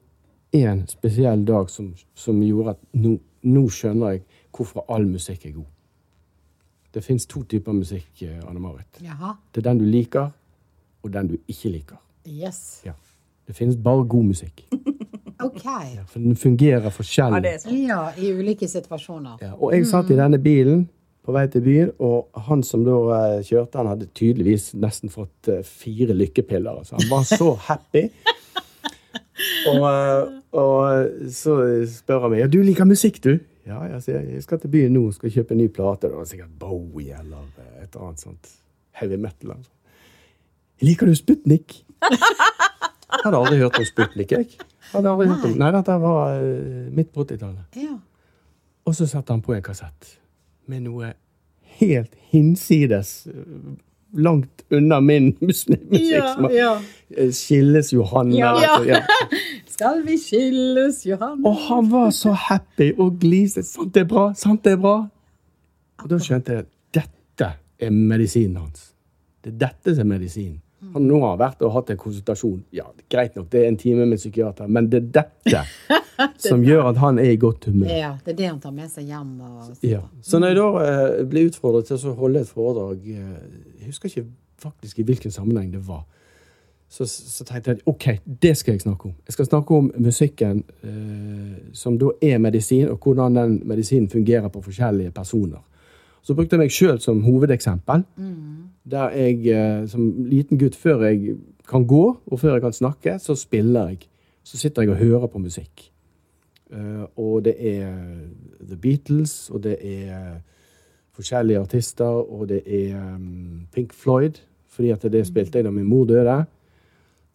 én 0.54 0.86
spesiell 0.88 1.46
dag 1.46 1.70
som, 1.70 1.94
som 2.16 2.42
gjorde 2.42 2.70
at 2.70 2.78
nå, 2.94 3.18
nå 3.44 3.64
skjønner 3.70 4.12
jeg 4.12 4.22
hvorfor 4.54 4.86
all 4.90 5.06
musikk 5.10 5.46
er 5.46 5.52
god. 5.52 5.66
Det 6.94 7.04
fins 7.04 7.26
to 7.26 7.44
typer 7.44 7.74
musikk, 7.74 8.22
eh, 8.22 8.40
Anne 8.48 8.60
Marit. 8.62 9.02
Jaha. 9.02 9.34
Det 9.52 9.64
er 9.66 9.70
den 9.72 9.80
du 9.80 9.86
liker, 9.86 10.32
og 11.04 11.12
den 11.12 11.28
du 11.28 11.38
ikke 11.50 11.70
liker. 11.74 11.98
Yes. 12.28 12.82
Ja. 12.86 12.94
Det 13.48 13.56
finnes 13.56 13.76
bare 13.76 14.06
god 14.08 14.24
musikk. 14.24 14.64
OK. 15.44 15.66
Ja, 15.66 16.04
for 16.08 16.20
den 16.20 16.36
fungerer 16.36 16.84
Ja, 16.84 16.90
forskjellig. 16.90 17.42
det 17.44 17.54
er 17.54 17.58
sånn. 17.66 17.80
Ja, 17.88 18.12
i 18.16 18.30
ulike 18.32 18.68
situasjoner. 18.70 19.42
Ja, 19.42 19.54
og 19.58 19.74
jeg 19.74 19.88
satt 19.90 20.10
i 20.14 20.16
denne 20.16 20.38
bilen 20.40 20.86
på 21.24 21.32
vei 21.32 21.46
til 21.52 21.64
byen, 21.64 21.92
og 22.04 22.44
han 22.50 22.64
som 22.68 22.84
da 22.84 22.98
eh, 23.16 23.44
kjørte, 23.48 23.80
han 23.80 23.90
hadde 23.94 24.10
tydeligvis 24.16 24.74
nesten 24.80 25.12
fått 25.12 25.50
eh, 25.52 25.64
fire 25.64 26.16
lykkepiller. 26.18 26.82
Altså. 26.82 26.98
Han 27.00 27.12
var 27.12 27.28
så 27.28 27.54
happy. 27.70 28.04
og, 29.72 29.86
eh, 29.88 30.34
og 30.60 31.30
så 31.34 31.58
spør 31.90 32.26
han 32.26 32.34
meg 32.34 32.44
ja, 32.44 32.50
du 32.52 32.60
liker 32.66 32.90
musikk, 32.90 33.22
du. 33.24 33.38
Ja, 33.64 33.80
jeg 33.88 34.02
sier 34.04 34.26
jeg 34.28 34.44
skal 34.44 34.60
til 34.60 34.74
byen 34.74 34.92
nå 34.92 35.06
skal 35.16 35.32
kjøpe 35.32 35.56
en 35.56 35.62
ny 35.64 35.70
plate. 35.72 36.10
Det 36.10 36.20
var 36.20 36.28
sikkert 36.28 36.58
Bowie 36.60 37.16
eller 37.16 37.46
et 37.80 37.94
eller 37.94 38.10
annet 38.10 38.24
sånt 38.26 38.50
heavy 39.00 39.16
metal. 39.16 39.54
Altså. 39.56 39.72
Liker 40.84 41.08
du 41.08 41.16
Sputnik? 41.16 41.78
Jeg 42.04 43.22
hadde 43.24 43.40
aldri 43.40 43.62
hørt 43.62 43.80
om 43.80 43.88
Sputnik, 43.88 44.36
jeg. 44.36 44.50
Hadde 44.92 45.14
aldri 45.14 45.30
hørt 45.32 45.48
om. 45.48 45.56
Nei, 45.62 45.72
dette 45.78 45.96
var 46.04 46.36
midt 47.00 47.14
på 47.16 47.24
80-tallet. 47.24 47.80
Ja. 47.80 47.96
Og 48.84 49.00
så 49.00 49.08
satte 49.08 49.32
han 49.32 49.46
på 49.46 49.56
en 49.56 49.64
kassett 49.64 50.18
med 50.68 50.86
noe 50.86 51.14
helt 51.80 52.12
hinsides 52.32 53.28
langt 54.14 54.64
unna 54.70 55.00
min 55.02 55.32
mus- 55.42 55.68
musikk. 55.70 56.24
som 56.36 56.50
ja. 56.54 56.82
eh, 57.18 57.32
Skilles 57.32 57.94
Johanne. 57.94 58.36
Ja. 58.38 58.54
altså, 58.54 58.90
ja. 58.90 59.00
Skal 59.74 60.04
vi 60.06 60.18
skilles, 60.22 61.06
Johan? 61.06 61.42
Og 61.46 61.56
han 61.68 61.88
var 61.92 62.12
så 62.14 62.32
happy 62.32 62.92
og 62.98 63.16
gliste. 63.20 63.64
Sant 63.66 63.94
det 63.96 64.04
er 64.06 64.10
bra, 64.12 64.28
sant 64.38 64.62
det 64.64 64.76
er 64.76 64.82
bra. 64.84 65.00
Og 66.04 66.10
da 66.12 66.20
skjønte 66.22 66.54
jeg 66.54 66.66
at 66.66 66.70
dette 66.94 67.48
er 67.80 67.90
medisinen 67.96 68.60
hans. 68.62 68.92
Det 69.44 69.56
er 69.56 69.58
dette 69.66 69.96
som 69.98 70.06
er 70.06 70.20
medisinen. 70.20 70.60
Han 70.94 71.08
nå 71.08 71.20
har 71.24 71.38
vært 71.42 71.64
og 71.66 71.74
hatt 71.74 71.92
en 71.94 72.00
konsultasjon. 72.00 72.64
Ja, 72.76 72.86
greit 73.10 73.38
nok, 73.38 73.50
det 73.52 73.64
er 73.64 73.72
en 73.72 73.78
time 73.82 74.06
med 74.10 74.22
psykiater, 74.22 74.68
men 74.68 74.90
det 74.92 75.00
er 75.00 75.10
dette 75.20 75.64
som 76.48 76.64
gjør 76.66 76.92
at 76.92 77.02
han 77.02 77.20
er 77.22 77.34
i 77.34 77.40
godt 77.42 77.66
humør. 77.70 77.90
Ja, 77.90 78.14
det 78.26 78.36
er 78.36 78.40
det 78.42 78.50
han 78.50 78.60
tar 78.62 78.76
med 78.76 78.92
seg 78.94 79.10
hjem. 79.10 79.36
Og... 79.42 79.74
Ja. 79.86 80.04
Så 80.22 80.42
når 80.42 80.54
jeg 80.54 80.60
da 80.60 80.88
eh, 80.88 81.20
ble 81.30 81.46
utfordret 81.50 81.90
til 81.90 82.10
å 82.12 82.16
holde 82.20 82.44
et 82.44 82.52
foredrag 82.52 83.08
eh, 83.10 83.38
Jeg 83.80 83.94
husker 83.94 84.12
ikke 84.12 84.28
faktisk 84.64 85.00
i 85.00 85.08
hvilken 85.08 85.34
sammenheng 85.34 85.72
det 85.74 85.82
var. 85.88 86.06
Så, 86.94 87.08
så 87.10 87.42
tenkte 87.48 87.74
jeg 87.74 87.82
OK, 87.90 88.06
det 88.42 88.54
skal 88.58 88.76
jeg 88.76 88.84
snakke 88.84 89.10
om. 89.10 89.16
Jeg 89.26 89.34
skal 89.34 89.48
snakke 89.50 89.78
om 89.82 89.90
musikken 89.98 90.64
eh, 90.86 91.56
som 91.74 91.98
da 91.98 92.12
er 92.22 92.38
medisin, 92.38 92.92
og 92.94 93.02
hvordan 93.02 93.40
den 93.40 93.56
medisinen 93.66 94.10
fungerer 94.10 94.54
på 94.54 94.62
forskjellige 94.62 95.12
personer. 95.12 95.64
Så 96.24 96.36
brukte 96.38 96.56
jeg 96.56 96.62
meg 96.62 96.72
sjøl 96.72 97.02
som 97.04 97.24
hovedeksempel. 97.26 98.06
Der 98.92 99.10
jeg 99.10 99.48
eh, 99.48 99.88
som 99.88 100.26
liten 100.28 100.60
gutt, 100.60 100.76
før 100.76 101.02
jeg 101.08 101.38
kan 101.70 101.88
gå, 101.88 102.18
og 102.26 102.40
før 102.40 102.54
jeg 102.54 102.62
kan 102.62 102.74
snakke, 102.74 103.20
så 103.20 103.36
spiller 103.36 103.88
jeg. 103.88 103.98
Så 104.44 104.58
sitter 104.58 104.82
jeg 104.82 104.92
og 104.92 104.98
hører 104.98 105.28
på 105.28 105.40
musikk. 105.40 105.92
Eh, 106.72 107.06
og 107.16 107.46
det 107.46 107.56
er 107.60 107.96
The 108.60 108.78
Beatles, 108.78 109.50
og 109.50 109.64
det 109.64 109.78
er 109.82 110.42
forskjellige 111.14 111.60
artister, 111.60 112.06
og 112.06 112.50
det 112.50 112.64
er 112.66 113.16
um, 113.16 113.68
Pink 113.72 113.94
Floyd, 113.94 114.42
fordi 114.68 114.90
at 114.90 115.02
det 115.02 115.28
spilte 115.28 115.58
jeg 115.58 115.66
da 115.66 115.72
min 115.72 115.86
mor 115.86 116.06
døde. 116.06 116.44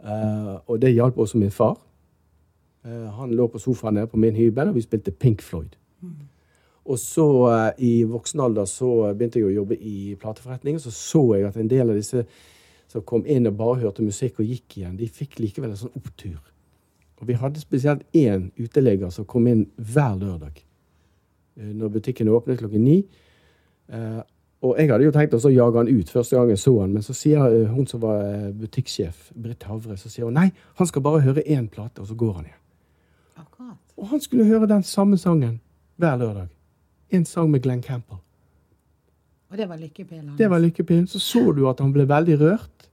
Eh, 0.05 0.55
og 0.67 0.83
det 0.83 0.93
hjalp 0.93 1.19
også 1.19 1.39
min 1.39 1.51
far. 1.51 1.79
Han 3.19 3.35
lå 3.35 3.47
på 3.47 3.59
sofaen 3.59 3.95
nede 3.95 4.07
på 4.07 4.17
min 4.17 4.37
hybel, 4.37 4.69
og 4.69 4.75
vi 4.75 4.81
spilte 4.81 5.11
Pink 5.11 5.43
Floyd. 5.43 5.77
Og 6.89 6.99
så 7.01 7.27
eh, 7.53 7.81
i 7.85 7.93
voksen 8.09 8.41
alder 8.41 8.69
så 8.69 8.91
begynte 9.13 9.43
jeg 9.43 9.51
å 9.51 9.57
jobbe 9.61 9.77
i 9.77 10.15
plateforretning, 10.21 10.79
og 10.79 10.87
så 10.87 10.95
så 10.95 11.25
jeg 11.37 11.49
at 11.49 11.59
en 11.61 11.71
del 11.71 11.93
av 11.93 11.99
disse 11.99 12.25
som 12.89 13.05
kom 13.05 13.27
inn 13.29 13.49
og 13.51 13.59
bare 13.59 13.83
hørte 13.83 14.07
musikk 14.07 14.41
og 14.41 14.49
gikk 14.49 14.79
igjen, 14.79 14.97
de 14.97 15.11
fikk 15.13 15.37
likevel 15.43 15.75
en 15.75 15.83
sånn 15.83 15.99
opptur. 15.99 16.41
Og 17.19 17.29
vi 17.29 17.37
hadde 17.37 17.61
spesielt 17.61 18.07
én 18.17 18.49
uteligger 18.57 19.13
som 19.13 19.27
kom 19.29 19.47
inn 19.51 19.67
hver 19.77 20.17
lørdag 20.17 20.63
eh, 20.63 21.71
når 21.75 21.95
butikken 21.99 22.33
åpnet 22.33 22.63
klokken 22.63 22.87
ni. 22.87 22.99
Eh, 23.93 24.21
og 24.65 24.75
jeg 24.81 24.91
hadde 24.91 25.07
jo 25.07 25.15
tenkt 25.15 25.37
å 25.37 25.53
jage 25.53 25.79
han 25.79 25.91
ut 25.93 26.09
første 26.11 26.35
gang 26.35 26.49
jeg 26.51 26.59
så 26.65 26.73
han, 26.81 26.95
men 26.97 27.05
så 27.05 27.15
sier 27.15 27.69
hun 27.71 27.87
som 27.87 28.01
var 28.03 28.49
butikksjef, 28.59 29.29
Britt 29.39 29.69
Havre, 29.69 29.95
så 30.01 30.11
sier 30.11 30.27
hun 30.27 30.35
nei, 30.35 30.49
han 30.81 30.89
skal 30.89 31.05
bare 31.05 31.23
høre 31.23 31.45
én 31.47 31.69
plate, 31.71 32.03
og 32.03 32.09
så 32.09 32.17
går 32.19 32.33
han 32.41 32.49
igjen. 32.49 32.63
Akkurat. 33.39 33.83
Og 33.95 34.11
han 34.11 34.25
skulle 34.25 34.49
høre 34.49 34.67
den 34.67 34.83
samme 34.83 35.21
sangen 35.21 35.61
hver 36.01 36.19
lørdag. 36.19 36.49
En 37.11 37.25
sang 37.25 37.51
med 37.51 37.63
Glenn 37.65 37.83
Campbell. 37.83 38.21
Og 39.49 39.57
det 39.57 39.69
var 39.69 39.81
lykkepillen. 39.81 40.35
Det 40.39 40.49
var 40.51 40.61
lykkepillen. 40.61 41.07
Så 41.09 41.21
så 41.25 41.53
du 41.57 41.63
at 41.71 41.81
han 41.81 41.93
ble 41.93 42.05
veldig 42.09 42.41
rørt, 42.41 42.91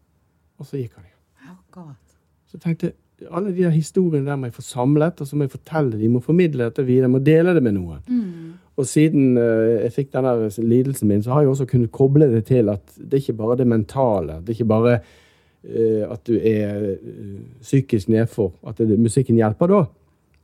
og 0.58 0.68
så 0.70 0.80
gikk 0.80 0.94
han 0.96 1.08
igjen. 1.10 1.58
Akkurat. 1.58 2.16
Så 2.48 2.62
tenkte 2.64 2.94
alle 3.32 3.52
de 3.56 3.64
der 3.64 3.74
historiene 3.74 4.28
der 4.28 4.40
må 4.40 4.50
jeg 4.50 4.56
få 4.56 4.64
samlet, 4.66 5.22
og 5.22 5.28
så 5.28 5.36
må 5.36 5.48
jeg 5.48 5.56
fortelle 5.56 6.00
de 6.00 6.10
må 6.12 6.22
formidle 6.24 6.68
dette 6.68 6.84
videre, 6.86 7.12
må 7.12 7.20
dele 7.24 7.54
det 7.56 7.64
med 7.64 7.76
noen. 7.78 8.02
Og 8.76 8.88
siden 8.88 9.38
eh, 9.40 9.84
jeg 9.86 9.94
fikk 9.96 10.10
denne 10.16 10.50
lidelsen 10.58 11.08
min, 11.08 11.24
så 11.24 11.32
har 11.34 11.44
jeg 11.44 11.54
også 11.54 11.68
kunnet 11.70 11.94
koble 11.96 12.28
det 12.32 12.46
til 12.50 12.72
at 12.74 12.84
det 12.98 13.14
er 13.14 13.24
ikke 13.24 13.40
bare 13.44 13.60
det 13.62 13.68
mentale. 13.72 14.40
Det 14.42 14.52
er 14.52 14.58
ikke 14.60 14.72
bare 14.74 14.98
uh, 15.00 16.04
at 16.12 16.26
du 16.28 16.34
er 16.36 16.90
eh, 16.96 17.38
psykisk 17.62 18.12
nedfor, 18.12 18.52
at 18.68 18.78
det, 18.78 19.00
musikken 19.00 19.40
hjelper 19.40 19.72
da. 19.72 19.86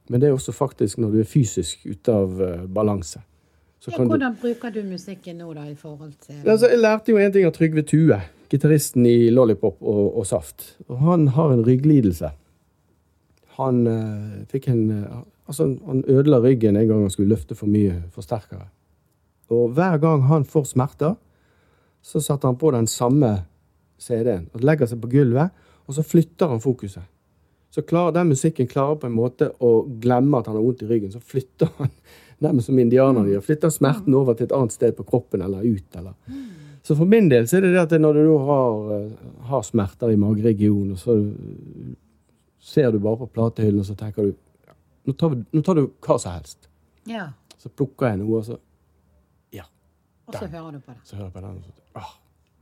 Men 0.09 0.21
det 0.21 0.29
er 0.29 0.37
også 0.37 0.55
faktisk 0.55 0.97
når 0.97 1.11
du 1.11 1.19
er 1.19 1.27
fysisk 1.27 1.83
ute 1.85 2.15
av 2.15 2.39
uh, 2.39 2.63
balanse. 2.71 3.19
Ja, 3.87 3.97
kan 3.97 4.05
du- 4.05 4.11
hvordan 4.11 4.35
bruker 4.41 4.69
du 4.69 4.83
musikken 4.83 5.37
nå, 5.37 5.53
da, 5.53 5.63
i 5.65 5.75
forhold 5.75 6.13
til 6.21 6.35
Altså, 6.45 6.67
jeg 6.69 6.79
lærte 6.79 7.11
jo 7.11 7.17
en 7.17 7.31
ting 7.33 7.45
av 7.45 7.53
Trygve 7.53 7.81
Tue, 7.81 8.19
gitaristen 8.49 9.05
i 9.05 9.29
Lollipop 9.29 9.81
og, 9.81 10.17
og 10.17 10.25
Saft. 10.27 10.77
Og 10.87 10.99
han 10.99 11.27
har 11.27 11.53
en 11.53 11.65
rygglidelse. 11.65 12.29
Han 13.57 13.87
uh, 13.87 14.45
fikk 14.51 14.67
en 14.67 14.91
uh, 14.91 15.21
Altså, 15.47 15.65
han 15.85 16.03
ødela 16.07 16.39
ryggen 16.39 16.77
en 16.77 16.87
gang 16.87 17.01
han 17.01 17.09
skulle 17.09 17.33
løfte 17.33 17.55
for 17.55 17.67
mye 17.67 18.03
forsterkere. 18.13 18.69
Og 19.49 19.73
hver 19.75 19.97
gang 19.99 20.21
han 20.29 20.45
får 20.45 20.63
smerter, 20.69 21.17
så 22.01 22.21
satte 22.23 22.47
han 22.47 22.55
på 22.55 22.71
den 22.71 22.87
samme 22.87 23.43
CD-en 23.99 24.47
og 24.53 24.63
legger 24.63 24.87
seg 24.87 25.01
på 25.01 25.09
gulvet, 25.11 25.49
og 25.87 25.97
så 25.97 26.05
flytter 26.07 26.47
han 26.47 26.61
fokuset. 26.63 27.03
Så 27.71 27.81
klarer 27.81 28.15
den 28.15 28.31
musikken 28.31 28.67
klarer 28.67 28.95
på 28.95 29.07
en 29.07 29.15
måte 29.15 29.51
å 29.59 29.73
glemme 30.01 30.39
at 30.39 30.47
han 30.47 30.55
har 30.55 30.63
vondt 30.63 30.85
i 30.85 30.87
ryggen. 30.87 31.11
Så 31.11 31.19
flytter 31.19 31.67
han, 31.77 31.91
nærmest 32.41 32.65
som 32.71 32.79
indianerne 32.79 33.29
gjør, 33.29 33.43
flytter 33.45 33.69
smerten 33.73 34.13
over 34.17 34.33
til 34.37 34.47
et 34.49 34.55
annet 34.57 34.71
sted 34.75 34.95
på 34.97 35.03
kroppen 35.07 35.41
eller 35.45 35.63
ut. 35.65 35.95
Eller. 35.95 36.13
Så 36.83 36.95
for 36.97 37.05
min 37.05 37.29
del 37.29 37.45
så 37.47 37.57
er 37.59 37.61
det 37.67 37.73
det 37.75 37.81
at 37.83 38.01
når 38.01 38.13
du 38.17 38.37
har, 38.47 38.93
eh, 38.97 39.11
har 39.51 39.61
smerter 39.67 40.11
i 40.13 40.17
mageregionen, 40.17 40.91
og 40.95 40.97
så 40.97 41.15
ser 42.59 42.91
du 42.91 42.99
bare 42.99 43.17
på 43.17 43.27
platehyllen, 43.33 43.79
og 43.83 43.85
så 43.85 43.95
tenker 43.97 44.29
du 44.31 44.33
nå 45.09 45.13
tar, 45.17 45.33
nå 45.51 45.61
tar 45.65 45.75
du 45.79 45.87
hva 46.05 46.17
som 46.21 46.35
helst. 46.35 46.67
Ja. 47.09 47.31
Så 47.57 47.69
plukker 47.73 48.11
jeg 48.11 48.19
noe, 48.21 48.37
og 48.41 48.45
så 48.45 48.57
Ja. 49.51 49.63
Og 50.27 50.33
så 50.37 50.45
hører 50.47 50.71
du 50.71 50.79
på 50.79 50.91
det. 50.93 50.99
Så 51.03 51.15
hører 51.15 51.25
jeg 51.31 51.33
på 51.33 51.41
den, 51.41 51.57
og 51.57 51.63
så 51.63 51.71
ah, 51.95 52.11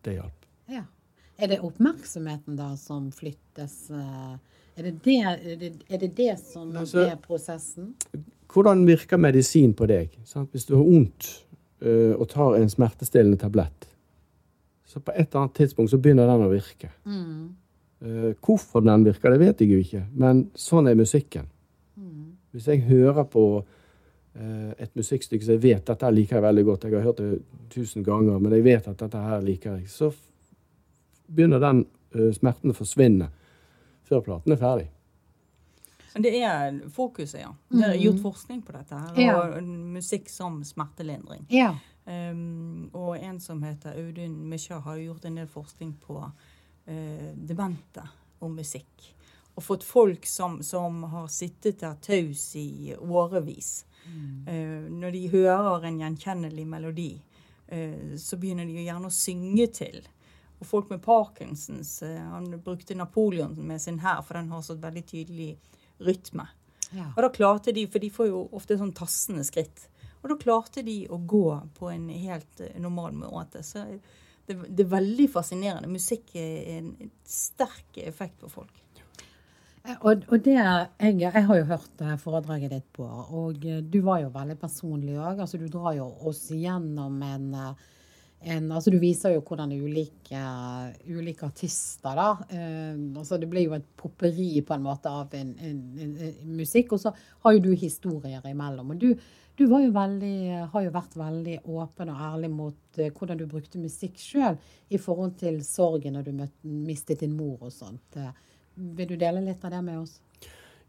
Det 0.03 0.13
hjalp. 0.13 0.45
Ja. 0.69 0.83
Er 1.39 1.47
det 1.47 1.59
oppmerksomheten 1.63 2.55
da 2.55 2.75
som 2.75 3.11
flyttes? 3.11 3.89
eh, 3.91 4.37
Er 4.77 4.83
det 4.83 5.03
det, 5.03 5.17
er 5.25 5.55
det, 5.59 5.71
er 5.89 5.97
det, 5.97 6.15
det 6.15 6.39
som 6.39 6.71
Altså- 6.77 6.99
er 7.11 7.15
prosessen? 7.17 7.95
Hvordan 8.49 8.85
virker 8.87 9.21
medisin 9.21 9.75
på 9.77 9.85
deg? 9.89 10.15
Sant? 10.25 10.49
Hvis 10.51 10.65
du 10.65 10.75
har 10.75 10.85
vondt 10.87 11.29
uh, 11.85 12.15
og 12.15 12.25
tar 12.31 12.57
en 12.57 12.71
smertestillende 12.71 13.37
tablett, 13.37 13.89
så 14.89 15.01
på 15.05 15.13
et 15.13 15.27
eller 15.27 15.43
annet 15.43 15.57
tidspunkt 15.59 15.91
så 15.91 15.99
begynner 16.01 16.25
den 16.25 16.47
å 16.47 16.49
virke. 16.49 16.89
Eh, 18.01 18.31
hvorfor 18.41 18.81
den 18.81 19.03
virker, 19.05 19.29
det 19.29 19.39
vet 19.41 19.61
jeg 19.61 19.69
jo 19.69 19.81
ikke, 19.83 20.05
men 20.17 20.47
sånn 20.57 20.87
er 20.89 20.97
musikken. 20.97 21.45
Hvis 22.49 22.65
jeg 22.71 22.87
hører 22.87 23.27
på 23.29 23.43
uh, 23.59 24.71
et 24.81 24.95
musikkstykke 24.97 25.45
som 25.45 25.53
jeg 25.53 25.61
vet 25.67 25.85
dette 25.85 26.09
liker 26.09 26.39
jeg 26.39 26.45
veldig 26.47 26.63
godt, 26.65 26.87
jeg 26.87 26.97
har 26.97 27.05
hørt 27.05 27.21
det 27.21 27.41
tusen 27.69 28.05
ganger, 28.07 28.39
men 28.41 28.55
jeg 28.55 28.65
vet 28.65 28.87
at 28.89 29.03
dette 29.03 29.21
her 29.21 29.43
liker 29.45 29.75
jeg, 29.77 29.91
så 29.93 30.09
begynner 31.29 31.61
den 31.61 31.83
eh, 32.15 32.31
smerten 32.33 32.73
å 32.73 32.77
forsvinne 32.77 33.29
før 34.09 34.23
platen 34.25 34.55
er 34.55 34.61
ferdig. 34.63 34.87
Men 36.13 36.25
det 36.25 36.31
er 36.41 36.79
fokuset, 36.89 37.41
ja. 37.41 37.51
Det 37.69 37.85
er 37.85 37.99
gjort 38.01 38.21
forskning 38.21 38.61
på 38.65 38.71
dette. 38.71 38.95
her, 38.95 39.13
Mm. 39.13 39.21
Ja. 39.21 39.37
Og 39.41 39.63
musikk 39.63 40.29
som 40.29 40.63
smertelindring. 40.63 41.45
Ja. 41.49 41.75
Um, 42.05 42.89
og 42.93 43.17
en 43.17 43.39
som 43.39 43.61
heter 43.63 43.93
Audun 43.93 44.49
Mykja, 44.49 44.79
har 44.79 44.97
gjort 44.97 45.25
en 45.25 45.35
del 45.35 45.47
forskning 45.47 45.93
på 46.01 46.17
uh, 46.23 47.33
demente 47.35 48.01
og 48.41 48.51
musikk. 48.51 49.15
Og 49.55 49.63
fått 49.63 49.83
folk 49.83 50.25
som, 50.25 50.63
som 50.63 51.03
har 51.03 51.27
sittet 51.27 51.79
der 51.79 51.93
taus 52.01 52.55
i 52.55 52.95
årevis. 52.95 53.85
Eh, 54.47 54.89
når 54.89 55.11
de 55.11 55.29
hører 55.29 55.83
en 55.85 55.99
gjenkjennelig 55.99 56.63
melodi, 56.67 57.21
uh, 57.71 58.15
så 58.17 58.37
begynner 58.37 58.65
de 58.65 58.87
gjerne 58.87 59.11
å 59.11 59.13
synge 59.13 59.67
til. 59.67 60.07
Og 60.59 60.65
folk 60.67 60.89
med 60.89 61.03
Parkinsons 61.03 61.99
Han 62.01 62.49
brukte 62.63 62.95
Napoleon 62.95 63.53
med 63.67 63.81
sin 63.81 63.99
hær, 63.99 64.23
for 64.25 64.33
den 64.33 64.49
har 64.49 64.61
så 64.61 64.73
veldig 64.75 65.05
tydelig 65.05 65.59
rytme. 66.05 66.47
ja. 66.95 67.11
Og 67.15 67.23
da 67.25 67.31
klarte 67.33 67.73
de, 67.75 67.85
for 67.91 68.03
de 68.03 68.11
får 68.13 68.31
jo 68.31 68.43
ofte 68.57 68.79
sånn 68.79 68.95
tassende 68.97 69.45
skritt, 69.47 69.87
og 70.21 70.33
da 70.33 70.39
klarte 70.41 70.83
de 70.83 71.01
å 71.07 71.19
gå 71.19 71.45
på 71.77 71.91
en 71.93 72.09
helt 72.11 72.63
eh, 72.65 72.75
normal 72.81 73.15
måte. 73.19 73.63
Så 73.63 73.85
det, 74.49 74.57
det 74.67 74.85
er 74.85 74.93
veldig 74.97 75.29
fascinerende. 75.31 75.91
Musikk 75.91 76.33
er 76.39 76.79
en 76.79 76.93
sterk 77.23 78.01
effekt 78.03 78.39
på 78.41 78.51
folk. 78.51 78.83
Og, 80.03 80.25
og 80.27 80.41
det, 80.43 80.57
jeg, 80.57 81.13
jeg 81.21 81.45
har 81.47 81.59
jo 81.61 81.67
hørt 81.69 82.01
eh, 82.03 82.17
foredraget 82.19 82.73
ditt 82.73 82.89
på, 82.93 83.05
og 83.05 83.63
eh, 83.65 83.79
du 83.81 84.01
var 84.05 84.19
jo 84.21 84.33
veldig 84.33 84.57
personlig 84.59 85.15
òg. 85.15 85.39
Altså, 85.39 85.57
du 85.57 85.69
drar 85.71 85.95
jo 85.97 86.09
oss 86.29 86.49
gjennom 86.51 87.15
en, 87.25 87.47
eh, 87.55 87.87
en 88.41 88.71
altså, 88.71 88.91
Du 88.91 88.99
viser 89.01 89.33
jo 89.33 89.41
hvordan 89.43 89.73
ulike, 89.75 90.43
ulike 91.09 91.45
artister 91.45 92.15
da, 92.15 92.29
eh, 92.49 92.95
altså, 93.19 93.37
Det 93.37 93.49
blir 93.51 93.67
jo 93.67 93.75
et 93.75 93.89
popperi 93.99 94.61
på 94.61 94.73
en 94.77 94.85
måte 94.85 95.11
av 95.11 95.35
en, 95.35 95.51
en, 95.59 95.83
en, 95.99 96.15
en 96.29 96.55
musikk, 96.55 96.93
og 96.95 97.03
så 97.03 97.13
har 97.43 97.57
jo 97.57 97.67
du 97.67 97.73
historier 97.75 98.45
imellom. 98.47 98.95
og 98.95 98.99
du 98.99 99.13
du 99.59 99.65
jo 99.65 99.91
veldig, 99.91 100.69
har 100.71 100.83
jo 100.85 100.91
vært 100.93 101.15
veldig 101.19 101.57
åpen 101.67 102.11
og 102.13 102.19
ærlig 102.29 102.49
mot 102.53 102.99
eh, 102.99 103.09
hvordan 103.11 103.41
du 103.41 103.45
brukte 103.45 103.81
musikk 103.81 104.15
sjøl 104.15 104.55
i 104.87 104.97
forhold 104.97 105.33
til 105.41 105.57
sorgen 105.67 106.15
når 106.15 106.29
du 106.29 106.31
møt, 106.37 106.53
mistet 106.63 107.19
din 107.25 107.35
mor 107.35 107.57
og 107.67 107.73
sånt. 107.75 108.15
Eh, 108.15 108.31
Vil 108.95 109.09
du 109.09 109.17
dele 109.19 109.43
litt 109.43 109.65
av 109.67 109.73
det 109.75 109.81
med 109.83 109.99
oss? 109.99 110.21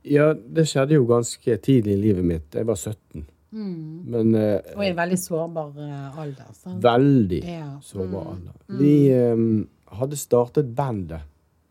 Ja, 0.07 0.31
det 0.35 0.69
skjedde 0.71 0.95
jo 0.95 1.09
ganske 1.09 1.57
tidlig 1.59 1.97
i 1.97 2.03
livet 2.05 2.25
mitt. 2.25 2.55
Jeg 2.55 2.69
var 2.69 2.79
17. 2.79 3.27
Men 3.53 4.35
eh, 4.39 4.61
Og 4.77 4.85
i 4.85 4.91
en 4.93 4.97
veldig 4.97 5.19
sårbar 5.19 5.73
eh, 5.83 6.19
alder. 6.23 6.51
Sant? 6.55 6.83
veldig 6.85 7.41
Ja. 7.45 7.71
sårbar 7.83 8.29
alder. 8.37 8.53
Vi 8.79 8.93
eh, 9.11 9.67
hadde 9.99 10.17
startet 10.17 10.75
bandet 10.77 11.21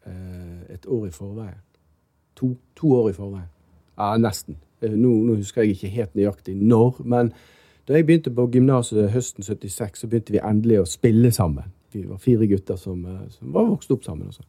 eh, 0.05 0.73
et 0.75 0.85
år 0.87 1.07
i 1.07 1.11
forveien. 1.15 1.61
To, 2.35 2.53
to 2.75 2.91
år 2.95 3.09
i 3.09 3.13
forveien. 3.13 3.47
Ja, 3.97 4.17
nesten. 4.17 4.57
Eh, 4.81 4.91
Nå, 4.91 5.13
nå 5.27 5.35
husker 5.39 5.63
jeg 5.63 5.75
ikke 5.77 5.89
helt 5.95 6.15
nøyaktig 6.15 6.55
når, 6.59 6.99
men 7.03 7.31
da 7.87 7.95
jeg 7.97 8.05
begynte 8.05 8.31
på 8.35 8.45
gymnaset 8.53 9.09
høsten 9.11 9.43
76, 9.43 10.03
så 10.03 10.07
begynte 10.07 10.31
vi 10.35 10.39
endelig 10.45 10.81
å 10.83 10.85
spille 10.87 11.31
sammen. 11.33 11.71
Vi 11.91 12.03
var 12.05 12.19
fire 12.21 12.45
gutter 12.47 12.77
som, 12.77 13.01
eh, 13.05 13.23
som 13.33 13.51
var 13.55 13.65
vokst 13.71 13.91
opp 13.91 14.03
sammen. 14.05 14.27
Også. 14.29 14.43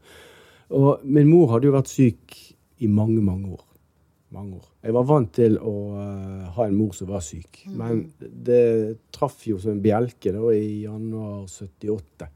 Og 0.71 1.01
min 1.05 1.31
mor 1.31 1.49
hadde 1.55 1.67
jo 1.71 1.73
vært 1.79 1.89
syk 1.89 2.37
i 2.81 2.87
mange, 2.87 3.23
mange 3.23 3.49
år. 3.55 3.65
Mange 4.31 4.61
år. 4.61 4.67
Jeg 4.87 4.95
var 4.95 5.07
vant 5.09 5.31
til 5.35 5.57
å 5.59 5.75
eh, 5.99 6.51
ha 6.55 6.67
en 6.69 6.77
mor 6.79 6.93
som 6.95 7.09
var 7.11 7.23
syk, 7.27 7.65
men 7.75 8.05
det 8.21 8.63
traff 9.11 9.41
jo 9.49 9.57
som 9.59 9.73
en 9.75 9.83
bjelke 9.83 10.31
da 10.37 10.53
i 10.55 10.85
januar 10.85 11.49
78, 11.51 12.29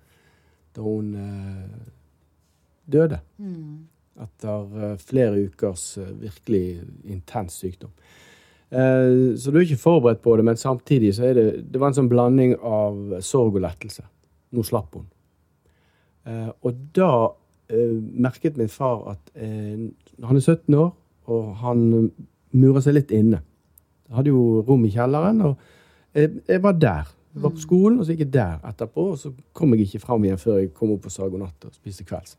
da 0.74 0.82
hun 0.82 1.12
eh, 1.14 1.84
døde. 2.96 3.20
Etter 4.26 4.74
eh, 4.80 4.96
flere 5.06 5.44
ukers 5.46 5.84
eh, 6.02 6.10
virkelig 6.24 6.64
intens 7.14 7.60
sykdom. 7.62 7.94
Eh, 8.74 9.38
så 9.38 9.54
du 9.54 9.60
er 9.60 9.68
ikke 9.68 9.84
forberedt 9.84 10.24
på 10.26 10.34
det, 10.34 10.48
men 10.50 10.58
samtidig 10.58 11.14
så 11.14 11.30
er 11.30 11.38
det 11.38 11.46
Det 11.70 11.78
var 11.78 11.92
en 11.92 12.00
sånn 12.00 12.10
blanding 12.10 12.56
av 12.58 13.20
sorg 13.22 13.54
og 13.54 13.62
lettelse. 13.68 14.02
Nå 14.50 14.66
slapp 14.66 14.98
hun. 14.98 15.06
Eh, 16.26 16.50
og 16.62 16.84
da 16.96 17.14
merket 18.20 18.58
min 18.60 18.68
far 18.68 19.00
at 19.14 19.30
han 19.40 20.36
er 20.36 20.42
17 20.42 20.74
år, 20.76 20.90
og 21.30 21.54
han 21.62 22.10
murer 22.54 22.84
seg 22.84 22.96
litt 22.98 23.12
inne. 23.14 23.40
Jeg 24.08 24.18
hadde 24.18 24.34
jo 24.34 24.62
rom 24.66 24.84
i 24.86 24.92
kjelleren, 24.92 25.40
og 25.48 26.14
jeg, 26.14 26.30
jeg 26.48 26.62
var 26.62 26.76
der. 26.78 27.14
Jeg 27.34 27.42
var 27.42 27.54
på 27.54 27.62
skolen, 27.64 27.98
og 27.98 28.06
så 28.06 28.14
gikk 28.14 28.26
jeg 28.26 28.34
der 28.36 28.60
etterpå, 28.68 29.08
og 29.14 29.18
så 29.18 29.32
kom 29.56 29.74
jeg 29.74 29.88
ikke 29.88 30.04
fram 30.04 30.24
igjen 30.26 30.38
før 30.38 30.60
jeg 30.60 30.74
kom 30.76 30.92
opp 30.94 31.08
og 31.08 31.14
sa 31.14 31.26
god 31.26 31.42
Natt 31.42 31.66
og 31.66 31.74
spiste 31.74 32.06
kvelds. 32.06 32.36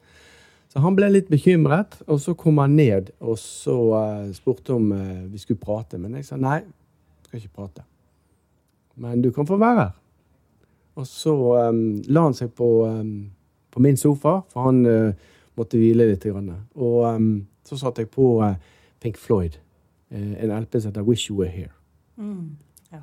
Så 0.72 0.82
han 0.84 0.96
ble 0.96 1.10
litt 1.12 1.28
bekymret, 1.32 1.98
og 2.08 2.22
så 2.24 2.36
kom 2.36 2.58
han 2.60 2.78
ned 2.78 3.12
og 3.24 3.38
så 3.40 3.76
eh, 4.00 4.32
spurte 4.36 4.76
om 4.76 4.90
eh, 4.96 5.28
vi 5.32 5.40
skulle 5.40 5.60
prate. 5.60 6.00
Men 6.00 6.18
jeg 6.20 6.28
sa 6.28 6.40
nei, 6.40 6.62
jeg 6.64 7.28
skal 7.28 7.42
ikke 7.42 7.60
prate. 7.62 7.86
Men 9.00 9.22
du 9.24 9.30
kan 9.36 9.48
få 9.48 9.60
være 9.60 9.86
her. 9.86 9.94
Og 10.96 11.08
så 11.08 11.34
um, 11.36 11.80
la 12.08 12.24
han 12.24 12.36
seg 12.36 12.54
på, 12.56 12.70
um, 12.88 13.32
på 13.72 13.84
min 13.84 13.98
sofa, 14.00 14.38
for 14.52 14.70
han 14.70 14.86
uh, 14.88 15.32
måtte 15.60 15.80
hvile 15.80 16.08
litt. 16.08 16.24
Grann. 16.24 16.54
Og 16.80 17.02
um, 17.04 17.34
så 17.68 17.80
satte 17.80 18.06
jeg 18.06 18.12
på 18.14 18.30
eh, 18.46 18.56
Pink 19.06 19.18
Floyd, 19.22 19.60
eh, 20.10 20.44
en 20.44 20.52
LP 20.62 20.80
som 20.82 20.90
heter 20.90 21.02
'Wish 21.02 21.30
You 21.30 21.40
Were 21.40 21.52
Here'. 21.52 21.74
Ja. 22.92 23.02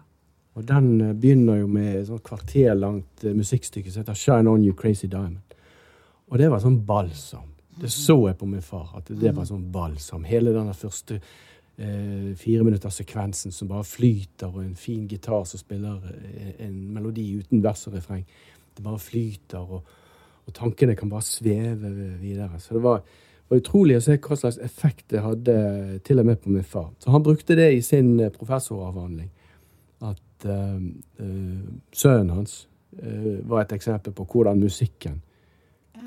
Og 0.55 0.69
den 0.69 1.01
eh, 1.01 1.15
begynner 1.15 1.55
jo 1.61 1.67
med 1.67 2.01
et 2.01 2.07
sånt 2.07 2.25
kvarterlangt 2.27 3.25
eh, 3.25 3.37
musikkstykke 3.37 3.91
som 3.91 4.01
heter 4.01 4.15
'Shine 4.15 4.51
On 4.51 4.65
You 4.65 4.75
Crazy 4.75 5.07
Diamond'. 5.07 5.55
Og 6.27 6.38
det 6.38 6.51
var 6.51 6.59
sånn 6.59 6.87
balsam. 6.87 7.49
Det 7.81 7.91
så 7.91 8.27
jeg 8.27 8.37
på 8.37 8.47
min 8.47 8.62
far, 8.62 8.93
at 8.97 9.09
det 9.09 9.37
var 9.37 9.45
sånn 9.45 9.73
balsam. 9.73 10.25
Hele 10.25 10.53
denne 10.53 10.75
første 10.75 11.21
eh, 11.79 12.91
sekvensen 12.91 13.53
som 13.53 13.69
bare 13.69 13.85
flyter, 13.85 14.47
og 14.47 14.65
en 14.65 14.75
fin 14.75 15.09
gitar 15.09 15.45
som 15.45 15.59
spiller 15.59 16.01
en 16.59 16.95
melodi 16.95 17.38
uten 17.38 17.62
vers 17.62 17.87
og 17.87 17.95
refreng. 17.95 18.25
Det 18.77 18.85
bare 18.85 18.99
flyter, 18.99 19.59
og, 19.59 19.83
og 20.47 20.55
tankene 20.55 20.97
kan 20.97 21.09
bare 21.09 21.23
sveve 21.23 22.19
videre. 22.21 22.61
Så 22.61 22.75
det 22.75 22.83
var, 22.83 23.03
var 23.53 23.61
utrolig 23.61 23.99
å 23.99 24.03
se 24.05 24.17
hva 24.17 24.37
slags 24.38 24.59
effekt 24.65 25.11
det 25.12 25.21
hadde 25.21 25.55
til 26.07 26.23
og 26.23 26.29
med 26.29 26.41
på 26.41 26.53
min 26.53 26.65
far. 26.65 26.88
Så 27.03 27.12
han 27.12 27.25
brukte 27.25 27.57
det 27.59 27.69
i 27.75 27.83
sin 27.85 28.15
eh, 28.21 28.33
professoravhandling. 28.33 29.29
At 30.03 30.47
uh, 30.49 30.81
uh, 31.23 31.67
sønnen 31.95 32.33
hans 32.35 32.65
uh, 32.99 33.38
var 33.47 33.62
et 33.62 33.75
eksempel 33.77 34.15
på 34.17 34.27
hvordan 34.33 34.59
musikken 34.59 35.21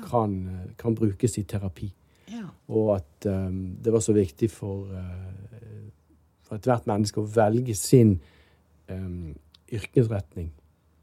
kan, 0.04 0.34
eh, 0.48 0.74
kan 0.76 0.94
brukes 0.94 1.38
i 1.38 1.46
terapi. 1.48 1.88
Ja. 2.28 2.50
Og 2.68 2.96
at 2.96 3.28
um, 3.30 3.76
det 3.80 3.92
var 3.94 4.02
så 4.04 4.12
viktig 4.12 4.50
for, 4.50 4.90
for 6.44 6.58
ethvert 6.58 6.84
menneske 6.90 7.22
å 7.22 7.30
velge 7.30 7.74
sin 7.78 8.18
um, 8.90 9.32
yrkesretning 9.72 10.50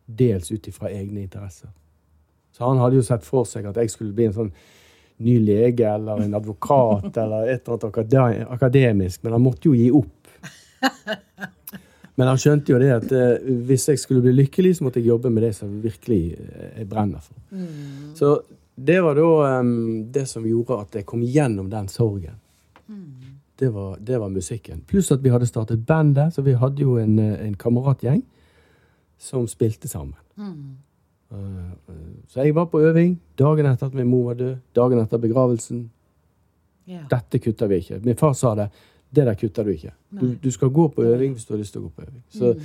dels 0.05 0.51
ut 0.51 0.67
ifra 0.69 0.91
egne 0.91 1.23
interesser. 1.23 1.71
Så 2.53 2.67
han 2.67 2.77
hadde 2.77 2.99
jo 2.99 3.07
sett 3.07 3.25
for 3.25 3.49
seg 3.49 3.65
at 3.65 3.79
jeg 3.81 3.89
skulle 3.89 4.13
bli 4.13 4.27
en 4.29 4.37
sånn 4.37 4.53
ny 5.25 5.37
lege 5.43 5.87
eller 5.89 6.23
en 6.23 6.37
advokat 6.39 7.17
eller 7.23 7.49
et 7.53 7.67
eller 7.67 7.89
annet 7.89 8.47
akademisk, 8.57 9.23
men 9.23 9.37
han 9.37 9.43
måtte 9.43 9.69
jo 9.69 9.75
gi 9.77 9.89
opp. 9.91 10.19
Men 12.15 12.29
han 12.29 12.37
skjønte 12.37 12.69
jo 12.69 12.77
det 12.77 12.91
at 12.93 13.13
eh, 13.17 13.45
hvis 13.65 13.87
jeg 13.89 13.97
skulle 13.97 14.21
bli 14.21 14.35
lykkelig, 14.43 14.75
så 14.77 14.85
måtte 14.85 15.01
jeg 15.01 15.09
jobbe 15.09 15.31
med 15.33 15.47
det 15.47 15.55
som 15.57 15.71
virkelig 15.81 16.35
eh, 16.37 16.67
jeg 16.83 16.89
brenner 16.91 17.23
for. 17.23 17.39
Så 18.19 18.35
det 18.75 18.99
var 19.05 19.17
da 19.17 19.59
um, 19.61 20.11
det 20.13 20.27
som 20.29 20.45
gjorde 20.45 20.77
at 20.81 20.95
jeg 20.97 21.07
kom 21.09 21.23
gjennom 21.25 21.71
den 21.73 21.89
sorgen. 21.89 22.37
Det 23.55 23.69
var, 23.69 23.97
det 23.99 24.17
var 24.17 24.29
musikken. 24.29 24.81
Pluss 24.87 25.11
at 25.11 25.21
vi 25.23 25.29
hadde 25.29 25.47
startet 25.47 25.85
bandet, 25.87 26.33
så 26.33 26.41
vi 26.41 26.55
hadde 26.57 26.81
jo 26.81 26.97
en, 26.97 27.19
eh, 27.19 27.45
en 27.45 27.53
kameratgjeng 27.55 28.23
som 29.21 29.45
spilte 29.47 29.87
sammen. 29.87 30.17
Mm. 30.35 30.77
Så 32.33 32.41
jeg 32.41 32.55
var 32.55 32.65
på 32.65 32.79
øving 32.81 33.19
dagen 33.37 33.67
etter 33.69 33.91
at 33.91 33.93
min 33.93 34.07
mor 34.09 34.31
var 34.31 34.37
død, 34.39 34.55
dagen 34.75 34.99
etter 35.03 35.19
begravelsen. 35.21 35.83
Ja. 36.89 37.03
Dette 37.11 37.37
kutter 37.39 37.69
vi 37.69 37.77
ikke. 37.83 37.99
Min 38.03 38.17
far 38.17 38.33
sa 38.33 38.55
det. 38.57 38.71
Det 39.13 39.25
der 39.27 39.37
kutter 39.37 39.63
du 39.63 39.69
ikke. 39.69 39.91
Du, 40.09 40.33
du 40.43 40.49
skal 40.51 40.71
gå 40.73 40.87
på 40.95 41.03
øving 41.05 41.35
hvis 41.35 41.45
du 41.45 41.53
har 41.53 41.59
lyst 41.61 41.75
til 41.75 41.83
å 41.83 41.85
gå 41.85 41.91
på 41.93 42.07
øving. 42.07 42.23
Så, 42.33 42.55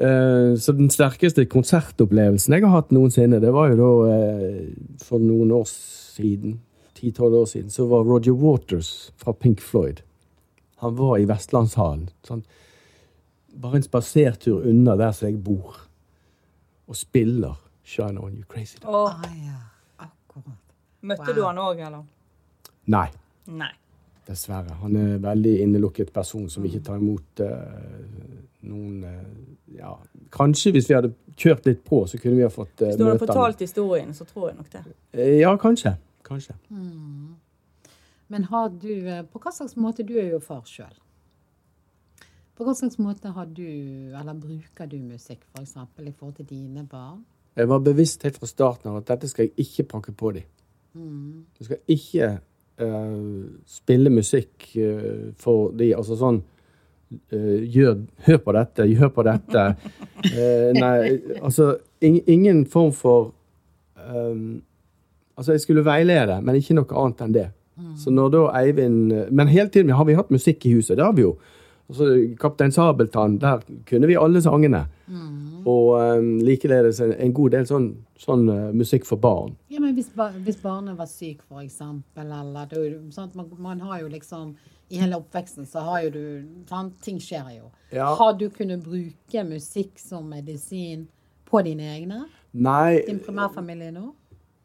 eh, 0.00 0.54
så 0.56 0.72
den 0.72 0.88
sterkeste 0.90 1.44
konsertopplevelsen 1.44 2.56
jeg 2.56 2.64
har 2.64 2.72
hatt 2.72 2.94
noensinne, 2.96 3.42
det 3.42 3.52
var 3.52 3.74
jo 3.74 3.76
da 3.82 3.90
uh, 4.08 4.62
for 5.04 5.20
noen 5.20 5.52
år 5.52 5.68
siden, 5.68 6.56
10-12 6.96 7.36
år 7.42 7.50
siden, 7.52 7.70
så 7.70 7.84
var 7.90 8.08
Roger 8.08 8.32
Waters 8.32 9.12
fra 9.20 9.36
Pink 9.36 9.60
Floyd. 9.60 10.00
Han 10.80 10.96
var 10.96 11.18
i 11.18 11.28
Vestlandshallen. 11.28 12.08
Sånn, 12.24 12.40
bare 13.60 13.82
en 13.82 13.84
spasertur 13.84 14.64
unna 14.64 14.96
der 14.96 15.12
som 15.12 15.28
jeg 15.28 15.36
bor, 15.44 15.84
og 16.88 16.96
spiller 16.96 17.60
Shine 17.84 18.18
On 18.18 18.32
You 18.32 18.44
Crazy. 18.48 18.78
Dog. 18.82 18.94
Oh. 18.94 19.08
Ah, 19.12 19.30
ja. 19.44 19.58
Akkurat. 20.06 20.58
møtte 21.04 21.26
Wow. 21.28 21.34
du 21.34 21.42
han 21.44 21.58
òg, 21.58 21.80
eller? 21.86 22.04
Nei. 22.86 23.08
Nei. 23.46 23.72
Dessverre. 24.26 24.78
Han 24.80 24.96
er 24.96 25.14
en 25.16 25.22
veldig 25.22 25.58
innelukket 25.60 26.12
person 26.12 26.48
som 26.48 26.64
ikke 26.64 26.80
tar 26.86 26.96
imot 26.96 27.40
uh, 27.44 27.50
noen 28.64 29.04
uh, 29.04 29.74
Ja, 29.74 29.90
kanskje 30.32 30.70
hvis 30.72 30.88
vi 30.88 30.94
hadde 30.96 31.10
kjørt 31.36 31.66
litt 31.66 31.82
på, 31.84 32.06
så 32.08 32.16
kunne 32.22 32.38
vi 32.38 32.46
ha 32.46 32.48
fått 32.48 32.80
uh, 32.80 32.86
Hvis 32.88 32.96
du 32.96 33.04
hadde 33.04 33.18
fortalt 33.18 33.36
fortalt 33.36 33.64
historien, 33.66 34.14
så 34.14 34.24
tror 34.24 34.48
jeg 34.48 34.56
nok 34.56 34.70
det. 34.72 34.84
Eh, 35.12 35.34
ja, 35.42 35.52
kanskje. 35.60 35.96
Kanskje. 36.24 36.54
Men 38.28 38.44
har 38.48 38.70
du 38.70 38.92
eh, 39.08 39.22
På 39.28 39.38
hva 39.38 39.52
slags 39.52 39.76
måte 39.76 40.06
Du 40.08 40.14
er 40.16 40.30
jo 40.32 40.40
far 40.40 40.62
sjøl. 40.64 40.94
På 42.56 42.64
hva 42.64 42.72
slags 42.78 42.96
måte 43.02 43.34
har 43.34 43.46
du, 43.50 43.66
eller 44.14 44.34
bruker 44.38 44.86
du 44.86 44.96
musikk 45.02 45.42
f.eks. 45.52 45.74
For 45.74 46.06
i 46.06 46.12
forhold 46.14 46.38
til 46.38 46.46
dine 46.48 46.86
barn? 46.86 47.24
Jeg 47.54 47.70
var 47.70 47.84
bevisst 47.86 48.24
helt 48.26 48.38
fra 48.40 48.48
starten 48.50 48.90
av 48.90 48.98
at 48.98 49.12
dette 49.12 49.30
skal 49.30 49.46
jeg 49.46 49.66
ikke 49.66 49.86
prakke 49.92 50.14
på 50.16 50.32
dem. 50.34 50.48
Jeg 51.58 51.68
skal 51.68 51.78
ikke 51.90 52.28
uh, 52.82 53.46
spille 53.66 54.10
musikk 54.10 54.68
uh, 54.78 55.30
for 55.38 55.70
de, 55.78 55.92
altså 55.94 56.18
sånn 56.18 56.40
uh, 57.32 57.62
gjør, 57.62 58.04
Hør 58.26 58.40
på 58.42 58.54
dette, 58.58 58.88
gjør 58.90 59.10
på 59.14 59.26
dette. 59.26 59.64
Nei, 60.82 60.98
altså 61.40 61.74
in, 62.02 62.20
ingen 62.26 62.64
form 62.70 62.94
for 62.94 63.32
um, 64.02 64.62
Altså, 65.34 65.56
jeg 65.56 65.64
skulle 65.64 65.82
veilede, 65.82 66.36
men 66.46 66.54
ikke 66.54 66.76
noe 66.78 66.94
annet 66.94 67.22
enn 67.24 67.32
det. 67.34 67.48
Så 67.98 68.12
når 68.14 68.28
da 68.30 68.42
Eivind 68.60 69.10
Men 69.34 69.48
hele 69.50 69.66
tiden 69.68 69.90
har 69.90 70.04
vi 70.06 70.14
hatt 70.14 70.30
musikk 70.30 70.62
i 70.66 70.76
huset. 70.76 70.94
Det 70.94 71.02
har 71.02 71.16
vi 71.16 71.24
jo. 71.24 71.32
Altså, 71.88 72.34
Kaptein 72.40 72.72
Sabeltann, 72.72 73.38
der 73.40 73.60
kunne 73.86 74.06
vi 74.06 74.16
alle 74.16 74.40
sangene. 74.42 74.86
Og 75.66 76.18
um, 76.18 76.38
likeledes 76.44 77.00
en, 77.00 77.12
en 77.12 77.32
god 77.32 77.54
del 77.54 77.66
sånn, 77.68 77.88
sånn 78.20 78.48
uh, 78.48 78.70
musikk 78.76 79.06
for 79.08 79.20
barn. 79.20 79.54
Ja, 79.72 79.80
men 79.80 79.94
hvis, 79.96 80.10
ba 80.16 80.30
hvis 80.32 80.60
barnet 80.60 80.96
var 80.98 81.08
syk, 81.08 81.42
for 81.48 81.60
eksempel, 81.62 82.32
eller 82.40 82.72
er 82.72 82.96
sant, 83.12 83.36
man, 83.36 83.48
man 83.58 83.80
har 83.84 84.02
jo 84.02 84.10
liksom 84.12 84.54
I 84.92 85.00
hele 85.00 85.16
oppveksten 85.16 85.64
så 85.66 85.80
har 85.86 86.02
jo 86.04 86.10
du 86.12 86.24
sant, 86.68 86.96
Ting 87.04 87.20
skjer 87.20 87.48
jo. 87.56 87.70
Ja. 87.92 88.10
Har 88.18 88.36
du 88.36 88.50
kunnet 88.52 88.84
bruke 88.84 89.44
musikk 89.48 89.96
som 90.00 90.28
medisin 90.28 91.06
på 91.48 91.62
dine 91.64 91.88
egne? 91.96 92.26
Nei, 92.52 93.00
Din 93.06 93.20
primærfamilie 93.24 93.92
nå? 93.92 94.12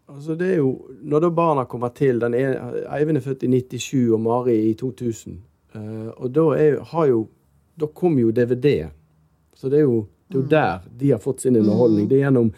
altså 0.10 0.36
det 0.36 0.48
er 0.54 0.58
jo 0.58 0.90
Når 1.02 1.20
da 1.22 1.30
barna 1.30 1.64
kommer 1.70 1.90
til 1.94 2.20
den 2.20 2.34
ene, 2.34 2.84
Eivind 2.90 3.18
er 3.18 3.22
født 3.22 3.44
i 3.44 3.48
97 3.48 4.14
og 4.14 4.20
Mari 4.20 4.58
i 4.70 4.74
2000. 4.74 5.38
eh, 5.76 6.08
og 6.16 6.32
da 6.36 6.48
er, 6.58 6.80
har 6.94 7.12
jo 7.12 7.28
Da 7.80 7.88
kom 7.88 8.18
jo 8.20 8.32
DVD. 8.36 8.90
Så 9.56 9.70
det 9.72 9.78
er 9.80 9.86
jo, 9.86 10.02
det 10.28 10.36
er 10.36 10.42
jo 10.42 10.48
der 10.52 10.82
de 11.00 11.12
har 11.14 11.20
fått 11.24 11.46
sin 11.46 11.56
underholdning. 11.56 12.10
Det 12.10 12.18
er 12.18 12.26
gjennom, 12.26 12.50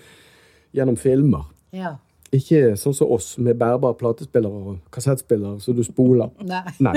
gjennom 0.74 0.96
filmer. 0.98 1.44
Ja. 1.70 1.92
Ikke 2.34 2.72
sånn 2.80 2.96
som 2.98 3.12
oss, 3.14 3.36
med 3.38 3.60
bærbare 3.60 4.00
platespillere 4.00 4.72
og 4.72 4.80
kassettspillere 4.90 5.60
så 5.62 5.76
du 5.78 5.84
spoler. 5.86 6.32
Nei. 6.42 6.64
Nei. 6.82 6.96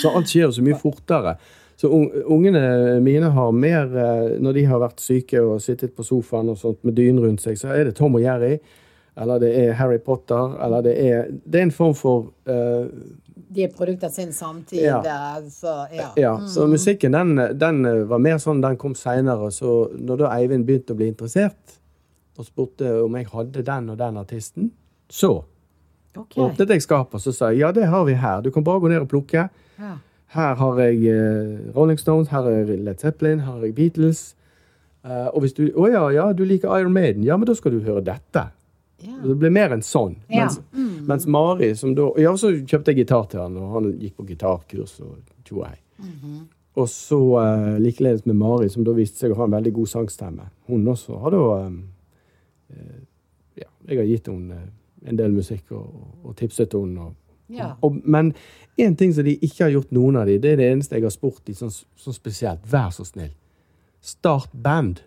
Så 0.00 0.14
alt 0.16 0.30
skjer 0.32 0.46
jo 0.46 0.54
så 0.56 0.64
mye 0.64 0.78
fortere. 0.80 1.36
Så 1.76 1.90
ungene 1.90 3.00
mine 3.02 3.32
har 3.34 3.50
mer 3.52 3.90
eh, 3.98 4.36
Når 4.40 4.52
de 4.54 4.62
har 4.70 4.78
vært 4.78 5.02
syke 5.02 5.40
og 5.42 5.58
sittet 5.62 5.96
på 5.96 6.06
sofaen 6.06 6.52
og 6.52 6.58
sånt 6.60 6.80
med 6.86 6.94
dynen 6.96 7.20
rundt 7.24 7.42
seg, 7.42 7.58
så 7.58 7.74
er 7.74 7.88
det 7.88 7.96
Tom 7.98 8.14
og 8.14 8.22
Jerry. 8.22 8.60
Eller 9.20 9.42
det 9.42 9.50
er 9.58 9.76
Harry 9.78 9.98
Potter. 9.98 10.54
Eller 10.62 10.86
det 10.86 10.94
er 11.02 11.28
Det 11.44 11.60
er 11.60 11.66
en 11.68 11.74
form 11.74 11.94
for 11.98 12.30
eh, 12.46 12.86
De 13.34 13.66
produkter 13.68 14.06
av 14.10 14.14
sin 14.14 14.32
samtid. 14.32 14.82
Ja. 14.82 15.00
eh, 15.02 15.48
Så, 15.50 15.72
ja. 15.92 16.10
Ja. 16.16 16.34
Så 16.46 16.66
musikken, 16.70 17.12
den, 17.12 17.58
den 17.58 17.82
var 18.08 18.18
mer 18.22 18.38
sånn 18.38 18.62
Den 18.62 18.76
kom 18.80 18.94
seinere. 18.94 19.50
Så 19.54 19.90
når 19.98 20.24
da 20.24 20.30
Eivind 20.36 20.66
begynte 20.68 20.94
å 20.94 20.98
bli 20.98 21.10
interessert, 21.10 21.78
og 22.38 22.46
spurte 22.48 22.90
om 23.04 23.14
jeg 23.14 23.28
hadde 23.30 23.62
den 23.62 23.90
og 23.92 23.98
den 23.98 24.16
artisten, 24.18 24.70
så 25.10 25.44
okay. 26.16 26.40
åpnet 26.42 26.72
jeg 26.74 26.82
skapet 26.82 27.20
og 27.20 27.22
så 27.22 27.34
sa 27.34 27.52
jeg, 27.52 27.62
ja, 27.62 27.70
det 27.74 27.86
har 27.90 28.06
vi 28.08 28.16
her. 28.18 28.42
Du 28.42 28.50
kan 28.54 28.64
bare 28.66 28.82
gå 28.82 28.90
ned 28.90 29.04
og 29.04 29.10
plukke. 29.12 29.48
Ja. 29.78 29.92
Her 30.34 30.56
har 30.58 30.80
jeg 30.82 31.04
eh, 31.12 31.70
Rolling 31.76 32.00
Stones, 32.00 32.32
her 32.34 32.48
er 32.50 32.66
Led 32.66 32.98
Zeppelin, 32.98 33.44
her 33.44 33.52
har 33.52 33.68
jeg 33.68 33.76
Beatles. 33.76 34.34
Eh, 35.04 35.28
og 35.30 35.44
hvis 35.44 35.54
du 35.54 35.68
Å 35.70 35.88
ja, 35.92 36.04
ja, 36.16 36.26
du 36.34 36.42
liker 36.48 36.74
Iron 36.80 36.94
Maiden. 36.96 37.22
Ja, 37.26 37.36
men 37.38 37.46
da 37.46 37.54
skal 37.54 37.76
du 37.76 37.84
høre 37.86 38.02
dette. 38.02 38.48
Ja. 39.04 39.14
Det 39.22 39.36
ble 39.38 39.50
mer 39.52 39.74
enn 39.76 39.84
sånn. 39.84 40.16
Mens, 40.32 40.58
mens 41.08 41.26
Mari, 41.26 41.74
som 41.76 41.94
da 41.94 42.10
Ja, 42.20 42.34
så 42.36 42.52
kjøpte 42.56 42.92
jeg 42.92 43.04
gitar 43.04 43.26
til 43.30 43.40
han, 43.40 43.56
og 43.60 43.72
han 43.76 43.90
gikk 44.00 44.16
på 44.20 44.28
gitarkurs 44.28 45.00
og 45.00 45.18
tjo 45.44 45.64
Mm 45.96 46.10
-hmm. 46.10 46.46
Og 46.74 46.88
så 46.88 47.18
uh, 47.18 47.78
likeledes 47.78 48.26
med 48.26 48.34
Mari, 48.34 48.68
som 48.68 48.84
da 48.84 48.92
viste 48.92 49.18
seg 49.18 49.30
å 49.30 49.34
ha 49.34 49.44
en 49.44 49.52
veldig 49.52 49.72
god 49.72 49.86
sangstemme. 49.86 50.42
Hun 50.66 50.88
også 50.88 51.18
har 51.18 51.30
da 51.30 51.66
um, 51.66 51.82
uh, 52.70 53.00
Ja, 53.56 53.68
jeg 53.88 53.98
har 53.98 54.04
gitt 54.04 54.28
henne 54.28 54.54
uh, 54.54 55.08
en 55.08 55.18
del 55.18 55.32
musikk 55.32 55.72
og, 55.72 55.86
og 56.24 56.36
tipset 56.36 56.72
henne. 56.72 57.12
Ja. 57.48 57.74
men 58.04 58.32
én 58.80 58.96
ting 58.96 59.14
som 59.14 59.24
de 59.24 59.36
ikke 59.36 59.64
har 59.64 59.70
gjort, 59.70 59.92
noen 59.92 60.16
av 60.16 60.26
de, 60.26 60.38
det 60.38 60.52
er 60.52 60.56
det 60.56 60.70
eneste 60.72 60.96
jeg 60.96 61.04
har 61.04 61.12
spurt 61.12 61.42
de 61.46 61.54
sånn, 61.54 61.70
sånn 61.70 62.16
spesielt. 62.16 62.64
Vær 62.72 62.90
så 62.90 63.04
snill. 63.04 63.34
Start 64.00 64.50
band. 64.52 65.02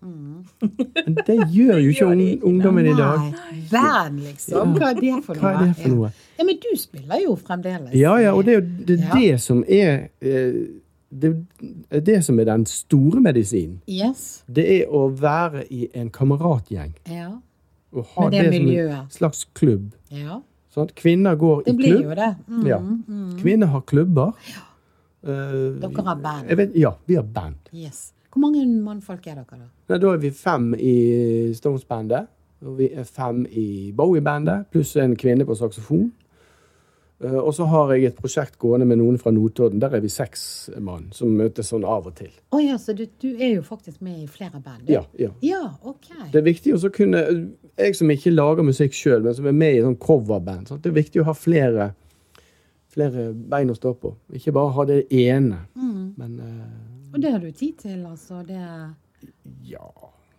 Men 0.00 1.16
det 1.26 1.36
gjør 1.52 1.78
jo 1.78 1.90
ikke 1.92 2.06
Gjør 2.08 2.44
ungdommen 2.48 2.86
i 2.86 2.94
dag. 2.96 3.26
Band, 3.70 4.20
liksom. 4.24 4.74
Hva 4.78 4.90
er 4.90 5.00
det 5.00 5.16
for 5.26 5.34
noe? 5.40 5.66
Det 5.66 5.76
for 5.82 5.88
noe? 5.94 6.10
Ja. 6.10 6.28
ja, 6.38 6.44
Men 6.48 6.60
du 6.62 6.70
spiller 6.80 7.20
jo 7.24 7.34
fremdeles. 7.36 7.92
Ja, 7.94 8.14
ja, 8.22 8.32
og 8.32 8.44
det 8.46 8.54
er 8.54 8.60
jo 8.60 8.66
det, 8.88 8.96
er 9.00 9.04
Ja. 9.04 9.18
det 9.20 9.40
som 9.44 9.64
er 9.68 10.08
eh, 10.22 10.60
det, 11.10 11.30
er 11.90 12.00
det 12.06 12.18
som 12.24 12.38
er 12.40 12.44
den 12.48 12.64
store 12.66 13.20
medisinen. 13.20 13.80
Yes. 13.90 14.42
Det 14.46 14.64
er 14.80 14.86
å 14.88 15.08
være 15.20 15.64
i 15.70 15.88
en 15.94 16.08
kameratgjeng. 16.10 16.94
Ja. 17.10 17.32
Og 17.92 18.06
ha 18.14 18.28
det 18.30 18.44
det, 18.46 18.54
som 18.54 18.68
en 18.70 19.10
slags 19.10 19.44
klubb. 19.54 19.90
ja. 20.10 20.40
Sånn 20.70 20.86
Kvinner 20.94 21.34
går 21.34 21.64
Det 21.66 21.72
i 21.72 21.76
blir 21.76 21.96
klubb. 21.96 22.04
jo 22.04 22.14
det. 22.14 22.34
Mm. 22.46 22.66
Ja. 22.68 22.76
Kvinner 23.40 23.66
har 23.72 23.80
klubber. 23.90 24.28
Eh, 25.26 25.80
Dere 25.82 26.04
har 26.06 26.16
band. 26.22 26.46
vet, 26.56 26.76
ja, 26.78 26.92
vi 27.06 27.16
har 27.18 27.24
band. 27.26 27.56
Yes. 27.74 28.12
Hvor 28.30 28.44
mange 28.44 28.62
mannfolk 28.66 29.26
er 29.26 29.40
dere, 29.40 29.58
da? 29.58 29.68
Nei, 29.90 29.98
da 29.98 30.12
er 30.14 30.22
vi 30.22 30.30
fem 30.30 30.72
i 30.78 30.94
Stones-bandet. 31.56 32.30
Og 32.60 32.76
vi 32.76 32.90
er 32.92 33.06
fem 33.08 33.46
i 33.56 33.90
Bowie-bandet, 33.96 34.68
pluss 34.72 34.92
en 35.00 35.16
kvinne 35.16 35.46
på 35.48 35.56
saksofon. 35.56 36.10
Eh, 37.24 37.36
og 37.36 37.54
så 37.54 37.66
har 37.68 37.92
jeg 37.94 38.10
et 38.10 38.20
prosjekt 38.20 38.58
gående 38.60 38.86
med 38.88 39.00
noen 39.00 39.18
fra 39.20 39.32
Notodden. 39.32 39.80
Der 39.80 39.96
er 39.96 40.02
vi 40.04 40.08
seks 40.12 40.42
mann 40.80 41.10
som 41.16 41.32
møtes 41.36 41.68
sånn 41.72 41.84
av 41.84 42.08
og 42.08 42.16
til. 42.20 42.30
Å 42.52 42.60
ja, 42.62 42.76
så 42.80 42.94
du, 42.96 43.06
du 43.20 43.30
er 43.32 43.58
jo 43.58 43.64
faktisk 43.64 44.00
med 44.04 44.22
i 44.22 44.28
flere 44.28 44.60
band? 44.60 44.88
Ja, 44.92 45.02
ja. 45.20 45.32
Ja, 45.44 45.62
ok. 45.82 46.08
Det 46.32 46.40
er 46.40 46.46
viktig 46.46 46.76
å 46.76 46.92
kunne 46.94 47.24
Jeg 47.80 47.96
som 47.96 48.10
ikke 48.12 48.32
lager 48.32 48.64
musikk 48.66 48.96
sjøl, 48.96 49.22
men 49.24 49.36
som 49.36 49.48
er 49.48 49.56
med 49.56 49.78
i 49.78 49.82
sånn 49.84 49.98
coverband. 50.00 50.68
Sant? 50.68 50.84
Det 50.84 50.92
er 50.92 51.00
viktig 51.00 51.22
å 51.22 51.28
ha 51.30 51.36
flere, 51.36 51.90
flere 52.92 53.30
bein 53.32 53.72
å 53.72 53.76
stå 53.76 53.94
på. 53.96 54.14
Ikke 54.36 54.52
bare 54.52 54.76
ha 54.76 54.88
det 54.88 55.02
ene. 55.08 55.62
Mm. 55.76 56.02
Men 56.20 56.34
eh, 56.44 56.89
Og 57.12 57.20
det 57.20 57.32
har 57.32 57.42
du 57.42 57.50
tid 57.50 57.78
til, 57.78 58.06
altså? 58.06 58.42
Det 58.46 58.60
ja 59.68 59.90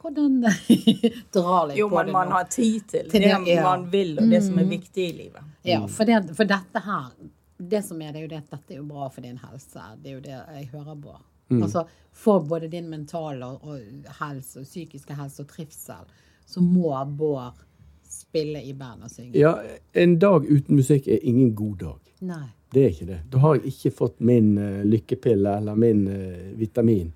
Hvordan 0.01 0.39
Dra 1.33 1.65
litt 1.69 1.77
Jo, 1.77 1.89
på 1.89 1.95
men 1.99 2.11
man 2.15 2.31
har 2.33 2.47
tid 2.49 2.87
til 2.89 3.09
Til 3.11 3.21
det 3.21 3.33
det, 3.45 3.53
ja. 3.53 3.63
man 3.63 3.85
vil, 3.91 4.15
og 4.17 4.31
det 4.31 4.39
som 4.43 4.57
er 4.57 4.69
viktig 4.69 5.03
i 5.09 5.11
livet. 5.17 5.51
Ja, 5.67 5.83
for, 5.85 6.09
det, 6.09 6.35
for 6.37 6.49
dette 6.49 6.81
her 6.85 7.11
Det 7.57 7.83
som 7.85 8.01
er, 8.01 8.13
det 8.13 8.23
er 8.23 8.25
jo 8.25 8.31
det 8.31 8.39
at 8.41 8.55
dette 8.55 8.73
er 8.73 8.79
jo 8.79 8.87
bra 8.89 9.09
for 9.13 9.21
din 9.21 9.37
helse. 9.37 9.83
Det 10.01 10.09
er 10.09 10.15
jo 10.15 10.23
det 10.25 10.33
jeg 10.33 10.69
hører 10.71 10.95
på. 10.97 11.17
Altså, 11.51 11.83
For 12.11 12.39
både 12.39 12.67
din 12.71 12.89
mentale 12.89 13.45
og, 13.45 13.63
og 13.63 14.15
helse 14.21 14.63
og 14.63 14.65
psykiske 14.65 15.13
helse 15.13 15.43
og 15.43 15.51
trivsel, 15.51 16.07
så 16.45 16.61
må 16.61 16.95
Bård 17.17 17.59
spille 18.09 18.63
i 18.63 18.73
band 18.73 19.03
og 19.03 19.11
synge. 19.11 19.37
Ja, 19.37 19.53
en 19.93 20.17
dag 20.19 20.47
uten 20.47 20.75
musikk 20.75 21.07
er 21.07 21.19
ingen 21.21 21.55
god 21.55 21.77
dag. 21.77 22.11
Nei. 22.21 22.47
Det 22.71 22.83
er 22.85 22.93
ikke 22.93 23.09
det. 23.09 23.19
Da 23.31 23.41
har 23.43 23.57
jeg 23.57 23.73
ikke 23.73 23.91
fått 23.95 24.21
min 24.23 24.53
uh, 24.57 24.81
lykkepille 24.87 25.57
eller 25.59 25.75
min 25.79 26.05
uh, 26.07 26.57
vitamin. 26.59 27.11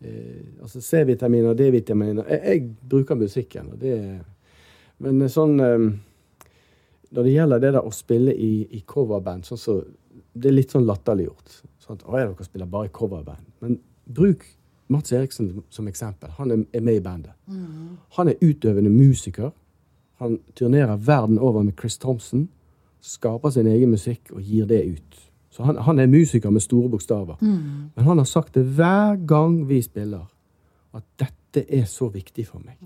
Uh, 0.00 0.62
altså 0.64 0.80
C-vitamin 0.80 1.50
og 1.50 1.58
D-vitamin. 1.58 2.22
Jeg, 2.22 2.40
jeg 2.44 2.62
bruker 2.88 3.18
musikken, 3.18 3.72
og 3.72 3.80
det 3.82 3.96
Men 4.98 5.22
eh, 5.22 5.30
sånn 5.30 5.60
eh, 5.62 5.82
Når 7.14 7.24
det 7.26 7.32
gjelder 7.32 7.60
det 7.62 7.72
der 7.76 7.84
å 7.86 7.92
spille 7.94 8.32
i, 8.34 8.66
i 8.74 8.80
coverband, 8.86 9.46
sånn 9.46 9.60
så 9.60 9.76
Det 10.32 10.50
er 10.50 10.56
litt 10.56 10.74
sånn 10.74 10.86
latterliggjort. 10.88 11.60
Sånn 11.84 12.00
at, 12.00 12.06
å, 12.06 12.16
dere 12.16 12.46
spiller 12.46 12.66
bare 12.66 12.88
i 12.88 12.94
coverband. 12.94 13.44
Men 13.60 13.78
bruk 14.04 14.44
Mats 14.88 15.12
Eriksen 15.12 15.62
som 15.68 15.88
eksempel. 15.88 16.30
Han 16.38 16.50
er, 16.50 16.64
er 16.72 16.80
med 16.80 16.96
i 16.96 17.04
bandet. 17.04 17.34
Han 18.16 18.30
er 18.30 18.40
utøvende 18.40 18.90
musiker. 18.90 19.50
Han 20.22 20.38
turnerer 20.56 20.96
verden 20.96 21.38
over 21.38 21.62
med 21.62 21.76
Chris 21.78 21.98
Thompson 22.00 22.48
skaper 23.00 23.50
sin 23.50 23.66
egen 23.66 23.90
musikk 23.90 24.32
og 24.32 24.42
gir 24.42 24.66
det 24.66 24.82
ut. 24.86 25.20
Så 25.50 25.62
han, 25.64 25.76
han 25.76 25.98
er 25.98 26.06
musiker 26.06 26.50
med 26.50 26.62
store 26.62 26.88
bokstaver. 26.88 27.36
Men 27.94 28.04
han 28.04 28.18
har 28.18 28.24
sagt 28.24 28.54
det 28.54 28.64
hver 28.64 29.16
gang 29.26 29.68
vi 29.68 29.82
spiller, 29.82 30.26
at 30.94 31.04
dette 31.18 31.64
er 31.74 31.84
så 31.84 32.08
viktig 32.08 32.46
for 32.46 32.62
meg. 32.64 32.76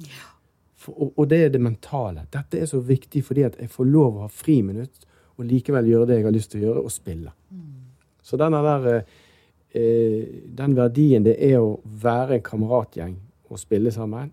For, 0.75 0.93
og, 0.93 1.13
og 1.17 1.31
det 1.31 1.45
er 1.45 1.49
det 1.49 1.61
mentale. 1.61 2.27
Dette 2.33 2.59
er 2.59 2.67
så 2.67 2.81
viktig 2.81 3.25
fordi 3.25 3.43
at 3.47 3.59
jeg 3.61 3.71
får 3.71 3.85
lov 3.85 4.17
å 4.17 4.27
ha 4.27 4.29
friminutt 4.29 5.07
og 5.39 5.47
likevel 5.49 5.89
gjøre 5.89 6.07
det 6.07 6.19
jeg 6.19 6.27
har 6.27 6.35
lyst 6.35 6.53
til 6.53 6.63
å 6.63 6.67
gjøre, 6.67 6.83
og 6.85 6.93
spille. 6.93 7.33
Så 8.23 8.37
denne 8.37 8.61
der, 8.63 9.05
eh, 9.75 10.27
den 10.59 10.77
verdien 10.77 11.25
det 11.25 11.37
er 11.41 11.59
å 11.61 11.81
være 11.85 12.39
en 12.39 12.47
kameratgjeng 12.47 13.17
og 13.51 13.59
spille 13.59 13.91
sammen. 13.91 14.33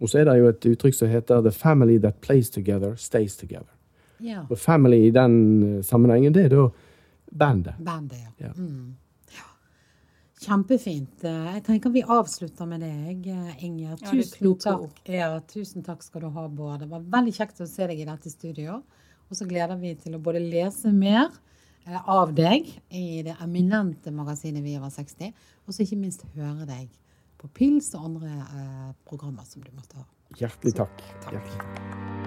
Og 0.00 0.08
så 0.10 0.18
er 0.18 0.24
det 0.24 0.38
jo 0.38 0.48
et 0.48 0.66
uttrykk 0.66 0.94
som 0.94 1.08
heter 1.08 1.40
'The 1.40 1.52
family 1.52 1.98
that 1.98 2.20
plays 2.20 2.50
together, 2.50 2.96
stays 2.96 3.36
together'. 3.36 3.76
Ja. 4.22 4.44
Og 4.48 4.58
family 4.58 5.06
i 5.08 5.12
den 5.14 5.36
eh, 5.66 5.78
sammenhengen, 5.86 6.34
det 6.34 6.46
er 6.48 6.56
da 6.56 6.66
bandet. 7.32 7.78
Bandet, 7.82 8.20
ja. 8.22 8.48
Ja. 8.48 8.52
Mm. 8.56 8.96
Kjempefint. 10.42 11.22
Eh, 11.24 11.54
Jeg 11.54 11.62
tenker 11.68 11.92
vi 11.94 12.02
avslutter 12.02 12.66
med 12.66 12.82
deg, 12.82 13.26
eh, 13.30 13.64
Inger. 13.64 13.96
Ja, 14.00 14.08
er 14.08 14.10
Tusen 14.10 14.56
takk. 14.58 15.02
Ja, 15.06 15.28
tusen 15.40 15.84
takk 15.86 16.02
skal 16.02 16.24
du 16.24 16.28
ha, 16.34 16.48
Bård. 16.48 16.80
Det 16.80 16.88
var 16.90 17.00
veldig 17.00 17.34
kjekt 17.36 17.60
å 17.62 17.68
se 17.68 17.86
deg 17.86 18.00
i 18.00 18.08
dette 18.08 18.30
studioet. 18.30 18.82
Og 19.30 19.36
så 19.38 19.46
gleder 19.48 19.78
vi 19.80 19.94
til 19.94 20.16
å 20.16 20.20
både 20.22 20.42
lese 20.42 20.92
mer 20.92 21.30
av 22.06 22.34
deg 22.34 22.68
i 22.90 23.22
det 23.22 23.36
eminente 23.42 24.10
magasinet 24.12 24.62
Vi 24.62 24.76
over 24.78 24.90
60, 24.90 25.32
og 25.66 25.74
så 25.74 25.82
ikke 25.82 25.98
minst 25.98 26.26
høre 26.36 26.66
deg 26.66 26.90
på 27.38 27.48
Pils 27.48 27.94
og 27.94 28.04
andre 28.10 28.28
eh, 28.28 28.90
programmer 29.08 29.46
som 29.48 29.62
du 29.62 29.70
måtte 29.74 29.96
ha. 29.98 30.04
Hjertelig 30.38 30.74
takk. 30.78 31.02
Hjertelig. 31.30 32.21